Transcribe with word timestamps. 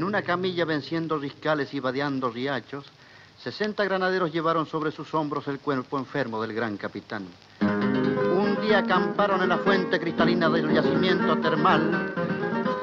En 0.00 0.04
una 0.04 0.22
camilla 0.22 0.64
venciendo 0.64 1.18
riscales 1.18 1.74
y 1.74 1.78
vadeando 1.78 2.30
riachos, 2.30 2.86
60 3.44 3.84
granaderos 3.84 4.32
llevaron 4.32 4.64
sobre 4.64 4.92
sus 4.92 5.12
hombros 5.12 5.46
el 5.46 5.58
cuerpo 5.58 5.98
enfermo 5.98 6.40
del 6.40 6.54
gran 6.54 6.78
capitán. 6.78 7.26
Un 7.60 8.58
día 8.62 8.78
acamparon 8.78 9.42
en 9.42 9.50
la 9.50 9.58
fuente 9.58 10.00
cristalina 10.00 10.48
del 10.48 10.72
yacimiento 10.72 11.36
termal. 11.40 12.14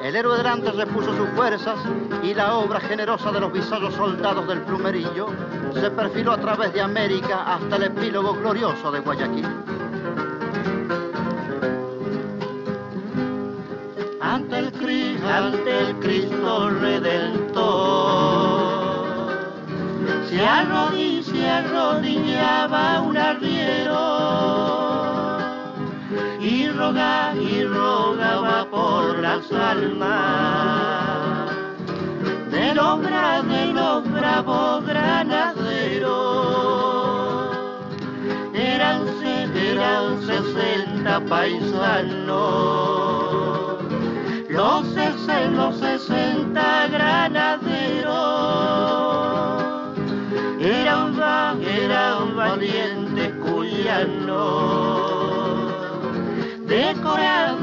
El 0.00 0.14
héroe 0.14 0.36
delante 0.36 0.70
repuso 0.70 1.12
sus 1.16 1.28
fuerzas 1.30 1.80
y 2.22 2.34
la 2.34 2.54
obra 2.54 2.78
generosa 2.78 3.32
de 3.32 3.40
los 3.40 3.52
visados 3.52 3.94
soldados 3.94 4.46
del 4.46 4.60
plumerillo 4.60 5.26
se 5.74 5.90
perfiló 5.90 6.34
a 6.34 6.40
través 6.40 6.72
de 6.72 6.82
América 6.82 7.52
hasta 7.52 7.74
el 7.74 7.82
epílogo 7.82 8.34
glorioso 8.34 8.92
de 8.92 9.00
Guayaquil. 9.00 9.46
ante 14.38 14.58
el, 14.58 15.24
ante 15.26 15.80
el 15.80 15.96
Redentor. 16.66 18.18
Se, 20.28 20.44
arrodilla, 20.44 21.22
se 21.22 21.48
arrodillaba 21.48 23.00
un 23.02 23.16
arriero 23.16 24.18
y 26.40 26.68
rogaba, 26.68 27.34
y 27.34 27.64
rogaba 27.64 28.66
por 28.70 29.18
las 29.18 29.50
almas 29.52 31.50
de 32.50 32.74
los, 32.74 33.02
de 33.02 33.66
los 33.72 34.10
bravos 34.12 34.84
granaderos. 34.86 36.18
Eran, 38.54 39.02
eran 39.54 40.20
sesenta 40.26 41.20
paisanos 41.20 43.07
los, 44.68 44.86
los 45.52 45.76
sesenta 45.78 46.88
granaderos. 46.88 48.12
Eran, 50.60 51.14
eran 51.62 52.36
valientes 52.36 53.32
cuyanos 53.44 54.28
de, 56.66 56.94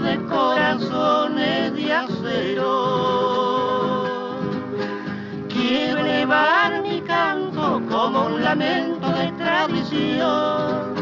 de 0.02 0.26
corazones 0.26 1.76
de 1.76 1.94
acero. 1.94 2.72
Quiero 5.50 6.00
elevar 6.00 6.82
mi 6.82 7.02
canto 7.02 7.82
como 7.88 8.26
un 8.26 8.44
lamento 8.44 9.08
de 9.12 9.32
tradición 9.34 10.96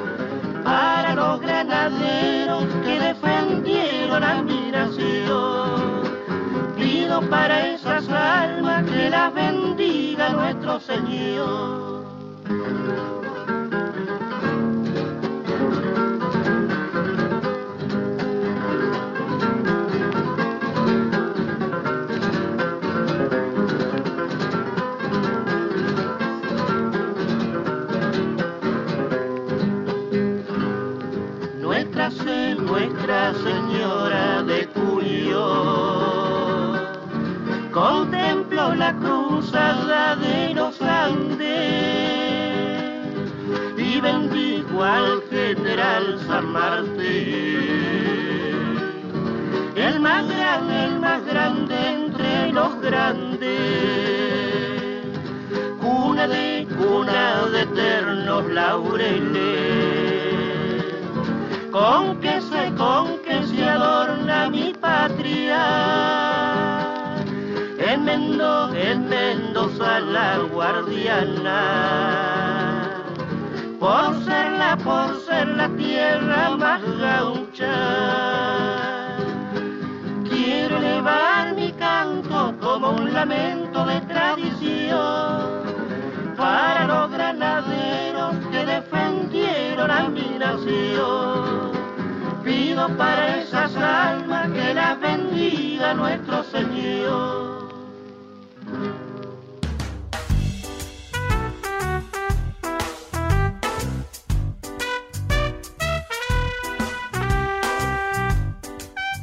para 0.65 1.15
los 1.15 1.39
granaderos 1.39 2.65
que 2.83 2.99
defendieron 2.99 4.23
a 4.23 4.41
mi 4.41 4.71
nación 4.71 5.82
para 7.21 7.73
esas 7.73 8.09
almas 8.09 8.89
que 8.89 9.09
las 9.09 9.33
bendiga 9.33 10.29
nuestro 10.29 10.79
Señor. 10.79 12.05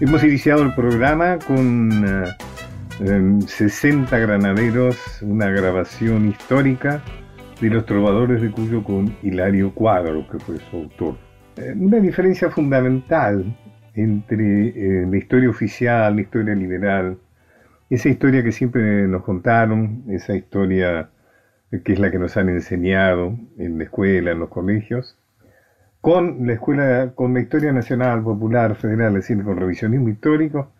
Hemos 0.00 0.24
iniciado 0.24 0.62
el 0.62 0.74
programa 0.74 1.38
con 1.46 1.90
60 3.46 4.16
eh, 4.16 4.20
granaderos, 4.22 5.20
una 5.20 5.50
grabación 5.50 6.26
histórica 6.30 7.02
de 7.60 7.68
los 7.68 7.84
trovadores 7.84 8.40
de 8.40 8.50
Cuyo 8.50 8.82
con 8.82 9.14
Hilario 9.22 9.74
Cuadro, 9.74 10.26
que 10.26 10.38
fue 10.38 10.56
su 10.56 10.76
autor. 10.78 11.16
Eh, 11.58 11.74
una 11.76 11.98
diferencia 11.98 12.48
fundamental 12.48 13.44
entre 13.94 14.68
eh, 14.68 15.06
la 15.06 15.18
historia 15.18 15.50
oficial, 15.50 16.16
la 16.16 16.22
historia 16.22 16.54
liberal, 16.54 17.18
esa 17.90 18.08
historia 18.08 18.42
que 18.42 18.52
siempre 18.52 19.06
nos 19.06 19.22
contaron, 19.22 20.04
esa 20.08 20.34
historia 20.34 21.10
que 21.84 21.92
es 21.92 21.98
la 21.98 22.10
que 22.10 22.18
nos 22.18 22.38
han 22.38 22.48
enseñado 22.48 23.38
en 23.58 23.76
la 23.76 23.84
escuela, 23.84 24.30
en 24.30 24.38
los 24.38 24.48
colegios, 24.48 25.19
con 26.00 26.46
la 26.46 26.54
escuela, 26.54 27.12
con 27.14 27.34
la 27.34 27.40
historia 27.40 27.72
nacional, 27.72 28.22
popular, 28.22 28.74
federal, 28.76 29.16
es 29.16 29.28
decir, 29.28 29.44
con 29.44 29.56
revisionismo 29.58 30.08
histórico, 30.08 30.72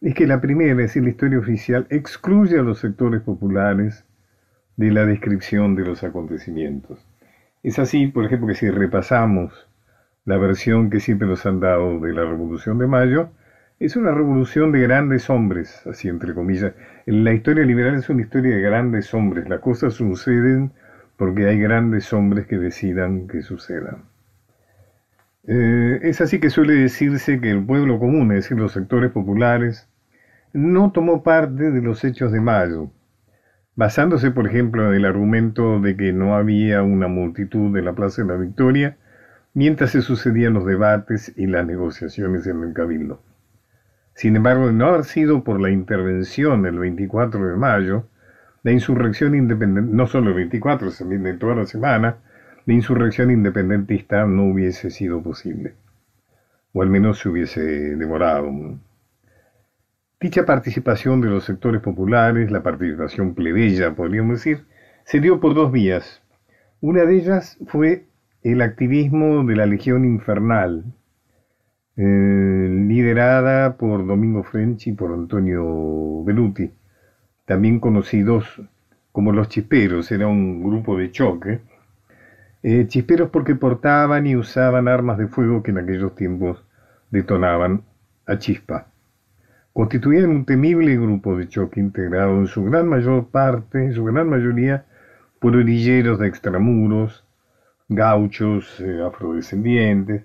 es 0.00 0.14
que 0.14 0.26
la 0.26 0.40
primera, 0.40 0.72
es 0.72 0.76
decir, 0.78 1.04
la 1.04 1.10
historia 1.10 1.38
oficial, 1.38 1.86
excluye 1.90 2.58
a 2.58 2.62
los 2.62 2.80
sectores 2.80 3.22
populares 3.22 4.04
de 4.76 4.90
la 4.90 5.06
descripción 5.06 5.76
de 5.76 5.84
los 5.84 6.02
acontecimientos. 6.02 7.06
Es 7.62 7.78
así, 7.78 8.08
por 8.08 8.24
ejemplo, 8.24 8.48
que 8.48 8.54
si 8.54 8.68
repasamos 8.68 9.68
la 10.24 10.36
versión 10.38 10.90
que 10.90 11.00
siempre 11.00 11.28
nos 11.28 11.46
han 11.46 11.60
dado 11.60 12.00
de 12.00 12.12
la 12.12 12.22
Revolución 12.24 12.78
de 12.78 12.86
Mayo, 12.86 13.30
es 13.80 13.96
una 13.96 14.12
revolución 14.12 14.72
de 14.72 14.80
grandes 14.80 15.30
hombres, 15.30 15.86
así 15.86 16.08
entre 16.08 16.34
comillas. 16.34 16.72
La 17.06 17.32
historia 17.32 17.64
liberal 17.64 17.94
es 17.94 18.08
una 18.08 18.22
historia 18.22 18.56
de 18.56 18.62
grandes 18.62 19.12
hombres. 19.14 19.48
Las 19.48 19.60
cosas 19.60 19.94
suceden 19.94 20.72
porque 21.16 21.46
hay 21.46 21.58
grandes 21.58 22.12
hombres 22.12 22.46
que 22.46 22.58
decidan 22.58 23.28
que 23.28 23.42
sucedan. 23.42 24.13
Eh, 25.46 26.00
es 26.02 26.20
así 26.20 26.40
que 26.40 26.50
suele 26.50 26.74
decirse 26.74 27.40
que 27.40 27.50
el 27.50 27.64
pueblo 27.64 27.98
común, 27.98 28.32
es 28.32 28.44
decir, 28.44 28.58
los 28.58 28.72
sectores 28.72 29.10
populares, 29.12 29.88
no 30.52 30.92
tomó 30.92 31.22
parte 31.22 31.70
de 31.70 31.82
los 31.82 32.04
hechos 32.04 32.32
de 32.32 32.40
mayo, 32.40 32.90
basándose, 33.76 34.30
por 34.30 34.46
ejemplo, 34.46 34.88
en 34.88 34.94
el 34.94 35.04
argumento 35.04 35.80
de 35.80 35.96
que 35.96 36.12
no 36.12 36.34
había 36.36 36.82
una 36.82 37.08
multitud 37.08 37.74
de 37.74 37.82
la 37.82 37.92
Plaza 37.92 38.22
de 38.22 38.28
la 38.28 38.36
Victoria 38.36 38.96
mientras 39.52 39.90
se 39.90 40.02
sucedían 40.02 40.54
los 40.54 40.66
debates 40.66 41.32
y 41.36 41.46
las 41.46 41.66
negociaciones 41.66 42.46
en 42.46 42.62
el 42.62 42.72
Cabildo. 42.72 43.22
Sin 44.14 44.36
embargo, 44.36 44.68
de 44.68 44.72
no 44.72 44.86
haber 44.86 45.04
sido 45.04 45.44
por 45.44 45.60
la 45.60 45.70
intervención 45.70 46.62
del 46.62 46.78
24 46.78 47.48
de 47.48 47.56
mayo, 47.56 48.08
la 48.62 48.72
insurrección 48.72 49.34
independiente, 49.34 49.92
no 49.92 50.06
solo 50.06 50.30
el 50.30 50.36
24, 50.36 50.90
sino 50.90 51.22
de 51.22 51.34
toda 51.34 51.56
la 51.56 51.66
semana, 51.66 52.16
la 52.66 52.74
insurrección 52.74 53.30
independentista 53.30 54.24
no 54.26 54.44
hubiese 54.44 54.90
sido 54.90 55.22
posible, 55.22 55.74
o 56.72 56.82
al 56.82 56.88
menos 56.88 57.18
se 57.18 57.28
hubiese 57.28 57.60
demorado. 57.60 58.50
Dicha 60.20 60.46
participación 60.46 61.20
de 61.20 61.28
los 61.28 61.44
sectores 61.44 61.82
populares, 61.82 62.50
la 62.50 62.62
participación 62.62 63.34
plebeya, 63.34 63.94
podríamos 63.94 64.38
decir, 64.38 64.64
se 65.04 65.20
dio 65.20 65.40
por 65.40 65.54
dos 65.54 65.70
vías. 65.70 66.22
Una 66.80 67.04
de 67.04 67.16
ellas 67.16 67.58
fue 67.66 68.06
el 68.42 68.62
activismo 68.62 69.44
de 69.44 69.56
la 69.56 69.66
Legión 69.66 70.04
Infernal, 70.04 70.84
eh, 71.96 72.68
liderada 72.88 73.76
por 73.76 74.06
Domingo 74.06 74.42
French 74.42 74.86
y 74.86 74.92
por 74.92 75.12
Antonio 75.12 76.24
Beluti, 76.24 76.72
también 77.44 77.78
conocidos 77.78 78.62
como 79.12 79.32
los 79.32 79.48
chisperos, 79.48 80.10
era 80.10 80.26
un 80.26 80.62
grupo 80.62 80.96
de 80.96 81.10
choque. 81.12 81.60
Eh, 82.66 82.86
chisperos 82.88 83.28
porque 83.28 83.54
portaban 83.54 84.26
y 84.26 84.36
usaban 84.36 84.88
armas 84.88 85.18
de 85.18 85.28
fuego 85.28 85.62
que 85.62 85.70
en 85.70 85.76
aquellos 85.76 86.14
tiempos 86.14 86.64
detonaban 87.10 87.82
a 88.24 88.38
chispa. 88.38 88.86
Constituían 89.74 90.30
un 90.30 90.46
temible 90.46 90.96
grupo 90.96 91.36
de 91.36 91.46
choque 91.46 91.78
integrado 91.78 92.38
en 92.38 92.46
su 92.46 92.64
gran 92.64 92.88
mayor 92.88 93.28
parte, 93.28 93.84
en 93.84 93.92
su 93.92 94.02
gran 94.04 94.30
mayoría, 94.30 94.86
por 95.40 95.54
orilleros 95.54 96.18
de 96.18 96.26
extramuros, 96.26 97.26
gauchos, 97.90 98.80
eh, 98.80 99.02
afrodescendientes, 99.06 100.24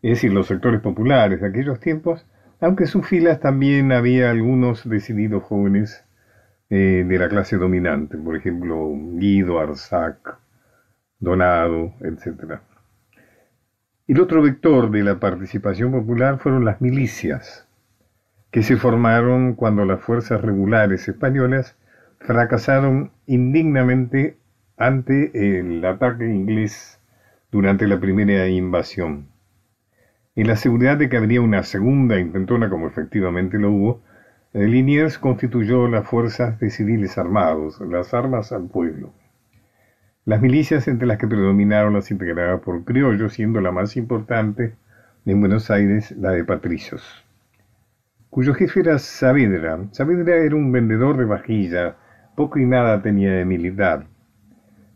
es 0.00 0.10
decir, 0.10 0.32
los 0.32 0.46
sectores 0.46 0.80
populares 0.80 1.42
de 1.42 1.48
aquellos 1.48 1.80
tiempos, 1.80 2.24
aunque 2.62 2.84
en 2.84 2.88
sus 2.88 3.06
filas 3.06 3.40
también 3.40 3.92
había 3.92 4.30
algunos 4.30 4.88
decididos 4.88 5.42
jóvenes 5.42 6.02
eh, 6.70 7.04
de 7.06 7.18
la 7.18 7.28
clase 7.28 7.58
dominante, 7.58 8.16
por 8.16 8.36
ejemplo, 8.36 8.90
Guido, 9.18 9.60
Arzac, 9.60 10.38
Donado, 11.24 11.94
etc. 12.00 12.60
El 14.06 14.20
otro 14.20 14.42
vector 14.42 14.90
de 14.90 15.02
la 15.02 15.18
participación 15.18 15.90
popular 15.90 16.38
fueron 16.38 16.64
las 16.64 16.80
milicias, 16.80 17.66
que 18.50 18.62
se 18.62 18.76
formaron 18.76 19.54
cuando 19.54 19.84
las 19.84 20.00
fuerzas 20.00 20.42
regulares 20.42 21.08
españolas 21.08 21.76
fracasaron 22.20 23.10
indignamente 23.26 24.36
ante 24.76 25.58
el 25.58 25.84
ataque 25.84 26.26
inglés 26.26 27.00
durante 27.50 27.86
la 27.86 27.98
primera 27.98 28.46
invasión. 28.48 29.28
En 30.36 30.48
la 30.48 30.56
seguridad 30.56 30.96
de 30.96 31.08
que 31.08 31.16
habría 31.16 31.40
una 31.40 31.62
segunda 31.62 32.18
intentona, 32.18 32.68
como 32.68 32.88
efectivamente 32.88 33.58
lo 33.58 33.70
hubo, 33.70 34.02
Liniers 34.52 35.18
constituyó 35.18 35.88
las 35.88 36.06
fuerzas 36.06 36.60
de 36.60 36.70
civiles 36.70 37.18
armados, 37.18 37.80
las 37.80 38.14
armas 38.14 38.52
al 38.52 38.68
pueblo. 38.68 39.12
Las 40.26 40.40
milicias 40.40 40.88
entre 40.88 41.06
las 41.06 41.18
que 41.18 41.28
predominaron 41.28 41.92
las 41.92 42.10
integradas 42.10 42.62
por 42.62 42.82
criollos, 42.84 43.34
siendo 43.34 43.60
la 43.60 43.72
más 43.72 43.94
importante 43.94 44.72
en 45.26 45.38
Buenos 45.38 45.70
Aires 45.70 46.12
la 46.12 46.30
de 46.30 46.44
patricios, 46.44 47.26
cuyo 48.30 48.54
jefe 48.54 48.80
era 48.80 48.98
Saavedra. 48.98 49.78
Saavedra 49.90 50.36
era 50.36 50.56
un 50.56 50.72
vendedor 50.72 51.18
de 51.18 51.26
vajilla, 51.26 51.96
poco 52.36 52.58
y 52.58 52.64
nada 52.64 53.02
tenía 53.02 53.32
de 53.32 53.44
militar, 53.44 54.06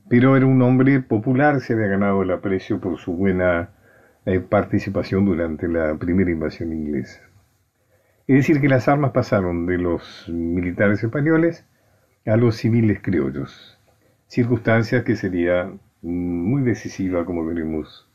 pero 0.08 0.34
era 0.34 0.46
un 0.46 0.62
hombre 0.62 1.00
popular, 1.00 1.60
se 1.60 1.74
había 1.74 1.88
ganado 1.88 2.22
el 2.22 2.30
aprecio 2.30 2.80
por 2.80 2.96
su 2.96 3.12
buena 3.12 3.68
eh, 4.24 4.40
participación 4.40 5.26
durante 5.26 5.68
la 5.68 5.94
primera 5.96 6.30
invasión 6.30 6.72
inglesa. 6.72 7.20
Es 8.26 8.36
decir, 8.36 8.62
que 8.62 8.68
las 8.68 8.88
armas 8.88 9.10
pasaron 9.10 9.66
de 9.66 9.76
los 9.76 10.26
militares 10.30 11.04
españoles 11.04 11.66
a 12.24 12.38
los 12.38 12.56
civiles 12.56 13.00
criollos, 13.02 13.77
circunstancia 14.28 15.04
que 15.04 15.16
sería 15.16 15.72
muy 16.02 16.62
decisiva, 16.62 17.24
como 17.24 17.44
veremos 17.44 18.08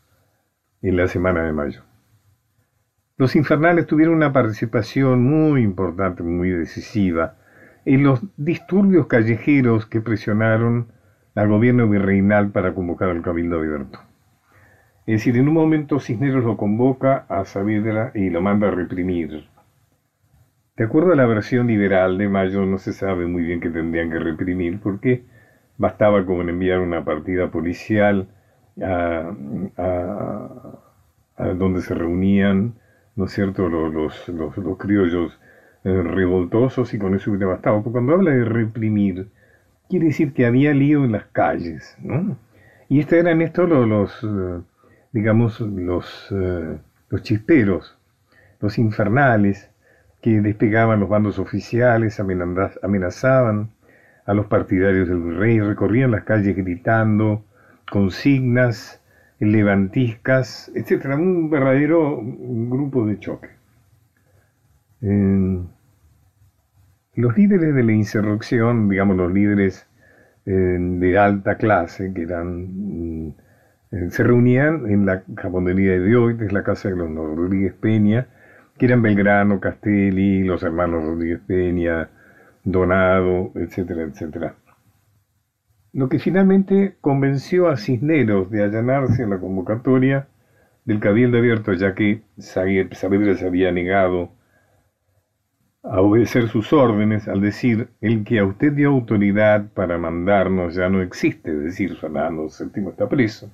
en 0.82 0.96
la 0.96 1.08
semana 1.08 1.44
de 1.44 1.54
mayo. 1.54 1.82
Los 3.18 3.36
infernales 3.36 3.88
tuvieron 3.88 4.16
una 4.16 4.34
participación 4.34 5.24
muy 5.24 5.62
importante, 5.62 6.24
muy 6.24 6.50
decisiva, 6.50 7.36
en 7.86 8.04
los 8.04 8.22
disturbios 8.38 9.08
callejeros 9.08 9.86
que 9.86 10.02
presionaron 10.02 10.88
al 11.36 11.50
gobierno 11.50 11.90
virreinal 11.90 12.52
para 12.52 12.74
convocar 12.74 13.10
al 13.10 13.22
cabildo 13.22 13.58
abierto. 13.58 14.00
Es 15.06 15.20
decir, 15.20 15.36
en 15.36 15.48
un 15.48 15.54
momento 15.54 16.00
Cisneros 16.00 16.46
lo 16.46 16.56
convoca 16.56 17.26
a 17.28 17.44
Saavedra 17.44 18.12
y 18.16 18.30
lo 18.30 18.42
manda 18.42 18.70
a 18.70 18.72
reprimir. 18.72 19.48
De 20.78 20.86
acuerdo 20.86 21.12
a 21.14 21.16
la 21.16 21.26
versión 21.26 21.68
liberal 21.68 22.18
de 22.18 22.30
Mayo, 22.30 22.66
no 22.66 22.78
se 22.78 22.94
sabe 22.94 23.28
muy 23.28 23.44
bien 23.44 23.60
qué 23.60 23.70
tendrían 23.70 24.10
que 24.10 24.20
reprimir, 24.20 24.80
porque 24.80 25.26
bastaba 25.78 26.26
con 26.26 26.50
enviar 26.50 26.80
una 26.80 27.04
partida 27.04 27.50
policial 27.50 28.28
a, 28.82 29.32
donde 31.38 31.82
se 31.82 31.94
reunían, 31.94 32.74
¿no 33.16 33.26
es 33.26 33.32
cierto?, 33.32 33.68
los, 33.70 34.28
los, 34.30 34.78
criollos 34.78 35.40
eh, 35.84 36.02
revoltosos 36.02 36.94
y 36.94 37.00
con 37.00 37.16
eso 37.16 37.32
hubiera 37.32 37.48
bastado. 37.48 37.78
Porque 37.78 37.94
cuando 37.94 38.14
habla 38.14 38.32
de 38.32 38.46
reprimir, 38.46 39.28
quiere 39.90 40.08
decir 40.08 40.34
que 40.34 40.46
había 40.46 40.74
lío 40.74 41.04
en 41.04 41.12
las 41.12 41.26
calles, 41.26 41.98
¿no? 42.02 42.38
Y 42.90 43.00
estos 43.00 43.18
eran 43.18 43.42
estos 43.42 43.68
los, 43.70 43.88
los 43.88 44.24
eh, 44.24 44.64
digamos, 45.12 45.60
los, 45.60 46.28
eh, 46.32 46.78
los 47.10 47.22
chisperos, 47.24 47.98
los 48.60 48.78
infernales, 48.78 49.70
que 50.22 50.40
despegaban 50.42 51.02
los 51.02 51.10
bandos 51.10 51.38
oficiales, 51.38 52.20
amenazaban 52.20 53.72
a 54.26 54.34
los 54.34 54.46
partidarios 54.48 55.08
del 55.08 55.36
rey, 55.38 55.60
recorrían 55.60 56.12
las 56.12 56.24
calles 56.24 56.56
gritando 56.56 57.44
consignas, 57.90 59.02
levantiscas, 59.40 60.72
etc. 60.76 61.06
Un 61.16 61.50
verdadero 61.50 62.20
grupo 62.24 63.06
de 63.06 63.20
choque. 63.20 63.50
los 67.16 67.38
líderes 67.38 67.76
de 67.76 67.84
la 67.84 67.92
insurrección, 67.92 68.90
digamos 68.90 69.18
los 69.18 69.32
líderes 69.32 69.88
eh, 70.46 70.52
de 70.52 71.18
alta 71.18 71.56
clase, 71.56 72.14
que 72.14 72.24
eran 72.24 73.28
mm, 73.28 73.34
eh, 73.94 74.10
se 74.10 74.24
reunían 74.24 74.90
en 74.90 75.06
la 75.06 75.24
japonería 75.38 76.00
de 76.00 76.16
hoy, 76.16 76.36
es 76.42 76.52
la 76.52 76.64
casa 76.64 76.90
de 76.90 76.96
los 76.96 77.10
Rodríguez 77.14 77.74
Peña, 77.74 78.28
que 78.78 78.88
eran 78.88 79.04
Belgrano, 79.04 79.60
Castelli, 79.60 80.44
los 80.44 80.64
hermanos 80.64 81.04
Rodríguez 81.04 81.42
Peña, 81.46 82.10
Donado, 82.64 83.52
etcétera, 83.56 84.04
etcétera. 84.04 84.56
Lo 85.92 86.10
que 86.10 86.20
finalmente 86.20 86.96
convenció 87.02 87.68
a 87.70 87.78
Cisneros 87.78 88.50
de 88.50 88.64
allanarse 88.64 89.24
en 89.24 89.30
la 89.30 89.40
convocatoria 89.40 90.28
del 90.86 91.00
Cabildo 91.00 91.38
Abierto, 91.38 91.74
ya 91.74 91.94
que 91.94 92.24
Saavedra 92.38 93.36
se 93.36 93.46
había 93.46 93.72
negado 93.72 94.32
a 95.84 96.02
obedecer 96.02 96.48
sus 96.48 96.72
órdenes 96.72 97.28
al 97.28 97.42
decir, 97.42 97.90
el 98.00 98.24
que 98.24 98.40
a 98.40 98.46
usted 98.46 98.72
dio 98.72 98.90
autoridad 98.90 99.70
para 99.74 99.98
mandarnos 99.98 100.76
ya 100.76 100.90
no 100.90 101.02
existe, 101.02 101.52
es 101.52 101.64
decir, 101.64 101.96
Fernando 101.98 102.48
VII 102.48 102.90
está 102.90 103.08
preso. 103.08 103.52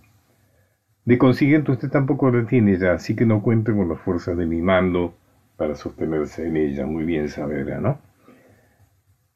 De 1.05 1.17
consiguiente, 1.17 1.71
usted 1.71 1.89
tampoco 1.89 2.29
la 2.29 2.45
tiene 2.45 2.77
ya, 2.77 2.93
así 2.93 3.15
que 3.15 3.25
no 3.25 3.41
cuente 3.41 3.73
con 3.73 3.89
las 3.89 3.99
fuerzas 3.99 4.37
de 4.37 4.45
mi 4.45 4.61
mando 4.61 5.15
para 5.57 5.75
sostenerse 5.75 6.47
en 6.47 6.55
ella. 6.55 6.85
Muy 6.85 7.03
bien 7.03 7.29
saberá, 7.29 7.79
¿no? 7.79 7.99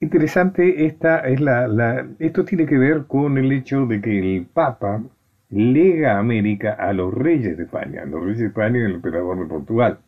Interesante, 0.03 0.85
esta 0.85 1.19
es 1.19 1.39
la, 1.39 2.05
esto 2.19 2.43
tiene 2.43 2.65
que 2.65 2.77
ver 2.77 3.05
con 3.07 3.37
el 3.37 3.53
hecho 3.53 3.85
de 3.85 4.01
que 4.01 4.19
el 4.19 4.45
Papa 4.45 5.01
lega 5.49 6.19
América 6.19 6.73
a 6.73 6.91
los 6.91 7.13
reyes 7.13 7.55
de 7.55 7.63
España, 7.63 8.01
a 8.01 8.05
los 8.05 8.21
reyes 8.21 8.39
de 8.39 8.47
España 8.47 8.79
y 8.79 8.83
al 8.83 8.95
emperador 8.95 9.39
de 9.39 9.45
Portugal. 9.45 9.99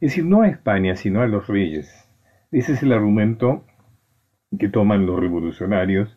Es 0.00 0.12
decir, 0.12 0.24
no 0.24 0.40
a 0.40 0.48
España, 0.48 0.96
sino 0.96 1.20
a 1.20 1.26
los 1.26 1.48
reyes. 1.48 2.08
Ese 2.50 2.72
es 2.72 2.82
el 2.82 2.94
argumento 2.94 3.62
que 4.58 4.70
toman 4.70 5.04
los 5.04 5.20
revolucionarios 5.20 6.16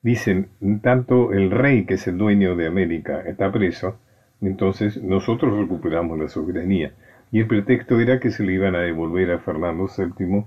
dicen, 0.00 0.48
tanto 0.82 1.34
el 1.34 1.50
rey 1.50 1.84
que 1.84 1.94
es 1.94 2.06
el 2.08 2.16
dueño 2.16 2.56
de 2.56 2.68
América 2.68 3.20
está 3.20 3.52
preso, 3.52 3.98
entonces 4.40 5.02
nosotros 5.02 5.58
recuperamos 5.58 6.18
la 6.18 6.28
soberanía. 6.28 6.94
Y 7.32 7.40
el 7.40 7.46
pretexto 7.46 8.00
era 8.00 8.18
que 8.18 8.30
se 8.30 8.44
le 8.44 8.54
iban 8.54 8.76
a 8.76 8.80
devolver 8.80 9.30
a 9.30 9.40
Fernando 9.40 9.88
VII 9.94 10.46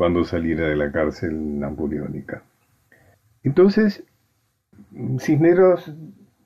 cuando 0.00 0.24
saliera 0.24 0.66
de 0.66 0.76
la 0.76 0.90
cárcel 0.90 1.60
napoleónica. 1.60 2.42
Entonces, 3.42 4.02
Cisneros, 5.18 5.94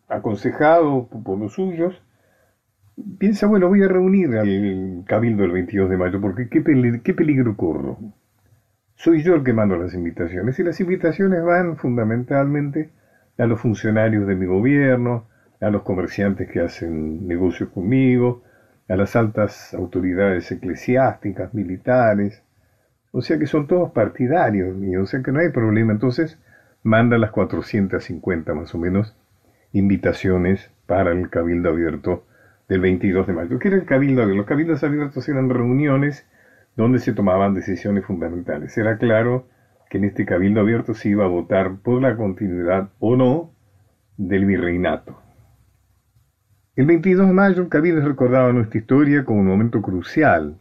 aconsejado 0.08 1.06
por 1.06 1.38
los 1.38 1.52
suyos, 1.52 2.02
piensa, 3.20 3.46
bueno, 3.46 3.68
voy 3.68 3.84
a 3.84 3.86
reunir 3.86 4.36
al 4.38 5.04
cabildo 5.06 5.44
el 5.44 5.52
22 5.52 5.88
de 5.88 5.96
mayo, 5.96 6.20
porque 6.20 6.48
qué, 6.48 6.64
qué 7.04 7.14
peligro 7.14 7.56
corro. 7.56 7.96
Soy 8.96 9.22
yo 9.22 9.36
el 9.36 9.44
que 9.44 9.52
mando 9.52 9.76
las 9.76 9.94
invitaciones 9.94 10.58
y 10.58 10.64
las 10.64 10.80
invitaciones 10.80 11.44
van 11.44 11.76
fundamentalmente 11.76 12.90
a 13.38 13.46
los 13.46 13.60
funcionarios 13.60 14.26
de 14.26 14.34
mi 14.34 14.46
gobierno, 14.46 15.28
a 15.60 15.70
los 15.70 15.82
comerciantes 15.82 16.50
que 16.50 16.58
hacen 16.58 17.28
negocios 17.28 17.68
conmigo, 17.68 18.42
a 18.88 18.96
las 18.96 19.14
altas 19.14 19.72
autoridades 19.74 20.50
eclesiásticas, 20.50 21.54
militares, 21.54 22.42
o 23.16 23.22
sea 23.22 23.38
que 23.38 23.46
son 23.46 23.68
todos 23.68 23.92
partidarios 23.92 24.76
o 25.00 25.06
sea 25.06 25.22
que 25.22 25.30
no 25.30 25.38
hay 25.38 25.50
problema. 25.50 25.92
Entonces 25.92 26.36
manda 26.82 27.16
las 27.16 27.30
450 27.30 28.54
más 28.54 28.74
o 28.74 28.78
menos 28.78 29.16
invitaciones 29.72 30.72
para 30.86 31.12
el 31.12 31.30
Cabildo 31.30 31.70
Abierto 31.70 32.26
del 32.68 32.80
22 32.80 33.28
de 33.28 33.32
mayo. 33.32 33.58
¿Qué 33.60 33.68
era 33.68 33.76
el 33.76 33.84
Cabildo 33.84 34.22
Abierto? 34.22 34.38
Los 34.38 34.46
Cabildos 34.46 34.82
Abiertos 34.82 35.28
eran 35.28 35.48
reuniones 35.48 36.26
donde 36.76 36.98
se 36.98 37.12
tomaban 37.12 37.54
decisiones 37.54 38.04
fundamentales. 38.04 38.76
Era 38.76 38.98
claro 38.98 39.46
que 39.88 39.98
en 39.98 40.04
este 40.04 40.26
cabildo 40.26 40.60
abierto 40.60 40.92
se 40.92 41.10
iba 41.10 41.24
a 41.24 41.28
votar 41.28 41.76
por 41.84 42.02
la 42.02 42.16
continuidad 42.16 42.88
o 42.98 43.14
no 43.14 43.52
del 44.16 44.44
virreinato. 44.44 45.20
El 46.74 46.86
22 46.86 47.28
de 47.28 47.32
mayo 47.32 47.62
el 47.62 47.68
cabildo 47.68 48.04
recordaba 48.04 48.52
nuestra 48.52 48.80
historia 48.80 49.24
como 49.24 49.38
un 49.38 49.46
momento 49.46 49.80
crucial 49.82 50.58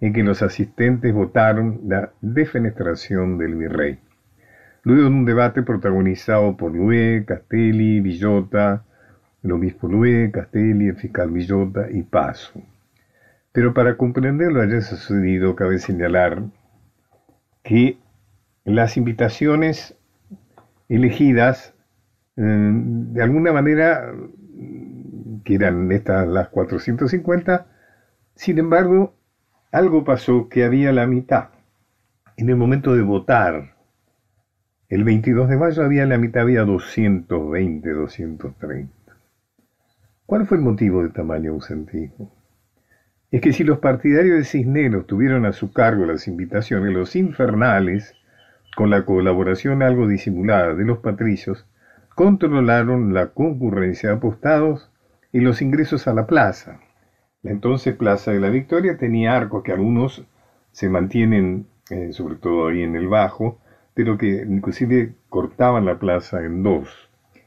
en 0.00 0.12
que 0.12 0.22
los 0.22 0.42
asistentes 0.42 1.12
votaron 1.12 1.80
la 1.86 2.12
defenestración 2.20 3.38
del 3.38 3.56
virrey. 3.56 3.98
luego 4.84 5.02
de 5.02 5.08
un 5.08 5.24
debate 5.24 5.62
protagonizado 5.62 6.56
por 6.56 6.72
Lué, 6.74 7.24
Castelli, 7.26 8.00
Villota, 8.00 8.84
el 9.42 9.52
obispo 9.52 9.88
Lué, 9.88 10.30
Castelli, 10.32 10.88
el 10.88 10.96
fiscal 10.96 11.30
Villota 11.30 11.88
y 11.90 12.02
Paso. 12.02 12.62
Pero 13.52 13.74
para 13.74 13.96
comprender 13.96 14.52
lo 14.52 14.62
haya 14.62 14.80
sucedido, 14.80 15.56
cabe 15.56 15.78
señalar 15.78 16.42
que 17.62 17.98
las 18.64 18.96
invitaciones 18.96 19.96
elegidas, 20.88 21.74
eh, 22.36 22.42
de 22.42 23.22
alguna 23.22 23.52
manera, 23.52 24.12
que 25.44 25.54
eran 25.54 25.90
estas 25.92 26.26
las 26.28 26.48
450, 26.48 27.66
sin 28.34 28.58
embargo, 28.58 29.17
algo 29.70 30.04
pasó 30.04 30.48
que 30.48 30.64
había 30.64 30.92
la 30.92 31.06
mitad. 31.06 31.48
En 32.36 32.48
el 32.48 32.56
momento 32.56 32.94
de 32.94 33.02
votar, 33.02 33.74
el 34.88 35.04
22 35.04 35.50
de 35.50 35.56
mayo 35.58 35.84
había 35.84 36.06
la 36.06 36.16
mitad, 36.16 36.42
había 36.42 36.64
220, 36.64 37.90
230. 37.90 38.92
¿Cuál 40.24 40.46
fue 40.46 40.56
el 40.56 40.62
motivo 40.62 41.02
de 41.02 41.10
tamaño 41.10 41.52
ausentismo? 41.52 42.34
Es 43.30 43.42
que 43.42 43.52
si 43.52 43.62
los 43.62 43.78
partidarios 43.78 44.38
de 44.38 44.44
Cisneros 44.44 45.06
tuvieron 45.06 45.44
a 45.44 45.52
su 45.52 45.72
cargo 45.72 46.06
las 46.06 46.26
invitaciones, 46.28 46.94
los 46.94 47.14
infernales, 47.14 48.14
con 48.74 48.88
la 48.88 49.04
colaboración 49.04 49.82
algo 49.82 50.06
disimulada 50.08 50.74
de 50.74 50.84
los 50.84 50.98
patricios, 50.98 51.66
controlaron 52.14 53.12
la 53.12 53.28
concurrencia 53.28 54.08
de 54.08 54.16
apostados 54.16 54.90
y 55.30 55.40
los 55.40 55.60
ingresos 55.60 56.08
a 56.08 56.14
la 56.14 56.26
plaza. 56.26 56.80
La 57.42 57.52
entonces 57.52 57.94
Plaza 57.94 58.32
de 58.32 58.40
la 58.40 58.50
Victoria 58.50 58.96
tenía 58.96 59.36
arcos 59.36 59.62
que 59.62 59.72
algunos 59.72 60.24
se 60.72 60.88
mantienen, 60.88 61.66
eh, 61.88 62.12
sobre 62.12 62.34
todo 62.34 62.68
ahí 62.68 62.82
en 62.82 62.96
el 62.96 63.06
bajo, 63.06 63.60
pero 63.94 64.18
que 64.18 64.42
inclusive 64.42 65.14
cortaban 65.28 65.84
la 65.84 65.98
plaza 65.98 66.44
en 66.44 66.62
dos. 66.62 66.88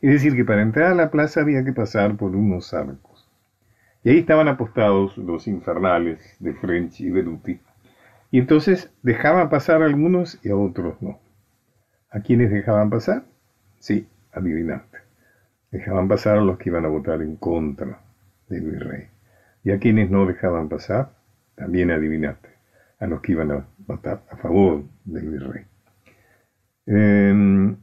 Es 0.02 0.12
decir, 0.12 0.36
que 0.36 0.46
para 0.46 0.62
entrar 0.62 0.92
a 0.92 0.96
la 0.96 1.12
plaza 1.12 1.42
había 1.42 1.64
que 1.64 1.74
pasar 1.74 2.16
por 2.16 2.36
unos 2.36 2.74
arcos. 2.74 3.28
Y 4.04 4.10
ahí 4.10 4.18
estaban 4.20 4.48
apostados 4.48 5.18
los 5.18 5.48
infernales 5.48 6.36
de 6.40 6.54
French 6.54 7.02
y 7.02 7.10
Beruti. 7.10 7.60
Y 8.32 8.40
entonces 8.40 8.92
dejaban 9.04 9.50
pasar 9.50 9.82
a 9.82 9.86
algunos 9.86 10.40
y 10.44 10.50
a 10.50 10.56
otros 10.56 11.02
no. 11.02 11.20
¿A 12.10 12.22
quiénes 12.22 12.50
dejaban 12.50 12.90
pasar? 12.90 13.26
Sí, 13.80 14.08
adivinaste. 14.32 15.00
Dejaban 15.70 16.08
pasar 16.08 16.38
a 16.38 16.42
los 16.42 16.58
que 16.58 16.70
iban 16.70 16.86
a 16.86 16.90
votar 16.90 17.22
en 17.22 17.36
contra 17.36 18.00
del 18.50 18.72
virrey. 18.72 19.11
Y 19.64 19.72
a 19.72 19.80
quienes 19.80 20.10
no 20.10 20.26
dejaban 20.26 20.70
pasar, 20.70 21.12
también 21.56 21.92
adivinaste, 21.92 22.50
a 23.00 23.08
los 23.08 23.22
que 23.22 23.34
iban 23.34 23.52
a 23.52 23.66
votar 23.86 24.24
a 24.30 24.38
favor 24.38 24.84
del 25.06 25.30
virrey. 25.30 25.66
Em, 26.88 27.76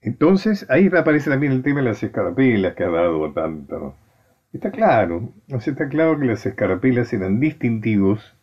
entonces, 0.00 0.66
ahí 0.68 0.88
aparece 0.94 1.30
también 1.30 1.52
el 1.52 1.62
tema 1.62 1.80
de 1.80 1.86
las 1.86 2.02
escarapelas 2.02 2.74
que 2.74 2.84
ha 2.84 2.90
dado 2.90 3.32
tanto 3.32 3.94
Está 4.52 4.70
claro, 4.70 5.34
o 5.52 5.56
está 5.56 5.88
claro 5.88 6.18
que 6.18 6.24
las 6.24 6.46
escarapelas 6.46 7.12
eran 7.12 7.38
distintivos 7.38 8.34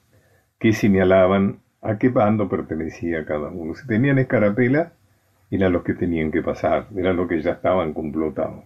que 0.60 0.72
señalaban 0.72 1.62
a 1.82 1.98
qué 1.98 2.10
bando 2.10 2.48
pertenecía 2.48 3.26
cada 3.26 3.50
uno. 3.50 3.74
Si 3.74 3.88
tenían 3.88 4.20
escarapela, 4.20 4.92
eran 5.50 5.74
los 5.74 5.84
que 5.84 5.96
tenían 5.96 6.32
que 6.32 6.44
pasar, 6.44 6.88
eran 6.96 7.16
los 7.16 7.28
que 7.28 7.42
ya 7.42 7.54
estaban 7.54 7.94
complotados. 7.94 8.64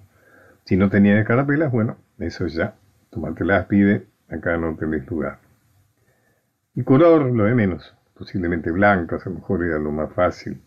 Si 0.65 0.75
no 0.75 0.89
tenían 0.89 1.17
escarapelas, 1.17 1.71
bueno, 1.71 1.95
eso 2.19 2.45
ya, 2.47 2.75
las 3.11 3.65
pide, 3.65 4.07
acá 4.29 4.57
no 4.57 4.75
tenés 4.75 5.05
lugar. 5.07 5.39
Y 6.75 6.83
color, 6.83 7.31
lo 7.31 7.45
de 7.45 7.55
menos, 7.55 7.95
posiblemente 8.13 8.71
blancas, 8.71 9.25
a 9.25 9.29
lo 9.29 9.35
mejor 9.37 9.63
era 9.63 9.79
lo 9.79 9.91
más 9.91 10.13
fácil. 10.13 10.61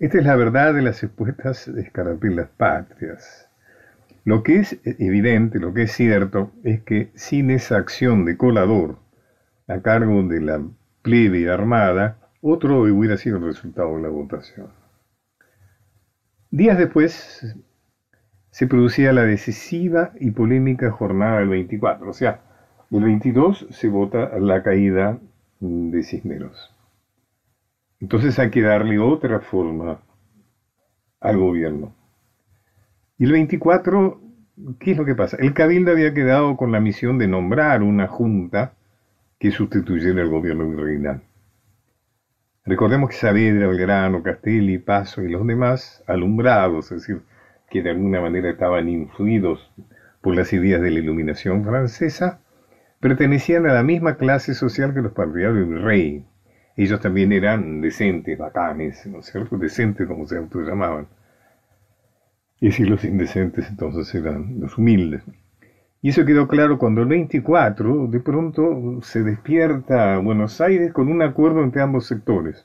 Esta 0.00 0.18
es 0.18 0.24
la 0.24 0.36
verdad 0.36 0.74
de 0.74 0.82
las 0.82 1.02
expuestas 1.02 1.68
escarapelas 1.68 2.48
patrias. 2.56 3.48
Lo 4.24 4.42
que 4.42 4.56
es 4.56 4.78
evidente, 4.84 5.58
lo 5.58 5.72
que 5.72 5.84
es 5.84 5.92
cierto, 5.92 6.52
es 6.62 6.82
que 6.82 7.10
sin 7.14 7.50
esa 7.50 7.78
acción 7.78 8.24
de 8.24 8.36
colador 8.36 8.98
a 9.66 9.80
cargo 9.80 10.22
de 10.22 10.40
la 10.40 10.62
plebe 11.02 11.50
armada, 11.50 12.18
otro 12.40 12.82
hubiera 12.82 13.16
sido 13.16 13.38
el 13.38 13.44
resultado 13.44 13.96
de 13.96 14.02
la 14.02 14.08
votación. 14.08 14.68
Días 16.50 16.78
después 16.78 17.56
se 18.50 18.66
producía 18.66 19.12
la 19.12 19.24
decisiva 19.24 20.12
y 20.18 20.30
polémica 20.30 20.90
jornada 20.90 21.38
del 21.40 21.48
24, 21.48 22.10
o 22.10 22.12
sea, 22.12 22.40
el 22.90 23.04
22 23.04 23.66
se 23.70 23.88
vota 23.88 24.38
la 24.38 24.62
caída 24.62 25.18
de 25.60 26.02
Cisneros. 26.02 26.74
Entonces 28.00 28.38
hay 28.38 28.50
que 28.50 28.62
darle 28.62 28.98
otra 28.98 29.40
forma 29.40 30.00
al 31.20 31.36
gobierno. 31.36 31.94
Y 33.18 33.24
el 33.24 33.32
24, 33.32 34.20
¿qué 34.78 34.92
es 34.92 34.96
lo 34.96 35.04
que 35.04 35.16
pasa? 35.16 35.36
El 35.40 35.52
Cabildo 35.52 35.90
había 35.90 36.14
quedado 36.14 36.56
con 36.56 36.70
la 36.70 36.80
misión 36.80 37.18
de 37.18 37.26
nombrar 37.26 37.82
una 37.82 38.06
junta 38.06 38.74
que 39.38 39.50
sustituyera 39.50 40.22
al 40.22 40.30
gobierno 40.30 40.68
virreinal. 40.68 41.22
Recordemos 42.64 43.10
que 43.10 43.16
Saavedra, 43.16 43.66
Belgrano, 43.66 44.22
Castelli, 44.22 44.78
Paso 44.78 45.22
y 45.22 45.28
los 45.28 45.46
demás, 45.46 46.04
alumbrados, 46.06 46.92
es 46.92 47.00
decir, 47.00 47.22
que 47.70 47.82
de 47.82 47.90
alguna 47.90 48.20
manera 48.20 48.50
estaban 48.50 48.88
influidos 48.88 49.72
por 50.20 50.34
las 50.34 50.52
ideas 50.52 50.80
de 50.80 50.90
la 50.90 50.98
iluminación 51.00 51.64
francesa, 51.64 52.40
pertenecían 53.00 53.66
a 53.66 53.74
la 53.74 53.82
misma 53.82 54.16
clase 54.16 54.54
social 54.54 54.94
que 54.94 55.02
los 55.02 55.12
partidarios 55.12 55.68
del 55.68 55.82
rey. 55.82 56.24
Ellos 56.76 57.00
también 57.00 57.32
eran 57.32 57.80
decentes, 57.80 58.38
bacanes, 58.38 59.06
¿no 59.06 59.20
es 59.20 59.26
cierto? 59.26 59.56
Decentes 59.58 60.06
como 60.06 60.26
se 60.26 60.36
autollamaban. 60.36 61.08
Y 62.60 62.72
si 62.72 62.84
los 62.84 63.04
indecentes 63.04 63.68
entonces 63.68 64.12
eran 64.14 64.60
los 64.60 64.78
humildes. 64.78 65.22
Y 66.00 66.10
eso 66.10 66.24
quedó 66.24 66.46
claro 66.46 66.78
cuando 66.78 67.02
el 67.02 67.08
24 67.08 68.06
de 68.06 68.20
pronto 68.20 69.00
se 69.02 69.22
despierta 69.22 70.18
Buenos 70.18 70.60
Aires 70.60 70.92
con 70.92 71.08
un 71.08 71.22
acuerdo 71.22 71.62
entre 71.62 71.82
ambos 71.82 72.06
sectores. 72.06 72.64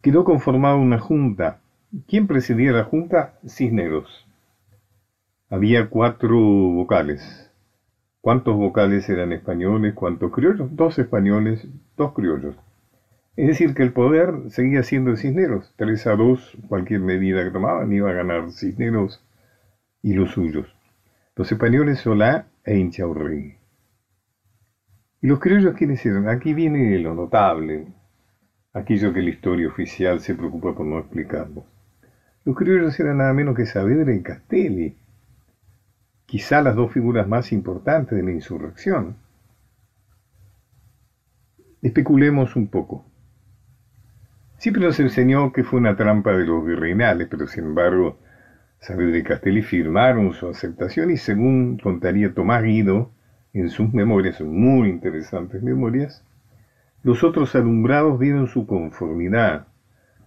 Quedó 0.00 0.24
conformada 0.24 0.76
una 0.76 0.98
junta. 0.98 1.60
¿Quién 2.06 2.28
presidía 2.28 2.70
la 2.70 2.84
junta? 2.84 3.40
Cisneros. 3.44 4.24
Había 5.48 5.88
cuatro 5.88 6.38
vocales. 6.38 7.50
¿Cuántos 8.20 8.54
vocales 8.54 9.08
eran 9.08 9.32
españoles? 9.32 9.94
¿Cuántos 9.94 10.30
criollos? 10.30 10.68
Dos 10.76 11.00
españoles, 11.00 11.66
dos 11.96 12.12
criollos. 12.12 12.54
Es 13.34 13.48
decir, 13.48 13.74
que 13.74 13.82
el 13.82 13.92
poder 13.92 14.50
seguía 14.50 14.84
siendo 14.84 15.10
de 15.10 15.16
Cisneros. 15.16 15.74
3 15.74 16.06
a 16.06 16.14
2, 16.14 16.58
cualquier 16.68 17.00
medida 17.00 17.42
que 17.42 17.50
tomaban 17.50 17.92
iba 17.92 18.10
a 18.10 18.14
ganar 18.14 18.52
Cisneros 18.52 19.20
y 20.00 20.12
los 20.12 20.30
suyos. 20.30 20.72
Los 21.34 21.50
españoles 21.50 21.98
Solá 21.98 22.46
e 22.64 22.78
Inchaurri. 22.78 23.56
¿Y 25.22 25.26
los 25.26 25.40
criollos 25.40 25.74
quiénes 25.74 26.06
eran? 26.06 26.28
Aquí 26.28 26.54
viene 26.54 26.96
lo 27.00 27.16
notable, 27.16 27.88
aquello 28.72 29.12
que 29.12 29.22
la 29.22 29.30
historia 29.30 29.66
oficial 29.66 30.20
se 30.20 30.36
preocupa 30.36 30.72
por 30.72 30.86
no 30.86 31.00
explicarlo. 31.00 31.64
Los 32.50 32.58
criollos 32.58 32.98
eran 32.98 33.18
nada 33.18 33.32
menos 33.32 33.54
que 33.54 33.64
Saavedra 33.64 34.12
y 34.12 34.22
Castelli, 34.22 34.96
quizá 36.26 36.60
las 36.60 36.74
dos 36.74 36.92
figuras 36.92 37.28
más 37.28 37.52
importantes 37.52 38.18
de 38.18 38.24
la 38.24 38.32
insurrección. 38.32 39.14
Especulemos 41.80 42.56
un 42.56 42.66
poco. 42.66 43.04
Siempre 44.58 44.82
nos 44.82 44.98
enseñó 44.98 45.52
que 45.52 45.62
fue 45.62 45.78
una 45.78 45.94
trampa 45.94 46.32
de 46.32 46.44
los 46.44 46.66
virreinales, 46.66 47.28
pero 47.30 47.46
sin 47.46 47.66
embargo, 47.66 48.18
Saavedra 48.80 49.18
y 49.18 49.22
Castelli 49.22 49.62
firmaron 49.62 50.32
su 50.32 50.48
aceptación 50.48 51.12
y 51.12 51.18
según 51.18 51.78
contaría 51.78 52.34
Tomás 52.34 52.64
Guido 52.64 53.12
en 53.52 53.70
sus 53.70 53.94
memorias, 53.94 54.40
muy 54.40 54.88
interesantes 54.88 55.62
memorias, 55.62 56.24
los 57.04 57.22
otros 57.22 57.54
alumbrados 57.54 58.18
dieron 58.18 58.48
su 58.48 58.66
conformidad 58.66 59.68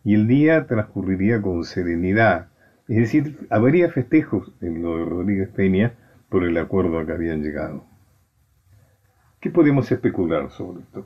y 0.04 0.16
el 0.16 0.28
día 0.28 0.68
transcurriría 0.68 1.42
con 1.42 1.64
serenidad. 1.64 2.48
Es 2.88 2.98
decir, 2.98 3.48
habría 3.50 3.90
festejos 3.90 4.52
en 4.62 4.82
lo 4.82 4.98
de 4.98 5.06
Rodríguez 5.06 5.50
Peña 5.50 5.94
por 6.30 6.44
el 6.44 6.58
acuerdo 6.58 7.00
a 7.00 7.06
que 7.06 7.14
habían 7.14 7.42
llegado. 7.42 7.86
¿Qué 9.40 9.50
podemos 9.50 9.92
especular 9.92 10.52
sobre 10.52 10.84
esto? 10.84 11.06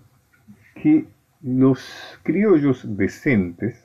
Que 0.76 1.06
los 1.42 2.20
criollos 2.24 2.98
decentes 2.98 3.84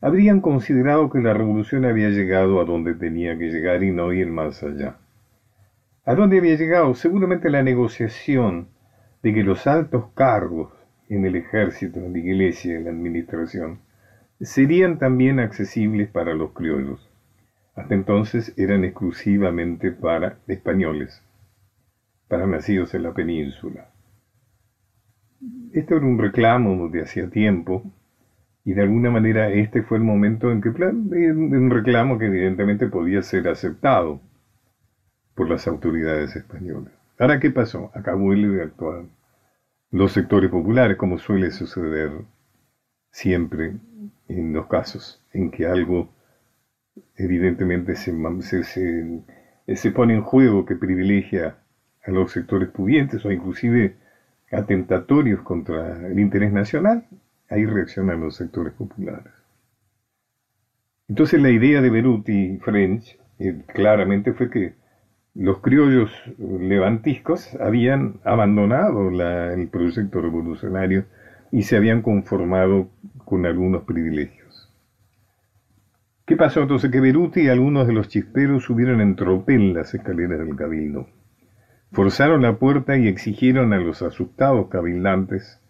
habrían 0.00 0.40
considerado 0.40 1.10
que 1.10 1.20
la 1.20 1.34
revolución 1.34 1.84
había 1.84 2.10
llegado 2.10 2.60
a 2.60 2.64
donde 2.64 2.94
tenía 2.94 3.38
que 3.38 3.50
llegar 3.50 3.84
y 3.84 3.92
no 3.92 4.12
ir 4.12 4.26
más 4.28 4.62
allá. 4.64 4.96
¿A 6.04 6.16
dónde 6.16 6.38
había 6.38 6.56
llegado? 6.56 6.94
Seguramente 6.94 7.48
la 7.50 7.62
negociación 7.62 8.66
de 9.22 9.32
que 9.32 9.44
los 9.44 9.68
altos 9.68 10.06
cargos 10.14 10.72
en 11.08 11.24
el 11.24 11.36
ejército, 11.36 12.00
en 12.00 12.12
la 12.14 12.18
iglesia, 12.18 12.76
en 12.76 12.84
la 12.84 12.90
administración, 12.90 13.78
serían 14.44 14.98
también 14.98 15.40
accesibles 15.40 16.08
para 16.08 16.34
los 16.34 16.52
criollos. 16.52 17.10
Hasta 17.74 17.94
entonces 17.94 18.52
eran 18.58 18.84
exclusivamente 18.84 19.92
para 19.92 20.38
españoles, 20.46 21.22
para 22.28 22.46
nacidos 22.46 22.94
en 22.94 23.04
la 23.04 23.14
península. 23.14 23.90
Esto 25.72 25.96
era 25.96 26.06
un 26.06 26.18
reclamo 26.18 26.88
de 26.88 27.02
hacía 27.02 27.28
tiempo 27.30 27.82
Y 28.64 28.74
de 28.74 28.82
alguna 28.82 29.10
manera 29.10 29.50
este 29.50 29.82
fue 29.82 29.98
el 29.98 30.04
momento 30.04 30.52
en 30.52 30.60
que 30.60 30.68
un 30.68 31.70
reclamo 31.70 32.18
que 32.18 32.26
evidentemente 32.26 32.86
podía 32.86 33.22
ser 33.22 33.48
aceptado 33.48 34.20
por 35.34 35.50
las 35.50 35.66
autoridades 35.66 36.36
españolas. 36.36 36.92
Ahora, 37.18 37.40
¿qué 37.40 37.50
pasó? 37.50 37.90
Acabó 37.94 38.32
el 38.32 38.56
de 38.56 38.62
actuar 38.62 39.04
los 39.90 40.12
sectores 40.12 40.50
populares, 40.50 40.96
como 40.96 41.18
suele 41.18 41.50
suceder 41.50 42.12
siempre 43.10 43.74
en 44.28 44.52
los 44.52 44.66
casos 44.66 45.22
en 45.32 45.50
que 45.50 45.66
algo 45.66 46.08
evidentemente 47.16 47.96
se, 47.96 48.12
se, 48.64 49.90
pone 49.90 50.14
en 50.14 50.22
juego 50.22 50.64
que 50.64 50.76
privilegia 50.76 51.56
a 52.04 52.10
los 52.10 52.32
sectores 52.32 52.68
pudientes 52.68 53.24
o 53.24 53.30
inclusive 53.30 53.96
atentatorios 54.50 55.40
contra 55.42 56.06
el 56.06 56.18
interés 56.18 56.52
nacional, 56.52 57.06
ahí 57.48 57.64
reaccionan 57.64 58.20
los 58.20 58.36
sectores 58.36 58.72
populares. 58.74 59.32
Entonces 61.08 61.40
la 61.40 61.50
idea 61.50 61.80
de 61.80 61.90
Beruti 61.90 62.32
y 62.32 62.58
French 62.58 63.18
eh, 63.38 63.62
claramente 63.66 64.32
fue 64.32 64.50
que 64.50 64.74
los 65.34 65.60
criollos 65.60 66.10
levantiscos 66.38 67.54
habían 67.54 68.20
abandonado 68.24 69.08
el 69.08 69.68
proyecto 69.68 70.20
revolucionario 70.20 71.06
y 71.52 71.62
se 71.62 71.76
habían 71.76 72.02
conformado 72.02 72.88
con 73.24 73.46
algunos 73.46 73.84
privilegios. 73.84 74.72
¿Qué 76.24 76.36
pasó 76.36 76.62
entonces? 76.62 76.90
Que 76.90 77.00
Beruti 77.00 77.42
y 77.42 77.48
algunos 77.48 77.86
de 77.86 77.92
los 77.92 78.08
chisperos 78.08 78.64
subieron 78.64 79.00
en 79.00 79.16
tropel 79.16 79.74
las 79.74 79.92
escaleras 79.92 80.38
del 80.38 80.56
cabildo. 80.56 81.08
Forzaron 81.92 82.42
la 82.42 82.56
puerta 82.58 82.96
y 82.96 83.06
exigieron 83.06 83.72
a 83.74 83.78
los 83.78 84.00
asustados 84.00 84.68
cabildantes 84.68 85.60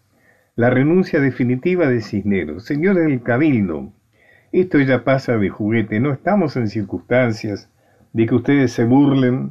la 0.54 0.70
renuncia 0.70 1.20
definitiva 1.20 1.88
de 1.88 2.00
Cisneros. 2.00 2.64
Señores 2.64 3.06
del 3.06 3.22
cabildo, 3.22 3.92
esto 4.52 4.78
ya 4.78 5.02
pasa 5.02 5.36
de 5.36 5.48
juguete, 5.48 5.98
no 5.98 6.12
estamos 6.12 6.56
en 6.56 6.68
circunstancias 6.68 7.70
de 8.12 8.26
que 8.26 8.34
ustedes 8.34 8.72
se 8.72 8.84
burlen 8.84 9.50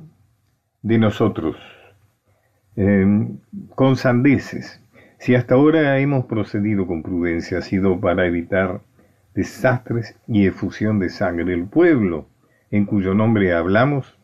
de 0.82 0.98
nosotros 0.98 1.58
eh, 2.78 3.28
con 3.76 3.96
sandeces. 3.98 4.82
Si 5.22 5.36
hasta 5.36 5.54
ahora 5.54 6.00
hemos 6.00 6.26
procedido 6.26 6.88
con 6.88 7.04
prudencia, 7.04 7.60
ha 7.60 7.62
sido 7.62 8.00
para 8.00 8.26
evitar 8.26 8.82
desastres 9.36 10.20
y 10.26 10.48
efusión 10.48 10.98
de 10.98 11.10
sangre. 11.10 11.54
El 11.54 11.68
pueblo 11.68 12.28
en 12.72 12.88
cuyo 12.88 13.14
nombre 13.14 13.54
hablamos 13.54 14.18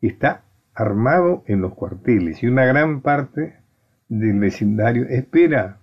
está 0.00 0.44
armado 0.72 1.42
en 1.48 1.62
los 1.62 1.74
cuarteles 1.74 2.44
y 2.44 2.46
una 2.46 2.64
gran 2.64 3.00
parte 3.00 3.56
del 4.08 4.38
vecindario 4.38 5.08
espera 5.08 5.80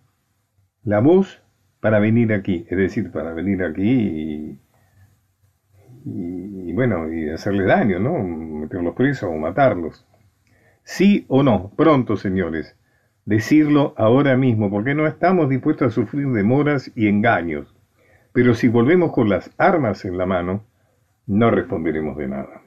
la 0.86 1.02
voz 1.02 1.44
para 1.82 2.00
venir 2.00 2.32
aquí, 2.32 2.66
es 2.70 2.78
decir, 2.78 3.12
para 3.12 3.34
venir 3.34 3.66
aquí 3.66 4.62
y, 6.06 6.72
bueno, 6.72 7.12
y 7.12 7.30
hacerle 7.32 7.66
daño, 7.66 8.00
¿no? 8.00 8.18
Meterlos 8.24 8.96
presos 8.96 9.30
o 9.30 9.36
matarlos. 9.36 10.08
Sí 10.84 11.26
o 11.28 11.44
no, 11.44 11.74
pronto, 11.76 12.16
señores, 12.16 12.78
decirlo 13.26 13.94
ahora 13.98 14.36
mismo, 14.36 14.70
porque 14.70 14.96
no 14.96 15.08
estamos 15.08 15.50
dispuestos 15.50 15.88
a 15.88 15.96
sufrir 15.96 16.28
demoras 16.30 16.92
y 16.96 17.08
engaños. 17.08 17.74
Pero 18.34 18.54
si 18.54 18.68
volvemos 18.68 19.12
con 19.12 19.30
las 19.30 19.52
armas 19.58 20.06
en 20.06 20.18
la 20.18 20.26
mano, 20.26 20.64
no 21.28 21.52
responderemos 21.52 22.18
de 22.18 22.28
nada. 22.28 22.62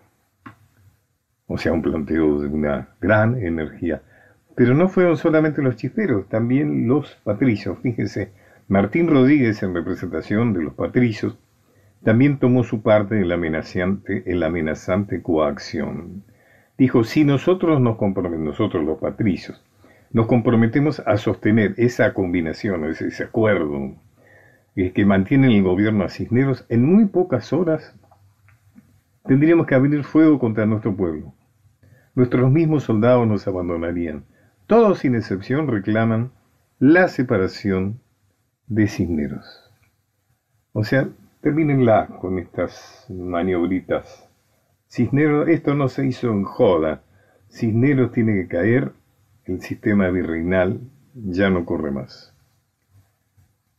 O 1.47 1.59
sea, 1.59 1.73
un 1.73 1.83
planteo 1.83 2.41
de 2.41 2.49
una 2.49 2.89
gran 3.01 3.37
energía. 3.43 4.03
Pero 4.55 4.75
no 4.75 4.89
fueron 4.89 5.17
solamente 5.17 5.63
los 5.63 5.77
chisperos, 5.77 6.29
también 6.29 6.89
los 6.89 7.15
patricios. 7.25 7.79
Fíjese, 7.81 8.33
Martín 8.69 9.09
Rodríguez, 9.09 9.63
en 9.63 9.75
representación 9.75 10.53
de 10.55 10.63
los 10.63 10.75
patricios, 10.75 11.39
también 12.03 12.39
tomó 12.39 12.65
su 12.65 12.83
parte 12.83 13.21
en 13.21 13.29
la 13.29 13.35
amenazante, 13.35 14.23
en 14.27 14.41
la 14.41 14.47
amenazante 14.47 15.23
coacción. 15.23 16.25
Dijo, 16.79 17.05
si 17.05 17.25
nosotros 17.25 17.81
nos 17.81 17.97
comprometemos, 17.97 18.47
nosotros 18.47 18.85
los 18.85 18.99
patricios, 18.99 19.63
nos 20.17 20.29
comprometemos 20.29 21.03
a 21.05 21.19
sostener 21.19 21.75
esa 21.77 22.15
combinación, 22.15 22.87
ese, 22.87 23.09
ese 23.09 23.25
acuerdo 23.25 23.97
que 24.75 25.05
mantiene 25.05 25.55
el 25.55 25.63
gobierno 25.63 26.05
a 26.05 26.09
Cisneros, 26.09 26.65
en 26.71 26.87
muy 26.87 27.05
pocas 27.05 27.53
horas 27.53 27.95
tendríamos 29.27 29.67
que 29.67 29.75
abrir 29.75 30.05
fuego 30.05 30.39
contra 30.39 30.65
nuestro 30.65 30.97
pueblo. 30.97 31.35
Nuestros 32.15 32.51
mismos 32.51 32.85
soldados 32.85 33.29
nos 33.29 33.47
abandonarían. 33.47 34.25
Todos 34.67 35.01
sin 35.01 35.17
excepción 35.17 35.69
reclaman 35.69 36.33
la 36.79 37.09
separación 37.09 38.01
de 38.69 38.89
Cisneros. 38.89 39.71
O 40.73 40.83
sea, 40.83 41.11
termínenla 41.43 42.07
con 42.23 42.39
estas 42.39 43.05
maniobritas. 43.11 44.27
Cisneros, 44.89 45.47
esto 45.51 45.75
no 45.75 45.89
se 45.89 46.07
hizo 46.07 46.31
en 46.31 46.45
joda. 46.45 47.03
Cisneros 47.51 48.13
tiene 48.13 48.33
que 48.33 48.49
caer, 48.49 48.93
el 49.47 49.61
sistema 49.61 50.11
virreinal 50.11 50.81
ya 51.15 51.51
no 51.51 51.65
corre 51.65 51.91
más. 51.91 52.35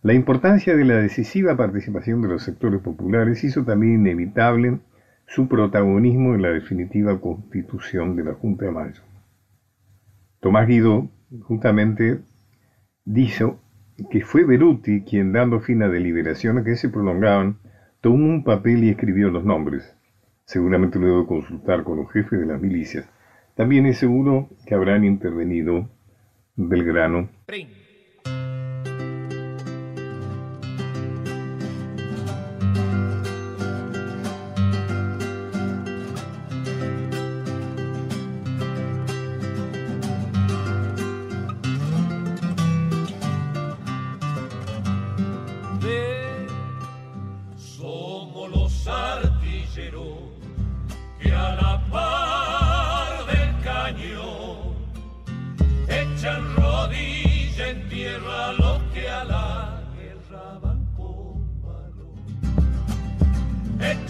La 0.01 0.13
importancia 0.13 0.75
de 0.75 0.86
la 0.86 0.95
decisiva 0.95 1.58
participación 1.58 2.21
de 2.21 2.30
los 2.30 2.43
sectores 2.43 2.82
populares 2.82 3.43
hizo 3.43 3.65
también 3.65 3.95
inevitable 3.95 4.80
su 5.25 5.47
protagonismo 5.47 6.34
en 6.34 6.41
la 6.41 6.49
definitiva 6.49 7.19
constitución 7.19 8.15
de 8.15 8.23
la 8.23 8.34
Junta 8.34 8.65
de 8.65 8.71
Mayo. 8.71 9.01
Tomás 10.39 10.67
Guido 10.67 11.10
justamente 11.41 12.21
dijo 13.03 13.60
que 14.10 14.21
fue 14.21 14.45
Beruti 14.45 15.01
quien, 15.01 15.34
dando 15.34 15.60
fin 15.60 15.84
a 15.84 15.89
deliberaciones 15.89 16.63
que 16.63 16.75
se 16.75 16.89
prolongaban, 16.89 17.58
tomó 17.99 18.27
un 18.27 18.43
papel 18.43 18.84
y 18.84 18.89
escribió 18.89 19.30
los 19.30 19.43
nombres. 19.43 19.93
Seguramente 20.45 20.99
luego 20.99 21.21
de 21.21 21.27
consultar 21.27 21.84
con 21.84 21.97
los 21.97 22.12
jefes 22.12 22.39
de 22.39 22.45
las 22.45 22.62
milicias. 22.62 23.10
También 23.58 23.88
es 23.88 23.98
seguro 23.98 24.50
que 24.67 24.76
habrán 24.76 25.04
intervenido 25.04 25.89
Belgrano. 26.56 27.28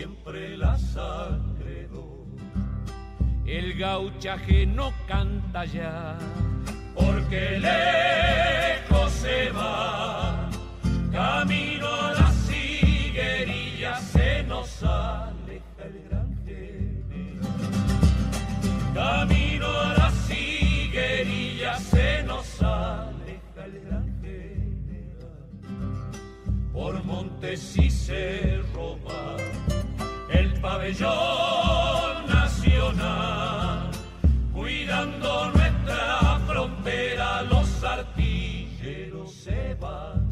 siempre 0.00 0.56
la 0.56 0.78
sangre 0.78 1.86
doy. 1.92 2.38
El 3.44 3.74
gauchaje 3.74 4.64
no 4.64 4.94
canta 5.06 5.66
ya 5.66 6.16
porque 6.94 7.58
lejos 7.58 9.12
se 9.12 9.50
va, 9.50 10.48
camino 11.12 11.86
a 11.86 12.12
la 12.14 12.32
siguerilla 12.48 14.00
se 14.00 14.42
nos 14.44 14.82
aleja 14.82 15.82
el 15.90 15.96
gran 16.08 16.30
general. 16.46 17.60
Camino 18.94 19.68
a 19.68 19.94
la 20.00 20.10
siguerilla 20.28 21.76
se 21.78 22.22
nos 22.22 22.62
aleja 22.62 23.64
el 23.66 23.80
gran 23.84 24.06
general. 24.22 25.42
Por 26.72 27.04
montes 27.04 27.76
y 27.76 27.90
cerro 27.90 28.69
el 28.69 28.69
pabellón 30.90 32.26
nacional, 32.26 33.90
cuidando 34.52 35.52
los 37.48 37.84
artilleros 37.84 39.34
se 39.34 39.76
van. 39.80 40.28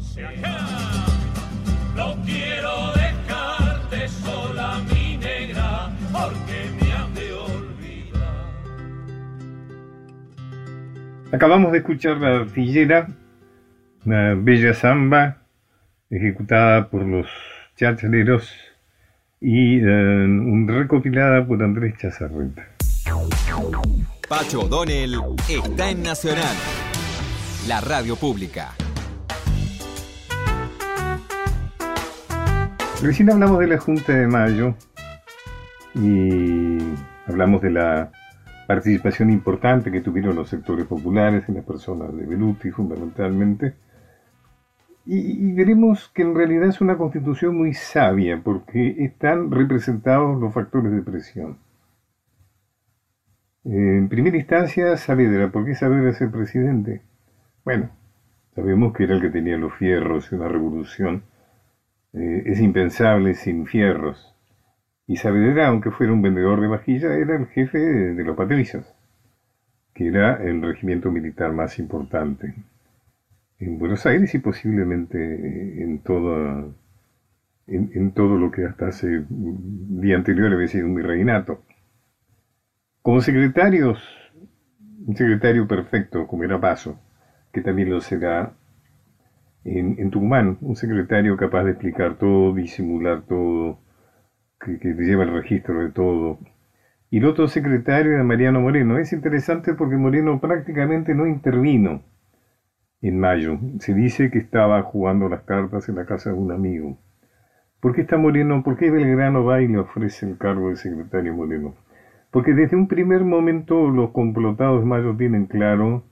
No 1.95 2.15
quiero 2.25 2.91
dejarte 2.93 4.07
sola, 4.07 4.79
mi 4.93 5.17
negra, 5.17 5.89
porque 6.11 6.69
me 6.79 6.91
han 6.91 7.13
de 7.13 7.33
olvidar. 7.33 8.45
Acabamos 11.33 11.71
de 11.71 11.77
escuchar 11.79 12.17
la 12.17 12.41
artillera, 12.41 13.07
una 14.05 14.35
bella 14.35 14.73
samba 14.73 15.37
ejecutada 16.09 16.89
por 16.89 17.03
los 17.03 17.27
chachaleros 17.75 18.68
y 19.41 19.81
uh, 19.81 20.67
recopilada 20.67 21.45
por 21.45 21.63
Andrés 21.63 21.95
Chazarreta. 21.97 22.67
Pacho 24.27 24.61
O'Donnell 24.61 25.15
está 25.47 25.89
en 25.89 26.03
Nacional, 26.03 26.55
la 27.67 27.81
radio 27.81 28.15
pública. 28.15 28.71
Recién 33.01 33.29
hablamos 33.31 33.59
de 33.59 33.67
la 33.67 33.77
Junta 33.77 34.13
de 34.13 34.27
Mayo 34.27 34.75
y 35.95 36.77
hablamos 37.27 37.61
de 37.61 37.71
la 37.71 38.11
participación 38.67 39.29
importante 39.29 39.89
que 39.89 40.01
tuvieron 40.01 40.35
los 40.35 40.49
sectores 40.49 40.85
populares 40.85 41.45
en 41.47 41.55
las 41.55 41.63
personas 41.63 42.15
de 42.15 42.25
Beluti 42.25 42.69
fundamentalmente. 42.71 43.73
Y, 45.11 45.53
veremos 45.53 46.09
que 46.09 46.21
en 46.21 46.35
realidad 46.35 46.67
es 46.67 46.81
una 46.81 46.95
constitución 46.95 47.57
muy 47.57 47.73
sabia 47.73 48.39
porque 48.43 48.95
están 48.99 49.49
representados 49.49 50.39
los 50.39 50.53
factores 50.53 50.91
de 50.91 51.01
presión. 51.01 51.57
En 53.63 54.07
primera 54.07 54.37
instancia, 54.37 54.95
Saavedra. 54.97 55.51
¿Por 55.51 55.65
qué 55.65 55.73
Saavedra 55.73 56.11
es 56.11 56.21
el 56.21 56.29
presidente? 56.29 57.01
Bueno, 57.65 57.89
sabemos 58.53 58.93
que 58.93 59.05
era 59.05 59.15
el 59.15 59.21
que 59.21 59.31
tenía 59.31 59.57
los 59.57 59.73
fierros 59.73 60.31
y 60.31 60.35
una 60.35 60.47
revolución. 60.47 61.23
Eh, 62.13 62.43
es 62.45 62.59
impensable 62.59 63.33
sin 63.33 63.65
fierros. 63.65 64.35
Y 65.07 65.15
Saavedra, 65.15 65.69
aunque 65.69 65.89
fuera 65.89 66.13
un 66.13 66.21
vendedor 66.21 66.61
de 66.61 66.67
vajilla, 66.67 67.15
era 67.15 67.35
el 67.35 67.47
jefe 67.47 67.79
de, 67.79 68.23
los 68.23 68.37
patricios, 68.37 68.85
que 69.95 70.07
era 70.07 70.35
el 70.35 70.61
regimiento 70.61 71.09
militar 71.09 71.51
más 71.51 71.79
importante 71.79 72.53
en 73.59 73.77
Buenos 73.77 74.05
Aires 74.05 74.33
y 74.33 74.39
posiblemente 74.39 75.83
en 75.83 75.99
todo, 75.99 76.73
en, 77.67 78.11
todo 78.11 78.37
lo 78.37 78.51
que 78.51 78.65
hasta 78.65 78.87
hace 78.87 79.23
día 79.29 80.15
anterior 80.15 80.51
había 80.53 80.67
sido 80.67 80.85
un 80.85 80.95
virreinato. 80.95 81.61
Como 83.01 83.21
secretarios, 83.21 84.01
un 85.05 85.15
secretario 85.15 85.67
perfecto, 85.67 86.25
como 86.25 86.43
era 86.43 86.59
Paso, 86.59 86.99
que 87.51 87.61
también 87.61 87.89
lo 87.89 87.99
será 87.99 88.53
en, 89.65 90.09
Tucumán, 90.09 90.57
un 90.61 90.75
secretario 90.75 91.35
capaz 91.35 91.63
de 91.63 91.71
explicar 91.71 92.17
todo, 92.17 92.53
disimular 92.53 93.23
todo, 93.23 93.79
que, 94.59 94.77
lleva 94.81 95.23
el 95.23 95.33
registro 95.33 95.83
de 95.83 95.89
todo. 95.89 96.39
Y 97.11 97.17
el 97.17 97.25
otro 97.25 97.47
secretario 97.47 98.13
era 98.13 98.23
Mariano 98.23 98.61
Moreno. 98.61 98.97
Es 98.99 99.11
interesante 99.13 99.73
porque 99.73 99.97
Moreno 99.97 100.39
prácticamente 100.39 101.13
no 101.15 101.27
intervino 101.27 102.03
en 103.01 103.19
mayo. 103.19 103.59
Se 103.79 103.93
dice 103.93 104.29
que 104.29 104.39
estaba 104.39 104.81
jugando 104.83 105.29
las 105.29 105.43
cartas 105.43 105.89
en 105.89 105.95
la 105.95 106.05
casa 106.05 106.31
de 106.31 106.35
un 106.37 106.51
amigo. 106.51 106.97
¿Por 107.79 107.95
qué 107.95 108.01
está 108.01 108.17
Moreno? 108.17 108.61
¿Por 108.63 108.77
qué 108.77 108.91
Belgrano 108.91 109.45
va 109.45 109.61
y 109.61 109.67
le 109.67 109.79
ofrece 109.79 110.27
el 110.27 110.37
cargo 110.37 110.69
de 110.69 110.75
secretario 110.75 111.33
Moreno? 111.33 111.75
Porque 112.31 112.53
desde 112.53 112.75
un 112.75 112.87
primer 112.87 113.23
momento 113.23 113.89
los 113.89 114.11
complotados 114.11 114.85
mayos 114.85 115.17
tienen 115.17 115.45
claro 115.45 116.03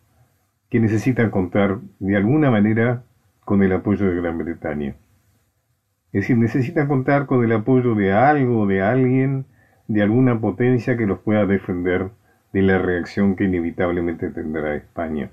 que 0.70 0.80
necesitan 0.80 1.30
contar 1.30 1.80
de 2.00 2.16
alguna 2.16 2.50
manera 2.50 3.04
con 3.46 3.64
el 3.64 3.72
apoyo 3.74 4.10
de 4.10 4.16
Gran 4.16 4.38
Bretaña. 4.38 4.96
Es 6.14 6.22
decir, 6.22 6.38
necesitan 6.38 6.88
contar 6.88 7.26
con 7.26 7.44
el 7.44 7.52
apoyo 7.52 7.96
de 7.96 8.14
algo, 8.14 8.66
de 8.66 8.82
alguien, 8.82 9.46
de 9.88 10.02
alguna 10.02 10.40
potencia 10.40 10.98
que 10.98 11.06
los 11.06 11.20
pueda 11.20 11.46
defender 11.46 12.10
de 12.54 12.62
la 12.62 12.78
reacción 12.78 13.36
que 13.36 13.44
inevitablemente 13.44 14.30
tendrá 14.30 14.76
España. 14.76 15.30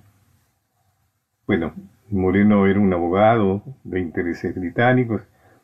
Bueno, 1.46 1.74
Moreno 2.11 2.66
era 2.66 2.80
un 2.80 2.92
abogado 2.94 3.62
de 3.85 4.00
intereses 4.00 4.54
británicos, 4.54 5.22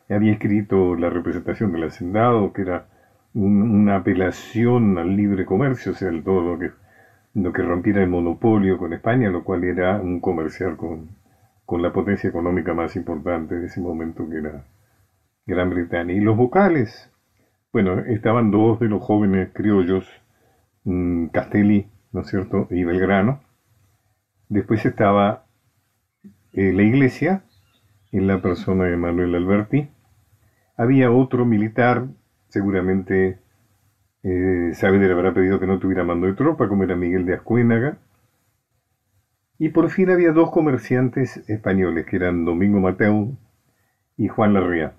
había 0.09 0.33
escrito 0.33 0.95
la 0.95 1.09
representación 1.09 1.71
del 1.71 1.85
hacendado, 1.85 2.53
que 2.53 2.61
era 2.61 2.85
una 3.33 3.95
apelación 3.95 4.97
al 4.99 5.15
libre 5.15 5.45
comercio, 5.45 5.93
o 5.93 5.95
sea, 5.95 6.11
todo 6.23 6.41
lo 6.41 6.59
que, 6.59 6.71
lo 7.33 7.51
que 7.51 7.63
rompiera 7.63 8.03
el 8.03 8.09
monopolio 8.09 8.77
con 8.77 8.93
España, 8.93 9.31
lo 9.31 9.43
cual 9.43 9.63
era 9.63 9.99
un 9.99 10.19
comercial 10.19 10.77
con, 10.77 11.09
con 11.65 11.81
la 11.81 11.91
potencia 11.91 12.29
económica 12.29 12.73
más 12.75 12.95
importante 12.95 13.55
de 13.55 13.65
ese 13.65 13.81
momento 13.81 14.29
que 14.29 14.37
era 14.37 14.65
Gran 15.47 15.71
Bretaña. 15.71 16.13
Y 16.13 16.19
los 16.19 16.37
vocales, 16.37 17.09
bueno, 17.73 17.99
estaban 17.99 18.51
dos 18.51 18.79
de 18.79 18.87
los 18.87 19.01
jóvenes 19.01 19.49
criollos, 19.53 20.07
mm, 20.83 21.27
Castelli, 21.27 21.87
¿no 22.11 22.21
es 22.21 22.27
cierto?, 22.27 22.67
y 22.69 22.83
Belgrano. 22.83 23.39
Después 24.49 24.85
estaba 24.85 25.45
eh, 26.53 26.73
la 26.73 26.83
iglesia, 26.83 27.43
en 28.11 28.27
la 28.27 28.41
persona 28.41 28.85
de 28.85 28.97
Manuel 28.97 29.35
Alberti. 29.35 29.89
Había 30.75 31.11
otro 31.11 31.45
militar 31.45 32.07
seguramente 32.49 33.39
eh, 34.23 34.71
Saavedra 34.73 35.13
habrá 35.13 35.33
pedido 35.33 35.59
que 35.59 35.65
no 35.65 35.79
tuviera 35.79 36.03
mando 36.03 36.27
de 36.27 36.33
tropa, 36.33 36.67
como 36.67 36.83
era 36.83 36.95
Miguel 36.95 37.25
de 37.25 37.33
Ascuénaga. 37.33 37.97
Y 39.57 39.69
por 39.69 39.89
fin 39.89 40.09
había 40.09 40.31
dos 40.31 40.51
comerciantes 40.51 41.37
españoles, 41.49 42.05
que 42.05 42.17
eran 42.17 42.45
Domingo 42.45 42.79
Mateu 42.79 43.37
y 44.17 44.27
Juan 44.27 44.53
Larrea. 44.53 44.93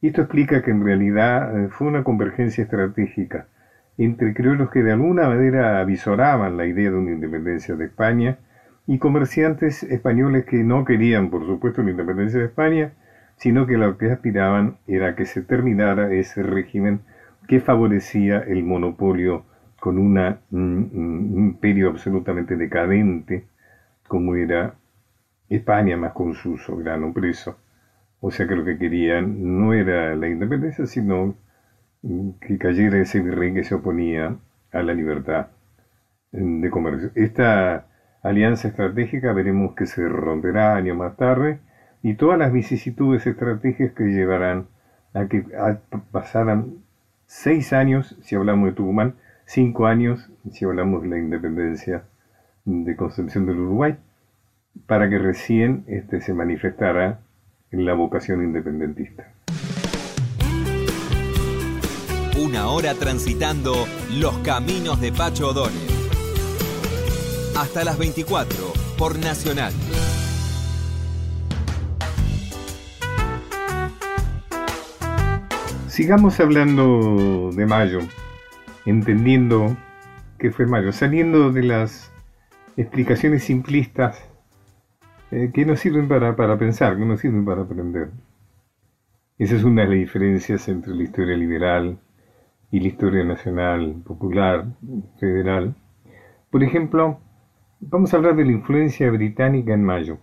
Y 0.00 0.08
esto 0.08 0.22
explica 0.22 0.62
que 0.62 0.70
en 0.70 0.84
realidad 0.84 1.64
eh, 1.64 1.68
fue 1.68 1.88
una 1.88 2.04
convergencia 2.04 2.64
estratégica 2.64 3.48
entre 3.98 4.32
criollos 4.32 4.70
que 4.70 4.82
de 4.82 4.92
alguna 4.92 5.28
manera 5.28 5.80
avisoraban 5.80 6.56
la 6.56 6.64
idea 6.64 6.90
de 6.90 6.96
una 6.96 7.10
independencia 7.10 7.74
de 7.74 7.86
España 7.86 8.38
y 8.86 8.98
comerciantes 8.98 9.82
españoles 9.84 10.44
que 10.44 10.64
no 10.64 10.84
querían, 10.84 11.30
por 11.30 11.46
supuesto, 11.46 11.82
la 11.82 11.90
independencia 11.90 12.40
de 12.40 12.46
España, 12.46 12.92
sino 13.36 13.66
que 13.66 13.78
lo 13.78 13.96
que 13.96 14.10
aspiraban 14.10 14.78
era 14.86 15.14
que 15.14 15.24
se 15.24 15.42
terminara 15.42 16.12
ese 16.12 16.42
régimen 16.42 17.00
que 17.48 17.60
favorecía 17.60 18.38
el 18.40 18.64
monopolio 18.64 19.44
con 19.78 19.98
un 19.98 20.18
imperio 21.36 21.88
absolutamente 21.88 22.56
decadente, 22.56 23.46
como 24.06 24.34
era 24.34 24.74
España, 25.48 25.96
más 25.96 26.12
con 26.12 26.34
su 26.34 26.58
soberano 26.58 27.12
preso. 27.12 27.58
O 28.20 28.30
sea 28.30 28.46
que 28.46 28.56
lo 28.56 28.64
que 28.64 28.76
querían 28.76 29.56
no 29.58 29.72
era 29.72 30.14
la 30.14 30.28
independencia, 30.28 30.86
sino 30.86 31.34
que 32.40 32.58
cayera 32.58 32.98
ese 32.98 33.20
virrey 33.20 33.54
que 33.54 33.64
se 33.64 33.74
oponía 33.74 34.36
a 34.72 34.82
la 34.82 34.92
libertad 34.92 35.48
de 36.32 36.70
comercio. 36.70 37.10
Esta 37.14 37.86
alianza 38.22 38.68
estratégica 38.68 39.32
veremos 39.32 39.74
que 39.74 39.86
se 39.86 40.08
romperá 40.08 40.74
años 40.74 40.96
más 40.96 41.16
tarde 41.16 41.60
y 42.02 42.14
todas 42.14 42.38
las 42.38 42.52
vicisitudes 42.52 43.26
estratégicas 43.26 43.92
que 43.92 44.04
llevarán 44.04 44.66
a 45.14 45.26
que 45.26 45.44
pasaran 46.12 46.74
seis 47.26 47.72
años, 47.72 48.16
si 48.22 48.36
hablamos 48.36 48.66
de 48.66 48.72
Tucumán, 48.72 49.14
cinco 49.44 49.86
años, 49.86 50.30
si 50.50 50.64
hablamos 50.64 51.02
de 51.02 51.08
la 51.08 51.18
independencia 51.18 52.04
de 52.64 52.96
Concepción 52.96 53.46
del 53.46 53.58
Uruguay. 53.58 53.96
para 54.86 55.10
que 55.10 55.18
recién 55.18 55.84
este, 55.88 56.20
se 56.20 56.32
manifestara 56.32 57.20
en 57.72 57.84
la 57.84 57.94
vocación 57.94 58.42
independentista. 58.42 59.28
Una 62.42 62.68
hora 62.68 62.94
transitando 62.94 63.74
los 64.18 64.38
caminos 64.38 65.00
de 65.00 65.12
Pacho 65.12 65.48
O'Donnell. 65.48 65.89
Hasta 67.60 67.84
las 67.84 67.98
24 67.98 68.56
por 68.96 69.18
Nacional. 69.18 69.70
Sigamos 75.86 76.40
hablando 76.40 77.50
de 77.52 77.66
mayo, 77.66 77.98
entendiendo 78.86 79.76
que 80.38 80.50
fue 80.50 80.64
mayo, 80.64 80.90
saliendo 80.92 81.52
de 81.52 81.64
las 81.64 82.10
explicaciones 82.78 83.44
simplistas 83.44 84.26
eh, 85.30 85.50
que 85.52 85.66
nos 85.66 85.80
sirven 85.80 86.08
para, 86.08 86.34
para 86.36 86.56
pensar, 86.56 86.96
que 86.96 87.04
nos 87.04 87.20
sirven 87.20 87.44
para 87.44 87.60
aprender. 87.60 88.08
Esa 89.36 89.56
es 89.56 89.64
una 89.64 89.82
de 89.82 89.88
las 89.88 89.98
diferencias 89.98 90.66
entre 90.68 90.94
la 90.94 91.02
historia 91.02 91.36
liberal 91.36 91.98
y 92.70 92.80
la 92.80 92.88
historia 92.88 93.22
nacional, 93.22 94.00
popular, 94.02 94.64
federal. 95.18 95.74
Por 96.50 96.64
ejemplo, 96.64 97.20
vamos 97.80 98.12
a 98.12 98.18
hablar 98.18 98.36
de 98.36 98.44
la 98.44 98.52
influencia 98.52 99.10
británica 99.10 99.72
en 99.72 99.82
mayo. 99.82 100.18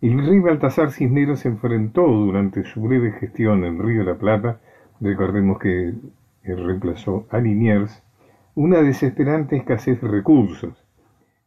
El 0.00 0.26
rey 0.26 0.38
Baltasar 0.38 0.90
Cisneros 0.90 1.44
enfrentó 1.46 2.06
durante 2.06 2.64
su 2.64 2.80
breve 2.80 3.12
gestión 3.12 3.64
en 3.64 3.78
Río 3.78 4.00
de 4.00 4.12
la 4.12 4.18
Plata, 4.18 4.60
recordemos 5.00 5.58
que 5.58 5.94
reemplazó 6.42 7.26
a 7.30 7.38
Liniers, 7.38 8.02
una 8.54 8.82
desesperante 8.82 9.56
escasez 9.56 10.00
de 10.00 10.08
recursos, 10.08 10.84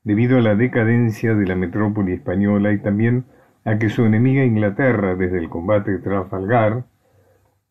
debido 0.03 0.37
a 0.37 0.41
la 0.41 0.55
decadencia 0.55 1.35
de 1.35 1.45
la 1.45 1.55
metrópoli 1.55 2.13
española 2.13 2.71
y 2.71 2.79
también 2.79 3.25
a 3.65 3.77
que 3.77 3.89
su 3.89 4.05
enemiga 4.05 4.43
Inglaterra, 4.43 5.15
desde 5.15 5.39
el 5.39 5.49
combate 5.49 5.91
de 5.91 5.99
Trafalgar, 5.99 6.85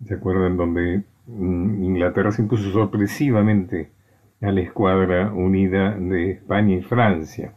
¿se 0.05 0.15
acuerdan? 0.15 0.57
Donde 0.57 1.05
mm, 1.27 1.83
Inglaterra 1.83 2.33
se 2.33 2.43
impuso 2.43 2.71
sorpresivamente 2.71 3.96
a 4.43 4.53
la 4.53 4.61
escuadra 4.61 5.33
unida 5.33 5.93
de 5.93 6.33
España 6.33 6.77
y 6.77 6.83
Francia, 6.83 7.55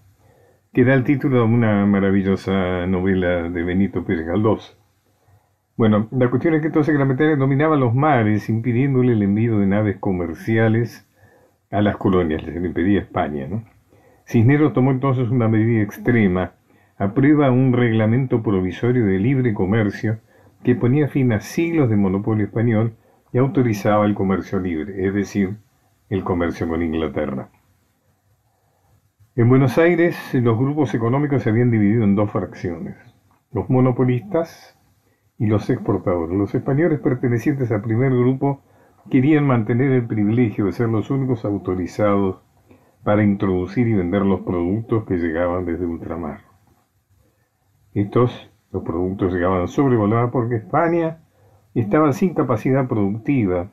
que 0.74 0.86
da 0.86 0.94
el 0.94 1.04
título 1.04 1.42
a 1.42 1.46
una 1.46 1.86
maravillosa 1.86 2.88
novela 2.88 3.50
de 3.50 3.64
Benito 3.64 4.06
Pérez 4.06 4.26
Galdós. 4.26 4.78
Bueno, 5.76 6.08
la 6.12 6.30
cuestión 6.30 6.54
es 6.54 6.62
que 6.62 6.68
entonces 6.68 6.96
Gran 6.96 7.40
dominaba 7.40 7.76
los 7.76 7.94
mares, 7.94 8.50
impidiéndole 8.50 9.14
el 9.14 9.24
envío 9.24 9.60
de 9.60 9.68
naves 9.68 9.98
comerciales 9.98 11.08
a 11.72 11.82
las 11.82 11.98
colonias, 11.98 12.44
les 12.44 12.56
impedía 12.64 13.00
España. 13.00 13.48
Cisneros 14.26 14.74
tomó 14.74 14.92
entonces 14.92 15.30
una 15.30 15.48
medida 15.48 15.82
extrema, 15.82 16.54
aprueba 16.98 17.52
un 17.52 17.74
reglamento 17.74 18.44
provisorio 18.44 19.06
de 19.06 19.20
libre 19.20 19.54
comercio 19.54 20.20
que 20.64 20.76
ponía 20.76 21.08
fin 21.08 21.32
a 21.32 21.40
siglos 21.40 21.90
de 21.90 21.96
monopolio 21.96 22.46
español 22.46 22.94
y 23.32 23.38
autorizaba 23.38 24.06
el 24.06 24.16
comercio 24.16 24.60
libre, 24.60 25.08
es 25.08 25.14
decir, 25.14 25.58
el 26.10 26.24
comercio 26.24 26.68
con 26.68 26.82
Inglaterra. 26.82 27.50
En 29.36 29.48
Buenos 29.48 29.78
Aires 29.78 30.18
los 30.34 30.58
grupos 30.58 30.94
económicos 30.96 31.44
se 31.44 31.52
habían 31.52 31.70
dividido 31.70 32.04
en 32.04 32.16
dos 32.16 32.32
fracciones, 32.32 32.98
los 33.52 33.70
monopolistas 33.70 34.78
y 35.38 35.46
los 35.46 35.70
exportadores. 35.70 36.36
Los 36.38 36.54
españoles 36.56 37.00
pertenecientes 37.00 37.72
al 37.72 37.82
primer 37.82 38.12
grupo 38.12 38.64
querían 39.10 39.46
mantener 39.46 39.92
el 39.92 40.08
privilegio 40.08 40.66
de 40.66 40.72
ser 40.72 40.90
los 40.90 41.10
únicos 41.12 41.46
autorizados 41.46 42.42
para 43.04 43.24
introducir 43.24 43.88
y 43.88 43.94
vender 43.94 44.24
los 44.24 44.42
productos 44.42 45.06
que 45.06 45.18
llegaban 45.18 45.66
desde 45.66 45.86
ultramar. 45.86 46.42
Estos, 47.94 48.52
los 48.72 48.84
productos 48.84 49.32
llegaban 49.32 49.68
sobrevolados 49.68 50.32
porque 50.32 50.58
España 50.58 51.20
estaba 51.76 52.14
sin 52.14 52.34
capacidad 52.34 52.88
productiva 52.88 53.70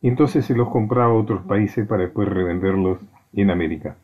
y 0.00 0.08
entonces 0.08 0.44
se 0.44 0.54
los 0.54 0.70
compraba 0.70 1.12
a 1.12 1.16
otros 1.16 1.42
países 1.42 1.86
para 1.86 2.04
después 2.04 2.28
revenderlos 2.28 2.98
en 3.32 3.50
América. 3.50 3.96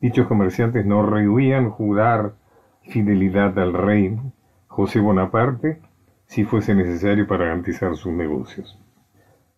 Dichos 0.00 0.26
comerciantes 0.26 0.84
no 0.84 1.04
rehuían 1.04 1.70
jurar 1.70 2.34
fidelidad 2.82 3.58
al 3.58 3.72
rey 3.72 4.18
José 4.66 5.00
Bonaparte 5.00 5.80
si 6.26 6.44
fuese 6.44 6.74
necesario 6.74 7.26
para 7.26 7.46
garantizar 7.46 7.96
sus 7.96 8.12
negocios. 8.12 8.78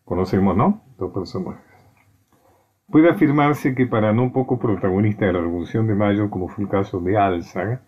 Conocemos, 0.05 0.57
¿no? 0.57 0.83
Dos 0.99 1.13
personajes. 1.13 1.63
Puede 2.91 3.11
afirmarse 3.11 3.75
que 3.75 3.87
para 3.87 4.13
no 4.13 4.33
poco 4.33 4.59
protagonista 4.59 5.27
de 5.27 5.35
la 5.35 5.41
Revolución 5.41 5.87
de 5.87 5.95
Mayo, 5.95 6.31
como 6.31 6.49
fue 6.49 6.65
el 6.65 6.71
caso 6.71 7.01
de 7.01 7.19
Álzaga, 7.19 7.83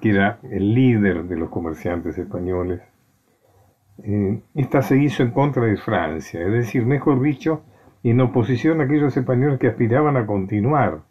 que 0.00 0.10
era 0.10 0.38
el 0.42 0.74
líder 0.74 1.24
de 1.24 1.36
los 1.36 1.50
comerciantes 1.50 2.16
españoles, 2.18 2.80
eh, 4.02 4.40
esta 4.54 4.82
se 4.82 4.98
hizo 4.98 5.22
en 5.22 5.30
contra 5.30 5.64
de 5.64 5.76
Francia, 5.76 6.40
es 6.40 6.52
decir, 6.52 6.84
mejor 6.84 7.20
dicho, 7.22 7.62
en 8.02 8.20
oposición 8.20 8.80
a 8.80 8.84
aquellos 8.84 9.16
españoles 9.16 9.58
que 9.58 9.68
aspiraban 9.68 10.16
a 10.16 10.26
continuar 10.26 11.02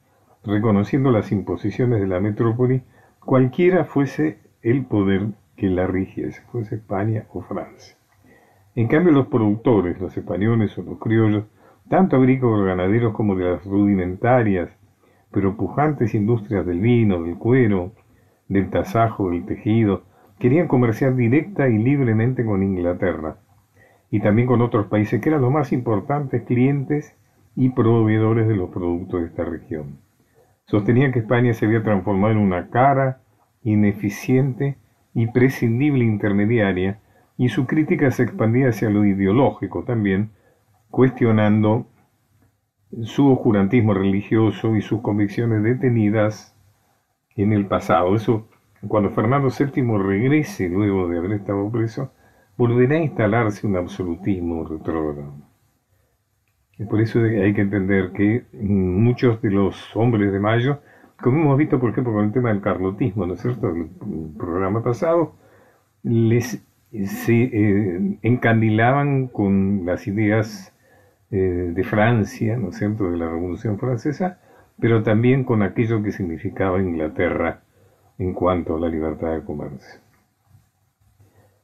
reconociendo 0.43 1.12
las 1.12 1.32
imposiciones 1.32 2.02
de 2.02 2.08
la 2.08 2.19
metrópoli, 2.19 2.82
cualquiera 3.19 3.86
fuese 3.86 4.39
el 4.62 4.86
poder 4.86 5.28
que 5.56 5.69
la 5.69 5.88
rigiese, 5.88 6.41
fuese 6.52 6.76
España 6.76 7.26
o 7.32 7.41
Francia. 7.41 7.96
En 8.76 8.88
cambio, 8.88 9.13
los 9.13 9.28
productores, 9.28 10.00
los 10.02 10.15
españoles 10.17 10.78
o 10.78 10.84
los 10.84 11.00
criollos, 11.00 11.46
tanto 11.89 12.17
agrícolas 12.17 12.65
ganaderos 12.65 13.13
como 13.13 13.36
de 13.36 13.46
las 13.46 13.63
rudimentarias, 13.65 14.69
pero 15.32 15.56
pujantes 15.56 16.13
industrias 16.13 16.65
del 16.65 16.80
vino, 16.80 17.24
del 17.24 17.38
cuero, 17.38 17.91
del 18.48 18.69
tasajo, 18.69 19.30
del 19.30 19.46
tejido, 19.46 20.04
querían 20.44 20.68
comerciar 20.68 21.16
directa 21.16 21.70
y 21.70 21.78
libremente 21.78 22.44
con 22.44 22.64
Inglaterra 22.64 23.38
y 24.12 24.20
también 24.20 24.46
con 24.46 24.62
otros 24.62 24.88
países 24.88 25.22
que 25.22 25.30
eran 25.30 25.40
los 25.40 25.54
más 25.54 25.72
importantes 25.72 26.44
clientes 26.44 27.16
y 27.56 27.70
proveedores 27.70 28.50
de 28.50 28.58
los 28.58 28.70
productos 28.70 29.22
de 29.22 29.28
esta 29.28 29.46
región. 29.46 30.00
Sostenían 30.66 31.14
que 31.14 31.20
España 31.20 31.54
se 31.54 31.66
había 31.66 31.82
transformado 31.82 32.34
en 32.34 32.40
una 32.40 32.70
cara, 32.70 33.22
ineficiente 33.64 34.76
y 35.14 35.28
prescindible 35.28 36.04
intermediaria 36.04 37.00
y 37.38 37.48
su 37.48 37.66
crítica 37.66 38.12
se 38.12 38.24
expandía 38.24 38.68
hacia 38.68 38.90
lo 38.90 39.06
ideológico 39.06 39.86
también, 39.86 40.32
cuestionando 40.90 41.88
su 43.04 43.32
oscurantismo 43.32 43.94
religioso 43.94 44.76
y 44.76 44.82
sus 44.82 45.00
convicciones 45.00 45.64
detenidas 45.64 46.54
en 47.38 47.54
el 47.54 47.66
pasado. 47.66 48.14
Eso, 48.14 48.46
cuando 48.88 49.10
Fernando 49.12 49.50
VII 49.50 49.98
regrese 49.98 50.69
luego 50.69 51.08
de 51.08 51.17
haber 51.17 51.34
estado 51.34 51.69
preso, 51.72 52.12
volverá 52.58 52.96
a 52.96 53.04
instalarse 53.04 53.65
un 53.65 53.78
absolutismo 53.78 54.65
retrógrado. 54.65 55.34
Por 56.89 57.02
eso 57.02 57.19
hay 57.19 57.54
que 57.54 57.62
entender 57.62 58.12
que 58.12 58.46
muchos 58.54 59.41
de 59.41 59.52
los 59.52 59.96
hombres 59.96 60.32
de 60.32 60.39
Mayo, 60.39 60.80
como 61.22 61.41
hemos 61.41 61.58
visto, 61.58 61.80
por 61.80 61.91
ejemplo, 61.91 62.13
con 62.13 62.26
el 62.26 62.32
tema 62.32 62.50
del 62.50 62.62
carlotismo, 62.62 63.26
¿no 63.26 63.36
es 63.36 63.41
cierto?, 63.41 63.69
el 63.69 63.89
programa 64.38 64.84
pasado, 64.84 65.34
les 66.04 66.62
se 67.06 67.43
eh, 67.43 68.17
encandilaban 68.22 69.28
con 69.28 69.86
las 69.86 70.06
ideas 70.08 70.76
eh, 71.32 71.72
de 71.74 71.84
Francia, 71.84 72.58
¿no 72.58 72.69
es 72.69 72.78
cierto?, 72.78 73.10
de 73.10 73.17
la 73.17 73.30
Revolución 73.30 73.80
Francesa, 73.80 74.39
pero 74.80 75.04
también 75.04 75.43
con 75.43 75.63
aquello 75.63 76.04
que 76.04 76.12
significaba 76.12 76.82
Inglaterra 76.82 77.62
en 78.17 78.34
cuanto 78.34 78.76
a 78.76 78.80
la 78.80 78.89
libertad 78.89 79.34
de 79.34 79.43
comercio. 79.43 79.99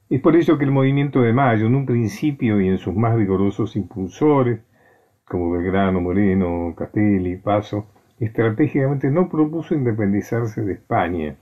Es 0.10 0.22
por 0.22 0.36
ello 0.36 0.58
que 0.58 0.66
el 0.66 0.72
movimiento 0.72 1.22
de 1.22 1.34
Mayo, 1.34 1.68
en 1.68 1.76
un 1.76 1.86
principio 1.86 2.60
y 2.60 2.68
en 2.68 2.80
sus 2.80 2.96
más 2.96 3.16
vigorosos 3.16 3.76
impulsores, 3.76 4.60
como 5.26 5.52
Belgrano, 5.52 6.02
Moreno, 6.02 6.74
Castelli, 6.76 7.38
Paso, 7.38 7.86
estratégicamente 8.20 9.10
no 9.12 9.30
propuso 9.30 9.76
independizarse 9.76 10.62
de 10.62 10.74
España 10.74 11.36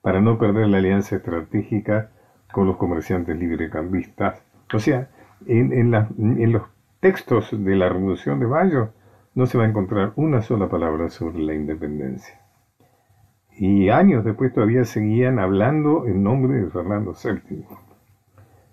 para 0.00 0.20
no 0.20 0.38
perder 0.38 0.68
la 0.68 0.78
alianza 0.78 1.16
estratégica 1.16 2.10
con 2.52 2.66
los 2.66 2.76
comerciantes 2.76 3.36
librecambistas. 3.36 4.44
O 4.72 4.78
sea, 4.78 5.08
en, 5.46 5.72
en, 5.72 6.52
los 6.52 6.62
textos 7.00 7.50
de 7.52 7.74
la 7.74 7.88
Revolución 7.88 8.38
de 8.38 8.46
Mayo 8.46 8.90
no 9.34 9.46
se 9.46 9.58
va 9.58 9.64
a 9.64 9.68
encontrar 9.68 10.12
una 10.16 10.40
sola 10.40 10.68
palabra 10.68 11.10
sobre 11.10 11.40
la 11.40 11.54
independencia. 11.54 12.43
Y 13.56 13.88
años 13.88 14.24
después 14.24 14.52
todavía 14.52 14.84
seguían 14.84 15.38
hablando 15.38 16.06
en 16.06 16.22
nombre 16.22 16.60
de 16.60 16.70
Fernando 16.70 17.12
VII. 17.12 17.64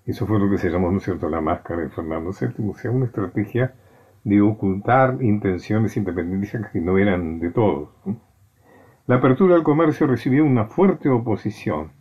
Eso 0.05 0.25
fue 0.25 0.39
lo 0.39 0.49
que 0.49 0.57
se 0.57 0.69
llamó, 0.69 0.91
¿no 0.91 0.97
es 0.97 1.03
cierto?, 1.03 1.29
la 1.29 1.41
máscara 1.41 1.81
de 1.81 1.89
Fernando 1.89 2.31
VII, 2.31 2.69
o 2.69 2.73
sea, 2.73 2.91
una 2.91 3.05
estrategia 3.05 3.75
de 4.23 4.41
ocultar 4.41 5.17
intenciones 5.21 5.95
independentistas 5.97 6.71
que 6.71 6.81
no 6.81 6.97
eran 6.97 7.39
de 7.39 7.51
todos. 7.51 7.89
La 9.07 9.15
apertura 9.17 9.55
al 9.55 9.63
comercio 9.63 10.07
recibió 10.07 10.45
una 10.45 10.65
fuerte 10.65 11.09
oposición 11.09 11.91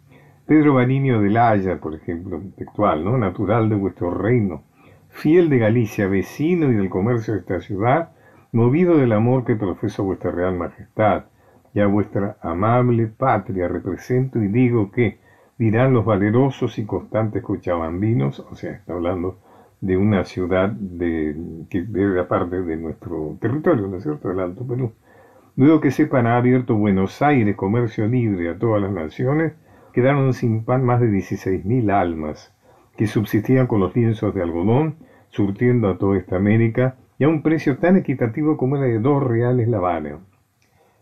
Pedro 0.50 0.74
Baniño 0.74 1.20
de 1.20 1.30
la 1.30 1.50
Haya, 1.50 1.78
por 1.78 1.94
ejemplo, 1.94 2.36
intelectual, 2.38 3.04
¿no? 3.04 3.16
natural 3.16 3.68
de 3.68 3.76
vuestro 3.76 4.10
reino, 4.10 4.64
fiel 5.08 5.48
de 5.48 5.58
Galicia, 5.58 6.08
vecino 6.08 6.72
y 6.72 6.74
del 6.74 6.90
comercio 6.90 7.34
de 7.34 7.40
esta 7.40 7.60
ciudad, 7.60 8.10
movido 8.50 8.96
del 8.96 9.12
amor 9.12 9.44
que 9.44 9.54
profesa 9.54 10.02
vuestra 10.02 10.32
real 10.32 10.56
majestad, 10.56 11.26
y 11.74 11.80
a 11.80 11.87
vuestra 11.87 12.37
amable 12.42 13.06
patria 13.06 13.68
represento 13.68 14.42
y 14.42 14.48
digo 14.48 14.90
que 14.90 15.18
dirán 15.59 15.92
los 15.92 16.04
valerosos 16.04 16.78
y 16.78 16.85
constantes 16.85 17.42
cochabambinos, 17.42 18.40
o 18.40 18.54
sea, 18.54 18.72
está 18.72 18.94
hablando 18.94 19.38
de 19.80 19.96
una 19.96 20.24
ciudad 20.24 20.74
que 20.98 21.87
era 21.94 22.28
parte 22.28 22.62
de 22.62 22.76
nuestro 22.76 23.37
territorio, 23.40 23.87
¿no 23.87 23.96
es 23.98 24.02
cierto?, 24.02 24.28
del 24.28 24.40
Alto 24.40 24.66
Perú. 24.66 24.92
Luego 25.56 25.80
que 25.80 25.90
sepan 25.90 26.26
ha 26.26 26.37
abierto 26.37 26.74
Buenos 26.76 27.20
Aires 27.22 27.56
comercio 27.56 28.06
libre 28.06 28.50
a 28.50 28.59
todas 28.59 28.80
las 28.83 28.92
naciones, 28.92 29.52
quedaron 29.92 30.33
sin 30.33 30.64
pan 30.64 30.85
más 30.85 31.00
de 31.00 31.09
16.000 31.09 31.90
almas, 31.90 32.54
que 32.96 33.06
subsistían 33.06 33.66
con 33.66 33.80
los 33.80 33.94
lienzos 33.94 34.35
de 34.35 34.42
algodón, 34.42 34.96
surtiendo 35.28 35.88
a 35.88 35.98
toda 35.98 36.18
esta 36.18 36.37
América, 36.37 36.96
y 37.18 37.24
a 37.24 37.28
un 37.28 37.42
precio 37.42 37.76
tan 37.78 37.96
equitativo 37.96 38.56
como 38.56 38.76
era 38.76 38.87
de 38.87 38.98
dos 38.98 39.22
reales 39.22 39.68
la 39.68 39.78
Habana. 39.78 40.18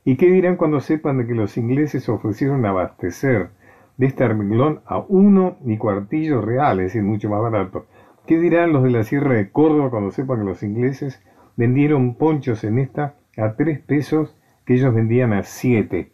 ¿Y 0.08 0.16
qué 0.16 0.30
dirán 0.30 0.56
cuando 0.56 0.80
sepan 0.80 1.18
de 1.18 1.26
que 1.26 1.34
los 1.34 1.58
ingleses 1.58 2.08
ofrecieron 2.08 2.64
abastecer 2.64 3.50
de 3.98 4.06
este 4.06 4.24
arreglón 4.24 4.80
a 4.86 5.04
uno 5.06 5.58
y 5.66 5.76
cuartillos 5.76 6.42
reales, 6.42 6.86
es 6.86 6.92
decir, 6.94 7.02
mucho 7.02 7.28
más 7.28 7.42
barato? 7.42 7.84
¿Qué 8.26 8.38
dirán 8.38 8.72
los 8.72 8.84
de 8.84 8.90
la 8.90 9.02
Sierra 9.02 9.34
de 9.34 9.50
Córdoba 9.50 9.90
cuando 9.90 10.10
sepan 10.10 10.38
que 10.38 10.46
los 10.46 10.62
ingleses 10.62 11.22
vendieron 11.58 12.14
ponchos 12.14 12.64
en 12.64 12.78
esta 12.78 13.16
a 13.36 13.54
tres 13.56 13.80
pesos 13.80 14.34
que 14.64 14.76
ellos 14.76 14.94
vendían 14.94 15.34
a 15.34 15.42
siete? 15.42 16.10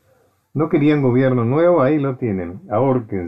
No 0.54 0.70
querían 0.70 1.00
gobierno 1.00 1.44
nuevo, 1.44 1.80
ahí 1.80 2.00
lo 2.00 2.16
tienen. 2.16 2.62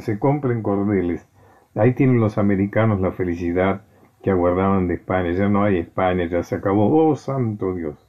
se 0.01 0.19
compren 0.19 0.63
cordeles. 0.63 1.29
Ahí 1.77 1.95
tienen 1.95 2.19
los 2.19 2.39
americanos 2.39 3.01
la 3.01 3.13
felicidad 3.13 3.83
que 4.21 4.33
aguardaban 4.33 4.89
de 4.89 4.95
España. 4.95 5.31
Ya 5.31 5.49
no 5.49 5.63
hay 5.63 5.79
España, 5.79 6.25
ya 6.25 6.43
se 6.43 6.57
acabó. 6.57 7.09
Oh, 7.09 7.15
santo 7.15 7.73
Dios. 7.73 8.06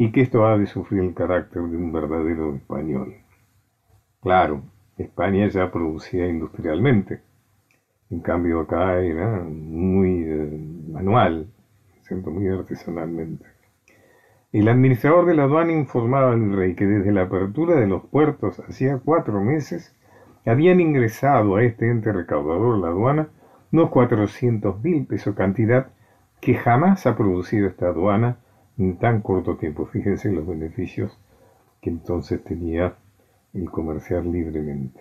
Y 0.00 0.12
que 0.12 0.22
esto 0.22 0.46
ha 0.46 0.56
de 0.56 0.64
sufrir 0.64 1.02
el 1.02 1.12
carácter 1.12 1.60
de 1.60 1.76
un 1.76 1.92
verdadero 1.92 2.54
español. 2.54 3.16
Claro, 4.22 4.62
España 4.96 5.46
ya 5.48 5.70
producía 5.70 6.26
industrialmente. 6.26 7.20
En 8.08 8.20
cambio 8.20 8.60
acá 8.60 8.98
era 8.98 9.42
muy 9.42 10.22
eh, 10.22 10.58
manual, 10.90 11.48
muy 12.24 12.48
artesanalmente. 12.48 13.44
El 14.52 14.68
administrador 14.68 15.26
de 15.26 15.34
la 15.34 15.42
aduana 15.42 15.72
informaba 15.72 16.32
al 16.32 16.50
rey 16.56 16.74
que 16.74 16.86
desde 16.86 17.12
la 17.12 17.24
apertura 17.24 17.78
de 17.78 17.86
los 17.86 18.06
puertos 18.06 18.58
hacía 18.60 19.02
cuatro 19.04 19.42
meses 19.42 19.94
habían 20.46 20.80
ingresado 20.80 21.56
a 21.56 21.62
este 21.62 21.90
ente 21.90 22.10
recaudador 22.10 22.78
la 22.78 22.88
aduana 22.88 23.28
unos 23.70 23.90
400 23.90 24.82
mil 24.82 25.04
pesos, 25.04 25.34
cantidad 25.34 25.88
que 26.40 26.54
jamás 26.54 27.06
ha 27.06 27.18
producido 27.18 27.68
esta 27.68 27.88
aduana 27.88 28.38
en 28.80 28.96
tan 28.96 29.20
corto 29.20 29.56
tiempo. 29.56 29.86
Fíjense 29.86 30.32
los 30.32 30.46
beneficios 30.46 31.18
que 31.80 31.90
entonces 31.90 32.42
tenía 32.42 32.94
el 33.52 33.70
comerciar 33.70 34.24
libremente. 34.24 35.00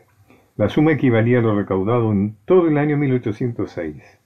La 0.57 0.69
suma 0.69 0.91
equivalía 0.91 1.39
a 1.39 1.41
lo 1.41 1.55
recaudado 1.55 2.11
en 2.11 2.35
todo 2.45 2.67
el 2.67 2.77
año 2.77 2.97
1806. 2.97 4.19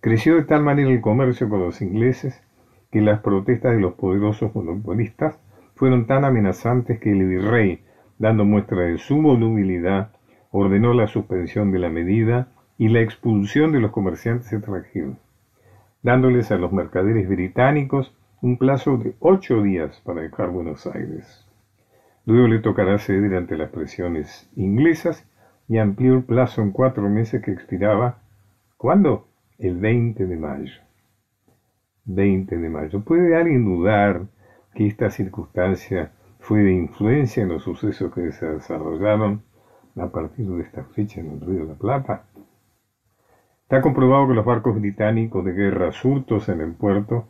Creció 0.00 0.36
de 0.36 0.44
tal 0.44 0.62
manera 0.62 0.90
el 0.90 1.00
comercio 1.00 1.48
con 1.48 1.60
los 1.60 1.82
ingleses 1.82 2.42
que 2.90 3.00
las 3.00 3.20
protestas 3.20 3.74
de 3.74 3.80
los 3.80 3.94
poderosos 3.94 4.54
monopolistas 4.54 5.38
fueron 5.74 6.06
tan 6.06 6.24
amenazantes 6.24 6.98
que 6.98 7.12
el 7.12 7.26
virrey, 7.26 7.82
dando 8.18 8.44
muestra 8.44 8.82
de 8.82 8.98
su 8.98 9.20
volubilidad, 9.20 10.12
ordenó 10.50 10.94
la 10.94 11.06
suspensión 11.06 11.72
de 11.72 11.78
la 11.78 11.90
medida 11.90 12.48
y 12.78 12.88
la 12.88 13.00
expulsión 13.00 13.72
de 13.72 13.80
los 13.80 13.90
comerciantes 13.90 14.52
extranjeros, 14.52 15.16
dándoles 16.02 16.50
a 16.50 16.56
los 16.56 16.72
mercaderes 16.72 17.28
británicos 17.28 18.16
un 18.46 18.58
plazo 18.58 18.96
de 18.96 19.16
ocho 19.18 19.60
días 19.60 20.00
para 20.04 20.20
dejar 20.20 20.50
Buenos 20.50 20.86
Aires. 20.86 21.44
Luego 22.26 22.46
le 22.46 22.60
tocará 22.60 22.96
ceder 22.96 23.34
ante 23.34 23.56
las 23.56 23.70
presiones 23.70 24.48
inglesas 24.54 25.28
y 25.66 25.78
amplió 25.78 26.14
el 26.14 26.22
plazo 26.22 26.62
en 26.62 26.70
cuatro 26.70 27.08
meses 27.08 27.42
que 27.42 27.50
expiraba, 27.50 28.18
¿cuándo? 28.76 29.26
El 29.58 29.78
20 29.78 30.26
de 30.26 30.36
mayo. 30.36 30.80
20 32.04 32.56
de 32.56 32.68
mayo. 32.68 33.00
¿Puede 33.00 33.34
alguien 33.34 33.64
dudar 33.64 34.26
que 34.74 34.86
esta 34.86 35.10
circunstancia 35.10 36.12
fue 36.38 36.60
de 36.60 36.72
influencia 36.72 37.42
en 37.42 37.48
los 37.48 37.64
sucesos 37.64 38.14
que 38.14 38.30
se 38.30 38.46
desarrollaron 38.46 39.42
a 39.96 40.06
partir 40.06 40.46
de 40.46 40.62
esta 40.62 40.84
fecha 40.84 41.20
en 41.20 41.32
el 41.32 41.40
Río 41.40 41.62
de 41.62 41.72
la 41.72 41.74
Plata? 41.74 42.26
Está 43.62 43.82
comprobado 43.82 44.28
que 44.28 44.34
los 44.34 44.44
barcos 44.44 44.76
británicos 44.76 45.44
de 45.44 45.52
guerra 45.52 45.90
surtos 45.90 46.48
en 46.48 46.60
el 46.60 46.74
puerto, 46.74 47.26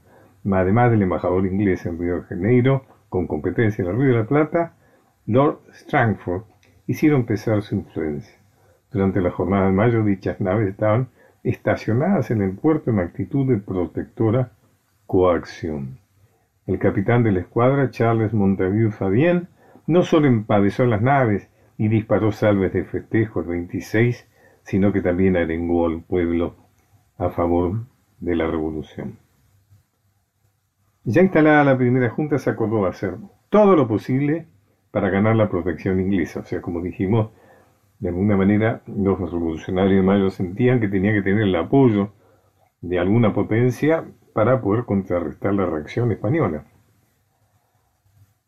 además 0.55 0.91
del 0.91 1.03
embajador 1.03 1.47
inglés 1.47 1.87
en 1.87 1.99
Río 1.99 2.17
de 2.17 2.23
Janeiro, 2.23 2.85
con 3.09 3.27
competencia 3.27 3.83
en 3.83 3.91
el 3.91 3.97
Río 3.97 4.09
de 4.09 4.19
la 4.21 4.27
Plata, 4.27 4.75
Lord 5.27 5.61
Strangford, 5.73 6.43
hicieron 6.87 7.27
pesar 7.27 7.63
su 7.63 7.75
influencia. 7.75 8.35
Durante 8.93 9.21
la 9.21 9.31
jornada 9.31 9.67
de 9.67 9.73
mayo, 9.73 10.05
dichas 10.05 10.41
naves 10.41 10.69
estaban 10.69 11.09
estacionadas 11.43 12.31
en 12.31 12.43
el 12.43 12.53
puerto 12.53 12.91
en 12.91 13.01
actitud 13.01 13.49
de 13.49 13.59
protectora 13.59 14.53
coacción. 15.07 15.99
El 16.67 16.79
capitán 16.79 17.23
de 17.23 17.33
la 17.33 17.41
escuadra, 17.41 17.91
Charles 17.91 18.33
Montague 18.33 18.91
Fabien, 18.91 19.49
no 19.87 20.03
solo 20.03 20.27
empadezó 20.27 20.85
las 20.85 21.03
naves 21.03 21.49
y 21.79 21.89
disparó 21.89 22.33
salves 22.33 22.73
de 22.73 22.85
festejo 22.85 23.41
el 23.41 23.47
26, 23.47 24.27
sino 24.65 24.93
que 24.93 25.03
también 25.03 25.37
arengó 25.37 25.87
al 25.87 26.03
pueblo 26.03 26.57
a 27.19 27.31
favor 27.31 27.85
de 28.19 28.35
la 28.35 28.47
revolución. 28.47 29.19
Ya 31.09 31.23
instalada 31.23 31.63
la 31.63 31.79
primera 31.79 32.11
junta, 32.11 32.37
se 32.37 32.51
acordó 32.51 32.85
hacer 32.85 33.15
todo 33.49 33.77
lo 33.77 33.87
posible 33.87 34.49
para 34.91 35.09
ganar 35.09 35.37
la 35.37 35.49
protección 35.49 36.01
inglesa. 36.01 36.41
O 36.41 36.45
sea, 36.45 36.61
como 36.61 36.83
dijimos, 36.83 37.31
de 38.01 38.09
alguna 38.09 38.37
manera 38.37 38.83
los 38.89 39.17
revolucionarios 39.21 40.01
de 40.01 40.03
Mayo 40.03 40.31
sentían 40.31 40.81
que 40.81 40.89
tenía 40.89 41.13
que 41.13 41.23
tener 41.23 41.45
el 41.45 41.55
apoyo 41.55 42.11
de 42.81 42.99
alguna 42.99 43.33
potencia 43.33 44.05
para 44.35 44.61
poder 44.61 44.85
contrarrestar 44.85 45.55
la 45.55 45.67
reacción 45.67 46.11
española. 46.11 46.65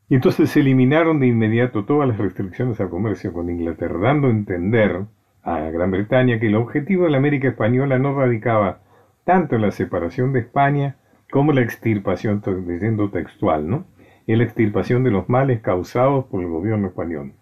Y 0.08 0.16
entonces 0.16 0.50
se 0.50 0.58
eliminaron 0.58 1.20
de 1.20 1.28
inmediato 1.28 1.84
todas 1.84 2.08
las 2.08 2.18
restricciones 2.18 2.80
al 2.80 2.90
comercio 2.90 3.32
con 3.32 3.50
Inglaterra, 3.50 4.00
dando 4.00 4.26
a 4.26 4.30
entender 4.30 5.04
a 5.44 5.60
Gran 5.70 5.92
Bretaña 5.92 6.40
que 6.40 6.48
el 6.48 6.56
objetivo 6.56 7.04
de 7.04 7.10
la 7.10 7.18
América 7.18 7.46
española 7.46 8.00
no 8.00 8.18
radicaba 8.18 8.80
tanto 9.22 9.54
en 9.54 9.62
la 9.62 9.70
separación 9.70 10.32
de 10.32 10.40
España 10.40 10.96
como 11.30 11.52
la 11.52 11.62
extirpación, 11.62 12.42
leyendo 12.66 13.10
textual, 13.10 13.68
¿no? 13.68 13.86
En 14.26 14.38
la 14.38 14.44
extirpación 14.44 15.04
de 15.04 15.10
los 15.10 15.28
males 15.28 15.60
causados 15.60 16.26
por 16.26 16.42
el 16.42 16.48
gobierno 16.48 16.88
español. 16.88 17.32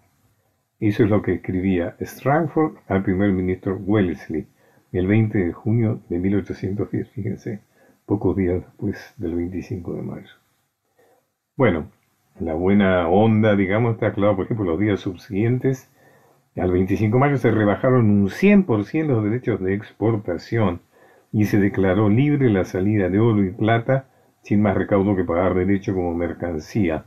Eso 0.78 1.04
es 1.04 1.10
lo 1.10 1.22
que 1.22 1.34
escribía 1.34 1.96
Strangford 2.00 2.76
al 2.88 3.02
primer 3.02 3.32
ministro 3.32 3.76
Wellesley 3.76 4.46
el 4.92 5.06
20 5.06 5.38
de 5.38 5.52
junio 5.52 6.00
de 6.08 6.18
1810, 6.18 7.10
fíjense 7.10 7.60
pocos 8.06 8.36
días 8.36 8.62
después 8.62 9.14
del 9.16 9.34
25 9.34 9.94
de 9.94 10.02
mayo. 10.02 10.28
Bueno, 11.56 11.90
la 12.38 12.54
buena 12.54 13.08
onda, 13.08 13.56
digamos, 13.56 13.94
está 13.94 14.12
claro, 14.12 14.36
por 14.36 14.44
ejemplo, 14.44 14.64
los 14.64 14.78
días 14.78 15.00
subsiguientes, 15.00 15.90
al 16.56 16.70
25 16.70 17.16
de 17.16 17.20
mayo 17.20 17.36
se 17.36 17.50
rebajaron 17.50 18.08
un 18.08 18.28
100% 18.28 19.06
los 19.06 19.24
derechos 19.24 19.60
de 19.60 19.74
exportación 19.74 20.80
y 21.32 21.46
se 21.46 21.58
declaró 21.58 22.08
libre 22.08 22.50
la 22.50 22.64
salida 22.64 23.08
de 23.08 23.18
oro 23.18 23.44
y 23.44 23.50
plata 23.50 24.08
sin 24.42 24.62
más 24.62 24.76
recaudo 24.76 25.16
que 25.16 25.24
pagar 25.24 25.54
derecho 25.54 25.92
como 25.92 26.14
mercancía, 26.14 27.04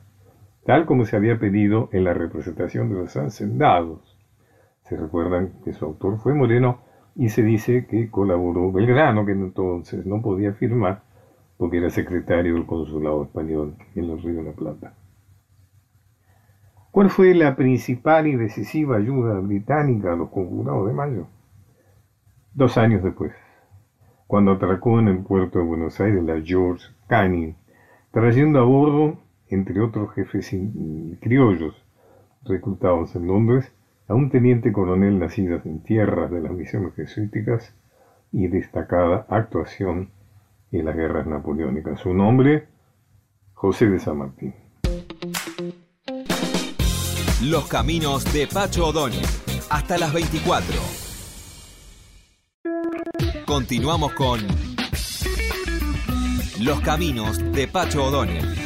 tal 0.65 0.85
como 0.85 1.05
se 1.05 1.15
había 1.15 1.39
pedido 1.39 1.89
en 1.93 2.03
la 2.03 2.13
representación 2.13 2.89
de 2.89 2.95
los 2.95 3.15
hacendados. 3.15 4.17
Se 4.83 4.97
recuerdan 4.97 5.53
que 5.63 5.73
su 5.73 5.85
autor 5.85 6.19
fue 6.19 6.33
Moreno 6.33 6.81
y 7.15 7.29
se 7.29 7.43
dice 7.43 7.85
que 7.87 8.09
colaboró 8.09 8.71
Belgrano, 8.71 9.25
que 9.25 9.31
entonces 9.31 10.05
no 10.05 10.21
podía 10.21 10.53
firmar 10.53 11.03
porque 11.57 11.77
era 11.77 11.89
secretario 11.89 12.55
del 12.55 12.65
consulado 12.65 13.23
español 13.23 13.75
en 13.95 14.07
los 14.07 14.23
Ríos 14.23 14.37
de 14.37 14.43
la 14.43 14.55
Plata. 14.55 14.93
¿Cuál 16.91 17.09
fue 17.09 17.35
la 17.35 17.55
principal 17.55 18.27
y 18.27 18.35
decisiva 18.35 18.97
ayuda 18.97 19.39
británica 19.39 20.13
a 20.13 20.15
los 20.15 20.29
conjurados 20.29 20.87
de 20.87 20.93
Mayo? 20.93 21.27
Dos 22.53 22.77
años 22.77 23.03
después, 23.03 23.33
cuando 24.29 24.51
atracó 24.51 24.99
en 24.99 25.07
el 25.07 25.23
puerto 25.23 25.57
de 25.57 25.65
Buenos 25.65 25.99
Aires 25.99 26.23
la 26.23 26.39
George 26.39 26.85
Canning, 27.07 27.55
trayendo 28.11 28.59
a 28.59 28.63
bordo, 28.63 29.17
entre 29.47 29.81
otros 29.81 30.13
jefes 30.13 30.55
criollos 31.19 31.73
reclutados 32.43 33.15
en 33.15 33.25
Londres, 33.25 33.73
a 34.07 34.13
un 34.13 34.29
teniente 34.29 34.71
coronel 34.71 35.17
nacido 35.17 35.59
en 35.65 35.81
tierras 35.81 36.29
de 36.29 36.41
las 36.41 36.51
misiones 36.51 36.93
jesuíticas 36.93 37.73
y 38.31 38.45
destacada 38.49 39.25
actuación 39.29 40.11
en 40.71 40.85
las 40.85 40.95
guerras 40.95 41.25
napoleónicas. 41.25 41.99
Su 41.99 42.13
nombre, 42.13 42.67
José 43.55 43.89
de 43.89 43.97
San 43.97 44.19
Martín. 44.19 44.53
Los 47.45 47.67
caminos 47.67 48.31
de 48.31 48.45
Pacho 48.45 48.89
O'Donnell. 48.89 49.25
Hasta 49.71 49.97
las 49.97 50.13
24. 50.13 50.98
Continuamos 53.49 54.13
con 54.13 54.39
Los 56.59 56.79
caminos 56.81 57.39
de 57.51 57.67
Pacho 57.67 58.05
O'Donnell. 58.05 58.58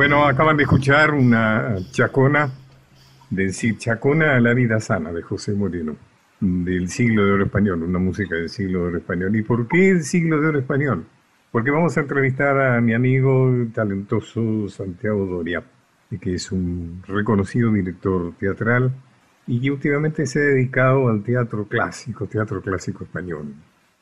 Bueno, 0.00 0.24
acaban 0.24 0.56
de 0.56 0.62
escuchar 0.62 1.10
una 1.10 1.76
chacona 1.90 2.50
del 3.28 3.52
Chacona 3.52 4.34
a 4.34 4.40
la 4.40 4.54
vida 4.54 4.80
sana 4.80 5.12
de 5.12 5.20
José 5.20 5.52
Moreno, 5.52 5.94
del 6.40 6.88
siglo 6.88 7.26
de 7.26 7.32
oro 7.32 7.44
español, 7.44 7.82
una 7.82 7.98
música 7.98 8.34
del 8.34 8.48
siglo 8.48 8.78
de 8.78 8.86
oro 8.86 8.96
español. 8.96 9.36
¿Y 9.36 9.42
por 9.42 9.68
qué 9.68 9.90
el 9.90 10.02
siglo 10.02 10.40
de 10.40 10.48
oro 10.48 10.58
español? 10.58 11.04
Porque 11.52 11.70
vamos 11.70 11.98
a 11.98 12.00
entrevistar 12.00 12.58
a 12.58 12.80
mi 12.80 12.94
amigo 12.94 13.52
talentoso 13.74 14.70
Santiago 14.70 15.26
Doria, 15.26 15.62
que 16.18 16.32
es 16.32 16.50
un 16.50 17.02
reconocido 17.06 17.70
director 17.70 18.32
teatral 18.38 18.90
y 19.46 19.60
que 19.60 19.70
últimamente 19.70 20.24
se 20.24 20.38
ha 20.38 20.44
dedicado 20.44 21.10
al 21.10 21.22
teatro 21.22 21.68
clásico, 21.68 22.26
teatro 22.26 22.62
clásico 22.62 23.04
español. 23.04 23.52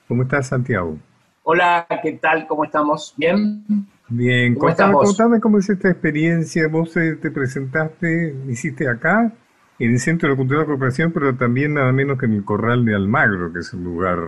¿Cómo 0.06 0.22
estás, 0.22 0.46
Santiago? 0.46 0.96
Hola, 1.42 1.88
¿qué 2.04 2.12
tal? 2.12 2.46
¿Cómo 2.46 2.64
estamos? 2.64 3.14
¿Bien? 3.16 3.64
Bien, 4.08 4.54
¿Cómo 4.54 4.68
contame, 4.68 4.94
contame, 4.94 5.40
cómo 5.40 5.58
es 5.58 5.68
esta 5.68 5.90
experiencia. 5.90 6.66
Vos 6.68 6.96
eh, 6.96 7.16
te 7.20 7.30
presentaste, 7.30 8.34
hiciste 8.48 8.88
acá, 8.88 9.32
en 9.78 9.92
el 9.92 10.00
Centro 10.00 10.30
de 10.30 10.36
Cultura 10.36 10.60
de 10.60 10.66
Cooperación, 10.66 11.12
pero 11.12 11.34
también 11.34 11.74
nada 11.74 11.92
menos 11.92 12.18
que 12.18 12.26
en 12.26 12.32
el 12.32 12.44
Corral 12.44 12.84
de 12.84 12.94
Almagro, 12.94 13.52
que 13.52 13.60
es 13.60 13.72
un 13.74 13.84
lugar, 13.84 14.18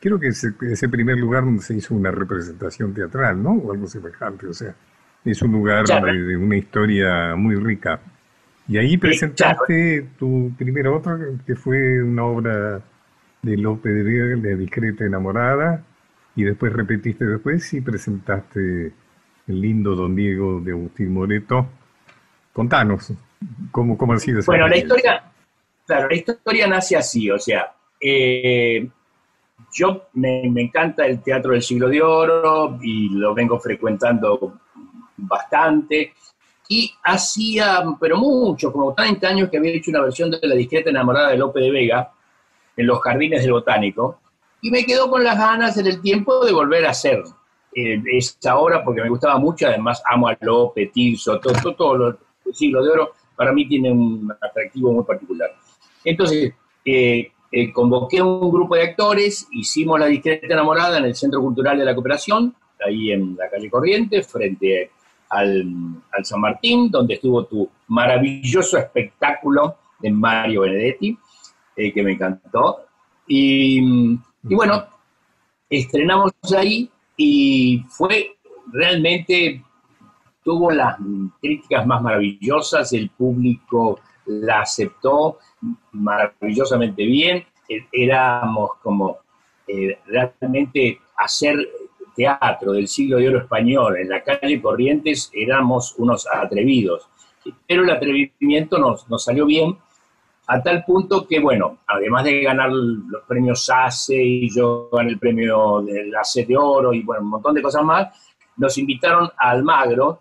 creo 0.00 0.18
que 0.18 0.28
es 0.28 0.44
ese 0.44 0.88
primer 0.88 1.18
lugar 1.18 1.44
donde 1.44 1.62
se 1.62 1.74
hizo 1.74 1.94
una 1.94 2.10
representación 2.10 2.92
teatral, 2.92 3.40
¿no? 3.40 3.52
O 3.52 3.72
algo 3.72 3.86
semejante, 3.86 4.48
o 4.48 4.52
sea, 4.52 4.74
es 5.24 5.40
un 5.40 5.52
lugar 5.52 5.86
de, 5.86 6.36
una 6.36 6.56
historia 6.56 7.36
muy 7.36 7.54
rica. 7.54 8.00
Y 8.66 8.76
ahí 8.76 8.96
presentaste 8.96 10.08
tu 10.18 10.52
primera 10.58 10.90
obra, 10.90 11.18
que 11.46 11.54
fue 11.54 12.02
una 12.02 12.24
obra 12.24 12.80
de 13.42 13.56
Lope 13.56 13.88
de 13.88 14.02
Vega, 14.02 14.36
de 14.36 14.56
Discreta 14.56 15.04
Enamorada, 15.04 15.84
y 16.34 16.44
después 16.44 16.72
repetiste 16.72 17.24
después 17.24 17.72
y 17.72 17.80
presentaste 17.80 18.92
el 19.48 19.60
lindo 19.60 19.94
Don 19.94 20.14
Diego 20.14 20.60
de 20.60 20.72
Agustín 20.72 21.12
Moreto. 21.12 21.66
Contanos, 22.52 23.12
¿cómo, 23.70 23.96
cómo 23.96 24.12
ha 24.12 24.18
sido 24.18 24.40
esa 24.40 24.52
Bueno, 24.52 24.68
la 24.68 24.76
historia, 24.76 25.24
claro, 25.86 26.08
la 26.08 26.14
historia 26.14 26.66
nace 26.66 26.96
así, 26.96 27.30
o 27.30 27.38
sea, 27.38 27.72
eh, 28.00 28.88
yo 29.72 30.08
me, 30.14 30.42
encanta 30.44 31.06
el 31.06 31.22
teatro 31.22 31.52
del 31.52 31.62
siglo 31.62 31.88
de 31.88 32.02
oro 32.02 32.78
y 32.82 33.08
lo 33.10 33.34
vengo 33.34 33.58
frecuentando 33.58 34.60
bastante. 35.16 36.14
Y 36.68 36.92
hacía, 37.04 37.84
pero 38.00 38.16
mucho, 38.16 38.72
como 38.72 38.94
30 38.94 39.28
años 39.28 39.50
que 39.50 39.58
había 39.58 39.72
hecho 39.72 39.90
una 39.90 40.02
versión 40.02 40.30
de 40.30 40.38
La 40.42 40.54
discreta 40.54 40.90
enamorada 40.90 41.30
de 41.30 41.38
Lope 41.38 41.60
de 41.60 41.70
Vega 41.70 42.12
en 42.76 42.86
los 42.86 43.00
jardines 43.00 43.42
del 43.42 43.52
botánico. 43.52 44.20
Y 44.60 44.70
me 44.70 44.84
quedó 44.84 45.10
con 45.10 45.24
las 45.24 45.38
ganas 45.38 45.76
en 45.76 45.86
el 45.86 46.00
tiempo 46.00 46.44
de 46.44 46.52
volver 46.52 46.86
a 46.86 46.90
hacer 46.90 47.22
eh, 47.74 48.02
esta 48.12 48.58
obra 48.58 48.84
porque 48.84 49.00
me 49.00 49.08
gustaba 49.08 49.38
mucho, 49.38 49.66
además 49.66 50.02
amo 50.10 50.28
a 50.28 50.36
López, 50.40 50.92
Tirso, 50.92 51.40
todo, 51.40 51.54
todo, 51.54 51.74
todo 51.74 52.18
el 52.44 52.54
siglo 52.54 52.84
de 52.84 52.90
oro, 52.90 53.12
para 53.34 53.52
mí 53.52 53.66
tiene 53.66 53.90
un 53.90 54.30
atractivo 54.40 54.92
muy 54.92 55.04
particular. 55.04 55.50
Entonces, 56.04 56.52
eh, 56.84 57.32
eh, 57.50 57.72
convoqué 57.72 58.20
un 58.20 58.50
grupo 58.50 58.74
de 58.74 58.82
actores, 58.82 59.48
hicimos 59.52 59.98
La 59.98 60.06
discreta 60.06 60.46
enamorada 60.46 60.98
en 60.98 61.06
el 61.06 61.14
Centro 61.14 61.40
Cultural 61.40 61.78
de 61.78 61.84
la 61.84 61.94
Cooperación, 61.94 62.54
ahí 62.86 63.12
en 63.12 63.36
la 63.36 63.48
calle 63.48 63.70
Corriente, 63.70 64.22
frente 64.22 64.90
al, 65.30 65.64
al 66.12 66.24
San 66.24 66.40
Martín, 66.40 66.90
donde 66.90 67.14
estuvo 67.14 67.44
tu 67.46 67.68
maravilloso 67.88 68.76
espectáculo 68.76 69.76
de 69.98 70.10
Mario 70.10 70.62
Benedetti, 70.62 71.16
que 71.74 72.02
me 72.02 72.12
encantó. 72.12 72.84
Y, 73.26 73.78
y 73.80 74.54
bueno, 74.54 74.84
estrenamos 75.70 76.32
ahí 76.54 76.90
y 77.16 77.84
fue 77.88 78.36
realmente, 78.72 79.62
tuvo 80.44 80.70
las 80.70 80.96
críticas 81.40 81.86
más 81.86 82.02
maravillosas, 82.02 82.92
el 82.92 83.10
público 83.10 84.00
la 84.26 84.60
aceptó 84.60 85.38
maravillosamente 85.92 87.04
bien, 87.04 87.44
e-, 87.68 87.86
éramos 87.92 88.72
como 88.82 89.18
eh, 89.66 89.98
realmente 90.06 91.00
hacer 91.16 91.56
teatro 92.14 92.72
del 92.72 92.88
siglo 92.88 93.18
de 93.18 93.28
oro 93.28 93.38
español 93.38 93.96
en 93.96 94.10
la 94.10 94.22
calle 94.22 94.60
Corrientes 94.60 95.30
éramos 95.32 95.94
unos 95.96 96.26
atrevidos, 96.30 97.08
pero 97.66 97.84
el 97.84 97.90
atrevimiento 97.90 98.78
nos, 98.78 99.08
nos 99.08 99.24
salió 99.24 99.46
bien 99.46 99.76
a 100.46 100.62
tal 100.62 100.84
punto 100.84 101.26
que, 101.26 101.38
bueno, 101.40 101.78
además 101.86 102.24
de 102.24 102.42
ganar 102.42 102.70
los 102.70 103.22
premios 103.26 103.70
ACE 103.70 104.22
y 104.22 104.50
yo 104.50 104.88
gané 104.92 105.10
el 105.10 105.18
premio 105.18 105.82
del 105.82 106.14
ACE 106.14 106.44
de 106.44 106.56
Oro 106.56 106.92
y, 106.92 107.02
bueno, 107.02 107.22
un 107.22 107.30
montón 107.30 107.54
de 107.54 107.62
cosas 107.62 107.84
más, 107.84 108.08
nos 108.56 108.76
invitaron 108.78 109.30
a 109.38 109.50
Almagro, 109.50 110.20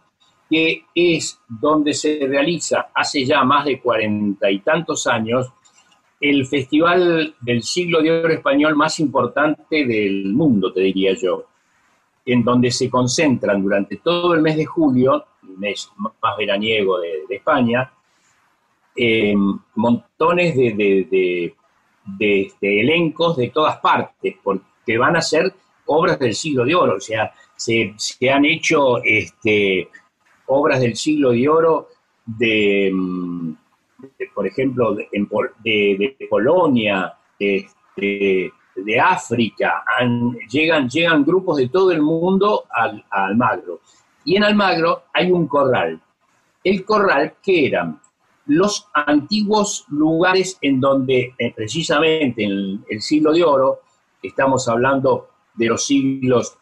que 0.50 0.86
es 0.94 1.40
donde 1.48 1.94
se 1.94 2.20
realiza 2.28 2.90
hace 2.94 3.26
ya 3.26 3.44
más 3.44 3.66
de 3.66 3.80
cuarenta 3.80 4.52
y 4.52 4.60
tantos 4.60 5.08
años 5.08 5.52
el 6.20 6.46
festival 6.46 7.36
del 7.42 7.64
siglo 7.64 8.02
de 8.02 8.12
oro 8.12 8.34
español 8.34 8.76
más 8.76 9.00
importante 9.00 9.86
del 9.86 10.34
mundo, 10.34 10.72
te 10.72 10.82
diría 10.82 11.14
yo, 11.14 11.46
en 12.26 12.44
donde 12.44 12.70
se 12.70 12.92
concentran 12.92 13.64
durante 13.64 13.98
todo 13.98 14.36
el 14.36 14.42
mes 14.42 14.56
de 14.56 14.66
julio, 14.66 15.26
el 15.42 15.58
mes 15.58 15.92
más 15.98 16.38
veraniego 16.38 17.00
de 17.00 17.26
España, 17.28 17.92
eh, 18.96 19.34
montones 19.76 20.56
de, 20.56 21.54
elencos 22.62 23.38
de 23.38 23.50
todas 23.50 23.78
partes, 23.80 24.36
porque 24.44 24.98
van 24.98 25.16
a 25.16 25.22
ser 25.22 25.54
obras 25.86 26.20
del 26.20 26.34
siglo 26.34 26.66
de 26.66 26.76
oro, 26.76 26.96
o 26.96 27.00
sea, 27.00 27.32
se, 27.56 27.94
han 28.30 28.46
hecho 28.46 29.02
este, 29.04 29.90
obras 30.48 30.82
del 30.82 30.96
siglo 30.96 31.32
de 31.32 31.48
oro 31.48 31.90
de, 32.26 32.92
por 34.34 34.48
ejemplo, 34.48 34.96
de, 34.96 36.28
Polonia, 36.30 37.14
de, 37.40 37.70
África, 39.00 39.84
llegan, 40.50 40.90
llegan 40.90 41.26
grupos 41.26 41.58
de 41.58 41.70
todo 41.70 41.92
el 41.92 42.02
mundo 42.02 42.66
al, 42.70 43.04
a 43.10 43.26
Almagro. 43.26 43.82
Y 44.24 44.36
en 44.38 44.44
Almagro 44.44 45.04
hay 45.14 45.32
un 45.32 45.48
corral. 45.48 46.00
El 46.64 46.86
corral 46.86 47.34
que 47.42 47.68
eran 47.68 48.00
los 48.46 48.88
antiguos 48.94 49.86
lugares 49.90 50.58
en 50.62 50.80
donde 50.80 51.34
eh, 51.38 51.54
precisamente 51.56 52.44
en 52.44 52.84
el, 52.90 53.02
siglo 53.02 53.34
de 53.34 53.44
oro, 53.44 53.82
estamos 54.22 54.68
hablando 54.68 55.30
de 55.54 55.68
los 55.68 55.86
siglos 55.86 56.58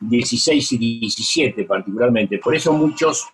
XVI 0.00 0.64
y 0.80 1.10
XVII 1.10 1.64
particularmente, 1.64 2.38
por 2.38 2.54
eso 2.54 2.72
muchos 2.72 3.28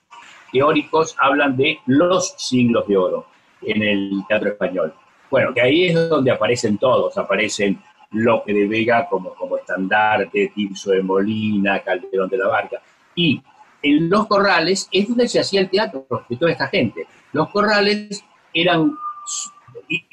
teóricos 0.53 1.15
hablan 1.19 1.57
de 1.57 1.79
los 1.87 2.35
siglos 2.39 2.87
de 2.89 2.97
oro 2.97 3.27
en 3.63 3.83
el 3.83 4.23
teatro 4.29 4.51
español. 4.51 4.95
Bueno, 5.31 5.53
que 5.53 5.61
ahí 5.61 5.87
es 5.87 6.09
donde 6.09 6.31
aparecen 6.31 6.79
todos, 6.79 7.17
aparecen 7.19 7.81
Lope 8.13 8.53
de 8.53 8.67
Vega 8.67 9.09
como, 9.09 9.35
como 9.35 9.57
estandarte, 9.57 10.53
Tirso 10.55 10.93
de 10.93 11.03
Molina, 11.03 11.81
Calderón 11.81 12.29
de 12.29 12.39
la 12.39 12.49
Barca, 12.49 12.81
y 13.15 13.43
en 13.83 14.09
los 14.09 14.27
corrales 14.27 14.89
es 14.91 15.09
donde 15.09 15.29
se 15.29 15.41
hacía 15.41 15.61
el 15.61 15.71
teatro 15.71 16.07
de 16.29 16.37
toda 16.37 16.53
esta 16.53 16.69
gente. 16.69 17.07
Los 17.33 17.51
corrales 17.51 18.25
eran, 18.53 18.97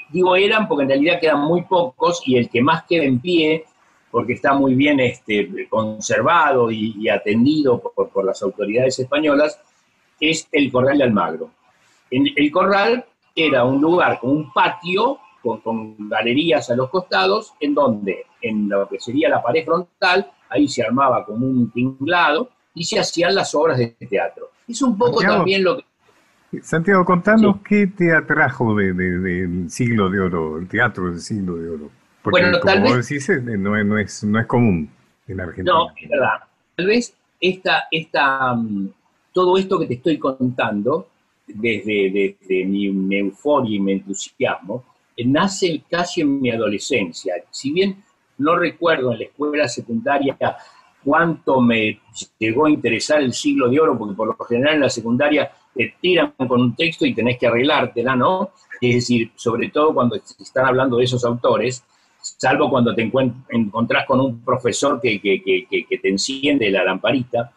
digo 0.10 0.36
eran 0.36 0.68
porque 0.68 0.84
en 0.84 0.90
realidad 0.90 1.20
quedan 1.20 1.42
muy 1.42 1.64
pocos 1.64 2.22
y 2.26 2.38
el 2.38 2.50
que 2.50 2.62
más 2.62 2.84
queda 2.84 3.04
en 3.04 3.20
pie, 3.20 3.66
porque 4.12 4.34
está 4.34 4.54
muy 4.54 4.76
bien 4.76 5.00
este, 5.00 5.68
conservado 5.70 6.70
y, 6.70 7.10
atendido 7.10 7.82
por, 7.82 8.24
las 8.24 8.42
autoridades 8.44 9.00
españolas, 9.00 9.60
es 10.20 10.48
el 10.52 10.72
Corral 10.72 11.00
de 11.00 11.04
Almagro. 11.06 11.50
En, 12.12 12.28
el 12.36 12.52
corral 12.52 13.06
era 13.36 13.64
un 13.64 13.82
lugar 13.82 14.20
con 14.20 14.30
un 14.30 14.54
patio, 14.54 15.18
con, 15.42 15.62
con, 15.62 16.10
galerías 16.10 16.70
a 16.70 16.76
los 16.76 16.92
costados, 16.92 17.54
en 17.60 17.74
donde 17.74 18.28
en 18.42 18.70
lo 18.70 18.88
que 18.88 19.00
sería 19.00 19.30
la 19.30 19.42
pared 19.42 19.66
frontal, 19.66 20.30
ahí 20.50 20.68
se 20.68 20.84
armaba 20.84 21.26
como 21.26 21.48
un 21.48 21.72
tinglado 21.72 22.50
y 22.76 22.84
se 22.84 23.00
hacían 23.00 23.34
las 23.34 23.54
obras 23.56 23.78
de 23.80 23.96
teatro. 24.08 24.52
Es 24.68 24.82
un 24.82 24.98
poco 24.98 25.22
también 25.22 25.64
lo 25.64 25.78
que 25.78 25.86
Santiago, 26.62 27.04
contanos 27.06 27.58
qué 27.68 27.88
te 27.88 28.14
atrajo 28.14 28.76
del 28.76 29.70
siglo 29.70 30.10
de 30.10 30.20
oro, 30.20 30.58
el 30.58 30.68
teatro 30.68 31.10
del 31.10 31.20
siglo 31.20 31.56
de 31.56 31.70
oro. 31.70 31.92
Porque 32.22 32.42
bueno, 32.42 32.60
como 32.60 32.82
vos 32.82 33.08
decís, 33.08 33.28
eh, 33.30 33.42
no, 33.42 33.98
es, 33.98 34.24
no 34.24 34.40
es 34.40 34.46
común 34.46 34.90
en 35.28 35.42
Argentina. 35.42 35.76
No, 35.76 35.90
es 35.96 36.10
verdad. 36.10 36.40
Tal 36.76 36.88
vez 36.88 37.14
esta, 37.40 37.84
esta, 37.92 38.54
mm, 38.56 38.90
todo 39.34 39.58
esto 39.58 39.80
que 39.80 39.88
te 39.88 39.96
estoy 39.96 40.18
contando, 40.18 41.10
desde, 41.46 42.38
mi, 42.66 43.18
euforia 43.18 43.76
y 43.76 43.80
mi 43.80 43.92
entusiasmo, 43.94 44.86
eh, 45.18 45.26
nace 45.26 45.84
casi 45.90 46.22
en 46.22 46.42
mi 46.42 46.50
adolescencia. 46.50 47.36
Si 47.52 47.72
bien 47.72 47.98
no 48.38 48.56
recuerdo 48.56 49.12
en 49.12 49.20
la 49.20 49.26
escuela 49.26 49.68
secundaria 49.68 50.38
cuánto 51.04 51.60
me 51.60 52.00
llegó 52.40 52.66
a 52.66 52.72
interesar 52.72 53.22
el 53.22 53.34
siglo 53.34 53.70
de 53.70 53.80
oro, 53.80 53.98
porque 53.98 54.16
por 54.16 54.28
lo 54.28 54.46
general 54.46 54.76
en 54.76 54.82
la 54.82 54.90
secundaria 54.90 55.52
te 55.74 55.96
tiran 56.02 56.34
con 56.38 56.62
un 56.62 56.76
texto 56.76 57.06
y 57.06 57.14
tenés 57.14 57.38
que 57.38 57.48
arreglártela, 57.48 58.16
¿no? 58.16 58.52
Es 58.80 58.96
decir, 58.96 59.32
sobre 59.36 59.70
todo 59.70 59.94
cuando 59.94 60.16
están 60.16 60.66
hablando 60.66 60.98
de 60.98 61.06
esos 61.06 61.24
autores, 61.26 61.84
salvo 62.22 62.70
cuando 62.70 62.96
te 62.96 63.10
encontrás 63.50 64.06
con 64.06 64.20
un 64.20 64.44
profesor 64.44 65.00
que, 65.02 65.20
te 65.22 66.10
enciende 66.10 66.70
la 66.70 66.84
lamparita. 66.84 67.52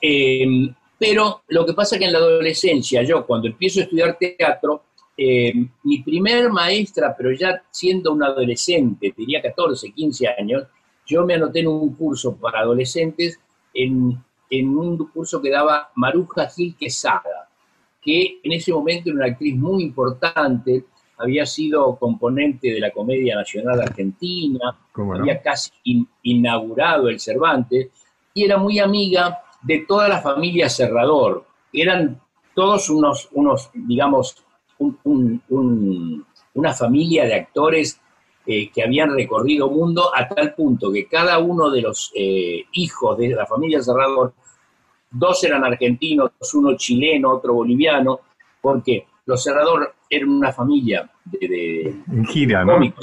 Em, 0.00 0.74
Pero 0.98 1.42
lo 1.48 1.64
que 1.64 1.72
pasa 1.72 1.96
es 1.96 2.00
que 2.00 2.06
en 2.06 2.12
la 2.12 2.18
adolescencia, 2.18 3.02
yo 3.02 3.24
cuando 3.26 3.48
empiezo 3.48 3.80
a 3.80 3.84
estudiar 3.84 4.18
teatro, 4.18 4.82
eh, 5.16 5.52
mi 5.84 6.02
primer 6.02 6.50
maestra, 6.50 7.14
pero 7.16 7.32
ya 7.32 7.62
siendo 7.70 8.12
un 8.12 8.22
adolescente, 8.22 9.12
tenía 9.16 9.40
14, 9.40 9.92
15 9.92 10.28
años, 10.28 10.64
yo 11.06 11.24
me 11.24 11.34
anoté 11.34 11.60
en 11.60 11.68
un 11.68 11.94
curso 11.94 12.36
para 12.36 12.60
adolescentes, 12.60 13.38
en, 13.74 14.18
en 14.50 14.78
un 14.78 14.96
curso 15.08 15.40
que 15.40 15.50
daba 15.50 15.90
Maruja 15.94 16.48
Gil 16.48 16.76
Quesada, 16.76 17.49
que 18.00 18.40
en 18.42 18.52
ese 18.52 18.72
momento 18.72 19.10
era 19.10 19.16
una 19.16 19.26
actriz 19.26 19.56
muy 19.56 19.82
importante, 19.82 20.84
había 21.18 21.44
sido 21.44 21.96
componente 21.96 22.72
de 22.72 22.80
la 22.80 22.90
Comedia 22.90 23.36
Nacional 23.36 23.80
Argentina, 23.80 24.76
había 25.14 25.42
casi 25.42 25.70
inaugurado 26.22 27.08
el 27.08 27.20
Cervantes, 27.20 27.88
y 28.32 28.44
era 28.44 28.56
muy 28.56 28.78
amiga 28.78 29.40
de 29.62 29.84
toda 29.86 30.08
la 30.08 30.20
familia 30.20 30.68
Serrador. 30.68 31.44
Eran 31.72 32.20
todos 32.54 32.88
unos, 32.88 33.28
unos 33.32 33.70
digamos, 33.74 34.44
una 36.54 36.72
familia 36.72 37.24
de 37.26 37.34
actores 37.34 38.00
eh, 38.46 38.70
que 38.70 38.82
habían 38.82 39.14
recorrido 39.14 39.70
mundo 39.70 40.10
a 40.14 40.26
tal 40.26 40.54
punto 40.54 40.90
que 40.90 41.06
cada 41.06 41.38
uno 41.38 41.70
de 41.70 41.82
los 41.82 42.10
eh, 42.16 42.64
hijos 42.72 43.18
de 43.18 43.28
la 43.28 43.46
familia 43.46 43.82
Serrador, 43.82 44.32
dos 45.10 45.42
eran 45.44 45.64
argentinos, 45.64 46.32
uno 46.54 46.76
chileno, 46.76 47.30
otro 47.30 47.54
boliviano, 47.54 48.20
porque 48.60 49.06
los 49.26 49.42
Serrador 49.42 49.94
eran 50.08 50.30
una 50.30 50.52
familia 50.52 51.10
de, 51.24 51.96
de 52.06 52.26
gira, 52.26 52.64
¿no? 52.64 52.74
a, 52.74 52.94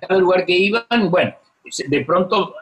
cada 0.00 0.18
lugar 0.18 0.44
que 0.44 0.56
iban, 0.56 1.10
bueno, 1.10 1.34
de 1.88 2.04
pronto 2.04 2.54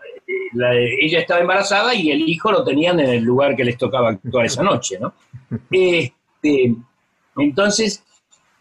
ella 0.52 1.20
estaba 1.20 1.40
embarazada 1.40 1.94
y 1.94 2.10
el 2.10 2.28
hijo 2.28 2.50
lo 2.50 2.64
tenían 2.64 3.00
en 3.00 3.10
el 3.10 3.24
lugar 3.24 3.56
que 3.56 3.64
les 3.64 3.76
tocaba 3.76 4.16
toda 4.16 4.44
esa 4.44 4.62
noche, 4.62 4.98
¿no? 4.98 5.12
Este, 5.70 6.74
entonces, 7.36 8.02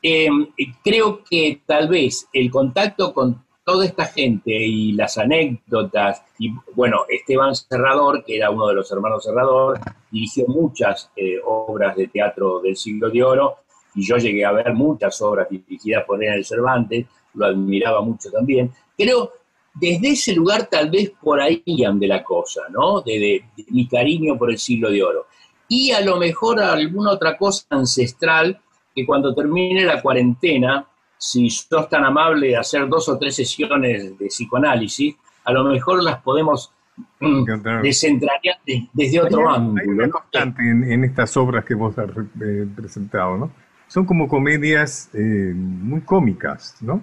em, 0.02 0.48
creo 0.84 1.24
que 1.24 1.62
tal 1.66 1.88
vez 1.88 2.28
el 2.34 2.52
contacto 2.52 3.14
con 3.14 3.44
toda 3.64 3.86
esta 3.86 4.06
gente 4.06 4.52
y 4.52 4.94
las 4.94 5.18
anécdotas, 5.18 6.24
y 6.40 6.54
bueno, 6.74 7.02
Esteban 7.10 7.54
Serrador, 7.54 8.24
que 8.24 8.38
era 8.38 8.50
uno 8.50 8.68
de 8.68 8.76
los 8.76 8.90
hermanos 8.92 9.26
Serrador, 9.26 9.78
dirigió 10.10 10.46
muchas 10.48 11.12
eh, 11.18 11.36
obras 11.46 11.98
de 11.98 12.08
teatro 12.08 12.62
del 12.62 12.78
siglo 12.78 13.10
de 13.10 13.22
oro, 13.22 13.58
y 13.94 14.08
yo 14.08 14.16
llegué 14.16 14.46
a 14.46 14.54
ver 14.54 14.74
muchas 14.74 15.22
obras 15.22 15.50
dirigidas 15.50 16.06
por 16.06 16.24
él 16.24 16.46
Cervantes, 16.46 17.06
lo 17.34 17.46
admiraba 17.46 18.02
mucho 18.02 18.32
también. 18.32 18.72
Creo 18.98 19.34
desde 19.74 20.12
ese 20.12 20.34
lugar 20.34 20.68
tal 20.68 20.90
vez 20.90 21.12
por 21.22 21.42
ahí 21.42 21.64
ande 21.86 22.08
la 22.08 22.24
cosa, 22.24 22.62
¿no? 22.70 23.02
De, 23.02 23.44
mi 23.70 23.88
cariño 23.88 24.38
por 24.38 24.50
el 24.50 24.58
siglo 24.58 24.90
de 24.90 25.04
oro. 25.04 25.28
Y 25.68 25.92
a 25.92 26.00
lo 26.02 26.18
mejor 26.18 26.60
alguna 26.62 27.12
otra 27.12 27.38
cosa 27.38 27.66
ancestral 27.70 28.60
que 28.96 29.06
cuando 29.06 29.36
termine 29.36 29.84
la 29.84 30.02
cuarentena, 30.02 30.88
si 31.18 31.50
sos 31.50 31.90
tan 31.90 32.06
amable 32.06 32.48
de 32.48 32.58
hacer 32.58 32.88
dos 32.88 33.10
o 33.10 33.18
tres 33.18 33.36
sesiones 33.36 34.18
de 34.18 34.28
psicoanálisis, 34.28 35.16
a 35.50 35.52
lo 35.52 35.64
mejor 35.64 36.04
las 36.04 36.22
podemos 36.22 36.72
mm, 37.20 37.82
desentrañar 37.82 38.58
desde 38.94 39.20
otro 39.20 39.50
ángulo. 39.50 40.04
Hay 40.04 40.10
constante 40.10 40.62
en, 40.62 41.04
estas 41.04 41.36
obras 41.38 41.66
que 41.66 41.74
vos 41.74 41.98
has 41.98 42.10
eh, 42.42 42.68
presentado, 42.76 43.38
¿no? 43.38 43.52
Son 43.88 44.06
como 44.06 44.28
comedias 44.28 45.10
eh, 45.14 45.52
muy 45.56 46.02
cómicas, 46.02 46.78
¿no? 46.82 47.02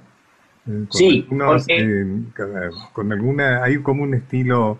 sí, 0.90 1.24
eh, 1.68 2.22
con 2.92 3.12
alguna, 3.12 3.62
hay 3.62 3.80
como 3.82 4.02
un 4.02 4.14
estilo 4.14 4.78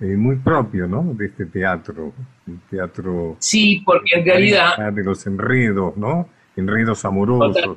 muy 0.00 0.36
propio, 0.36 0.86
¿no? 0.88 1.12
De 1.14 1.26
este 1.26 1.46
teatro, 1.46 2.12
teatro. 2.70 3.36
Sí, 3.38 3.82
porque 3.84 4.18
en 4.18 4.24
realidad. 4.24 4.92
De 4.92 5.04
los 5.04 5.26
enredos, 5.26 5.96
¿no? 5.96 6.28
Enredos 6.56 7.04
amorosos. 7.04 7.76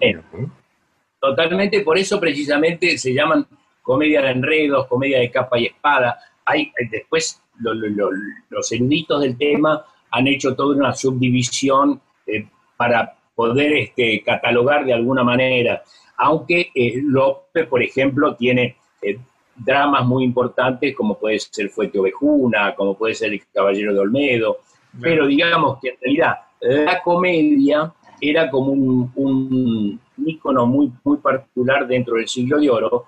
Totalmente, 1.19 1.81
por 1.81 1.97
eso 1.97 2.19
precisamente 2.19 2.97
se 2.97 3.13
llaman 3.13 3.45
comedia 3.84 4.21
de 4.21 4.31
enredos, 4.31 4.88
comedia 4.88 5.19
de 5.19 5.29
capa 5.29 5.59
y 5.59 5.65
espada. 5.67 6.17
Hay, 6.45 6.71
después 6.89 7.41
los 7.59 8.71
eruditos 8.71 9.21
del 9.21 9.38
tema 9.38 9.86
han 10.11 10.27
hecho 10.27 10.55
toda 10.55 10.75
una 10.75 10.93
subdivisión 10.93 12.01
eh, 12.25 12.47
para 12.77 13.15
poder 13.36 13.73
este, 13.73 14.23
catalogar 14.23 14.86
de 14.86 14.93
alguna 14.93 15.23
manera. 15.23 15.84
Aunque 16.17 16.71
eh, 16.73 17.01
López, 17.03 17.67
por 17.67 17.84
ejemplo, 17.84 18.36
tiene 18.36 18.77
eh, 19.01 19.17
dramas 19.55 20.05
muy 20.05 20.23
importantes 20.23 20.95
como 20.95 21.19
puede 21.19 21.39
ser 21.39 21.69
Fuete 21.69 21.99
Ovejuna, 21.99 22.73
como 22.75 22.97
puede 22.97 23.13
ser 23.13 23.34
El 23.34 23.41
Caballero 23.53 23.93
de 23.93 23.99
Olmedo, 23.99 24.59
pero 25.01 25.27
digamos 25.27 25.79
que 25.81 25.89
en 25.89 25.95
realidad 26.01 26.36
la 26.61 27.01
comedia 27.01 27.91
era 28.21 28.49
como 28.49 28.71
un, 28.71 29.11
un 29.15 29.99
ícono 30.25 30.65
muy, 30.65 30.91
muy 31.03 31.17
particular 31.17 31.88
dentro 31.88 32.15
del 32.15 32.27
siglo 32.27 32.59
de 32.59 32.69
oro, 32.69 33.05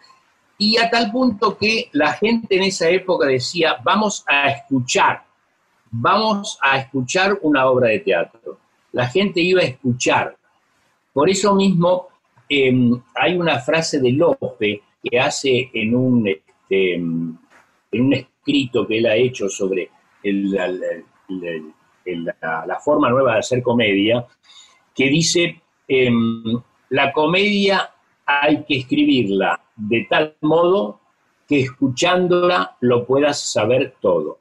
y 0.57 0.77
a 0.77 0.89
tal 0.89 1.11
punto 1.11 1.57
que 1.57 1.89
la 1.93 2.13
gente 2.13 2.55
en 2.55 2.63
esa 2.63 2.89
época 2.89 3.27
decía, 3.27 3.77
vamos 3.83 4.23
a 4.27 4.49
escuchar, 4.49 5.23
vamos 5.91 6.57
a 6.61 6.79
escuchar 6.79 7.37
una 7.41 7.67
obra 7.67 7.89
de 7.89 7.99
teatro. 7.99 8.59
La 8.91 9.07
gente 9.07 9.41
iba 9.41 9.61
a 9.61 9.65
escuchar. 9.65 10.37
Por 11.13 11.29
eso 11.29 11.53
mismo 11.55 12.09
Em, 12.47 13.01
hay 13.15 13.35
una 13.35 13.59
frase 13.59 13.99
de 13.99 14.11
Lope 14.11 14.81
que 15.03 15.19
hace 15.19 15.71
en 15.73 15.95
un, 15.95 16.27
este, 16.27 16.93
en 16.93 17.39
un 17.91 18.13
escrito 18.13 18.85
que 18.85 18.99
él 18.99 19.07
ha 19.07 19.15
hecho 19.15 19.49
sobre 19.49 19.89
la, 20.23 20.69
forma 22.83 23.09
nueva 23.09 23.33
de 23.33 23.39
hacer 23.39 23.63
comedia, 23.63 24.27
que 24.93 25.09
dice, 25.09 25.59
em, 25.87 26.61
la 26.89 27.11
comedia 27.11 27.89
hay 28.25 28.63
que 28.63 28.77
escribirla 28.77 29.59
de 29.75 30.07
tal 30.09 30.35
modo 30.41 30.99
que 31.47 31.61
escuchándola 31.61 32.75
lo 32.81 33.05
puedas 33.05 33.39
saber 33.51 33.95
todo. 33.99 34.39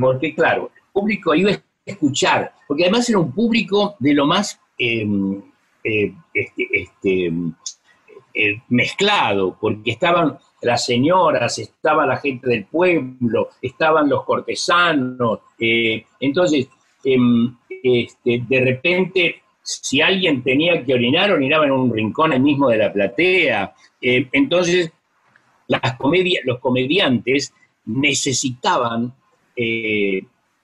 Porque 0.00 0.34
claro, 0.34 0.70
el 0.74 0.82
público 0.92 1.34
iba 1.34 1.50
a 1.50 1.62
escuchar, 1.84 2.52
porque 2.66 2.84
además 2.84 3.08
era 3.08 3.18
un 3.18 3.32
público 3.32 3.96
de 3.98 4.14
lo 4.14 4.26
más 4.26 4.60
em, 4.78 5.42
eh, 5.84 6.14
este, 6.32 6.68
este 6.72 7.32
eh, 8.34 8.62
mezclado, 8.68 9.56
porque 9.60 9.92
estaban 9.92 10.38
las 10.62 10.84
señoras, 10.84 11.58
estaba 11.58 12.06
la 12.06 12.16
gente 12.18 12.48
del 12.48 12.66
pueblo, 12.66 13.50
estaban 13.62 14.08
los 14.08 14.24
cortesanos. 14.24 15.40
Eh, 15.58 16.04
entonces, 16.20 16.68
em, 17.04 17.56
este, 17.82 18.42
de 18.46 18.60
repente, 18.60 19.42
si 19.66 20.00
alguien 20.00 20.42
tenía 20.42 20.84
que 20.84 20.94
orinar, 20.94 21.32
orinaba 21.32 21.66
en 21.66 21.72
un 21.72 21.92
rincón 21.92 22.32
ahí 22.32 22.40
mismo 22.40 22.68
de 22.68 22.78
la 22.78 22.92
platea. 22.92 23.74
entonces, 24.00 24.92
las 25.66 25.96
comedias, 25.96 26.44
los 26.44 26.60
comediantes 26.60 27.52
necesitaban 27.84 29.12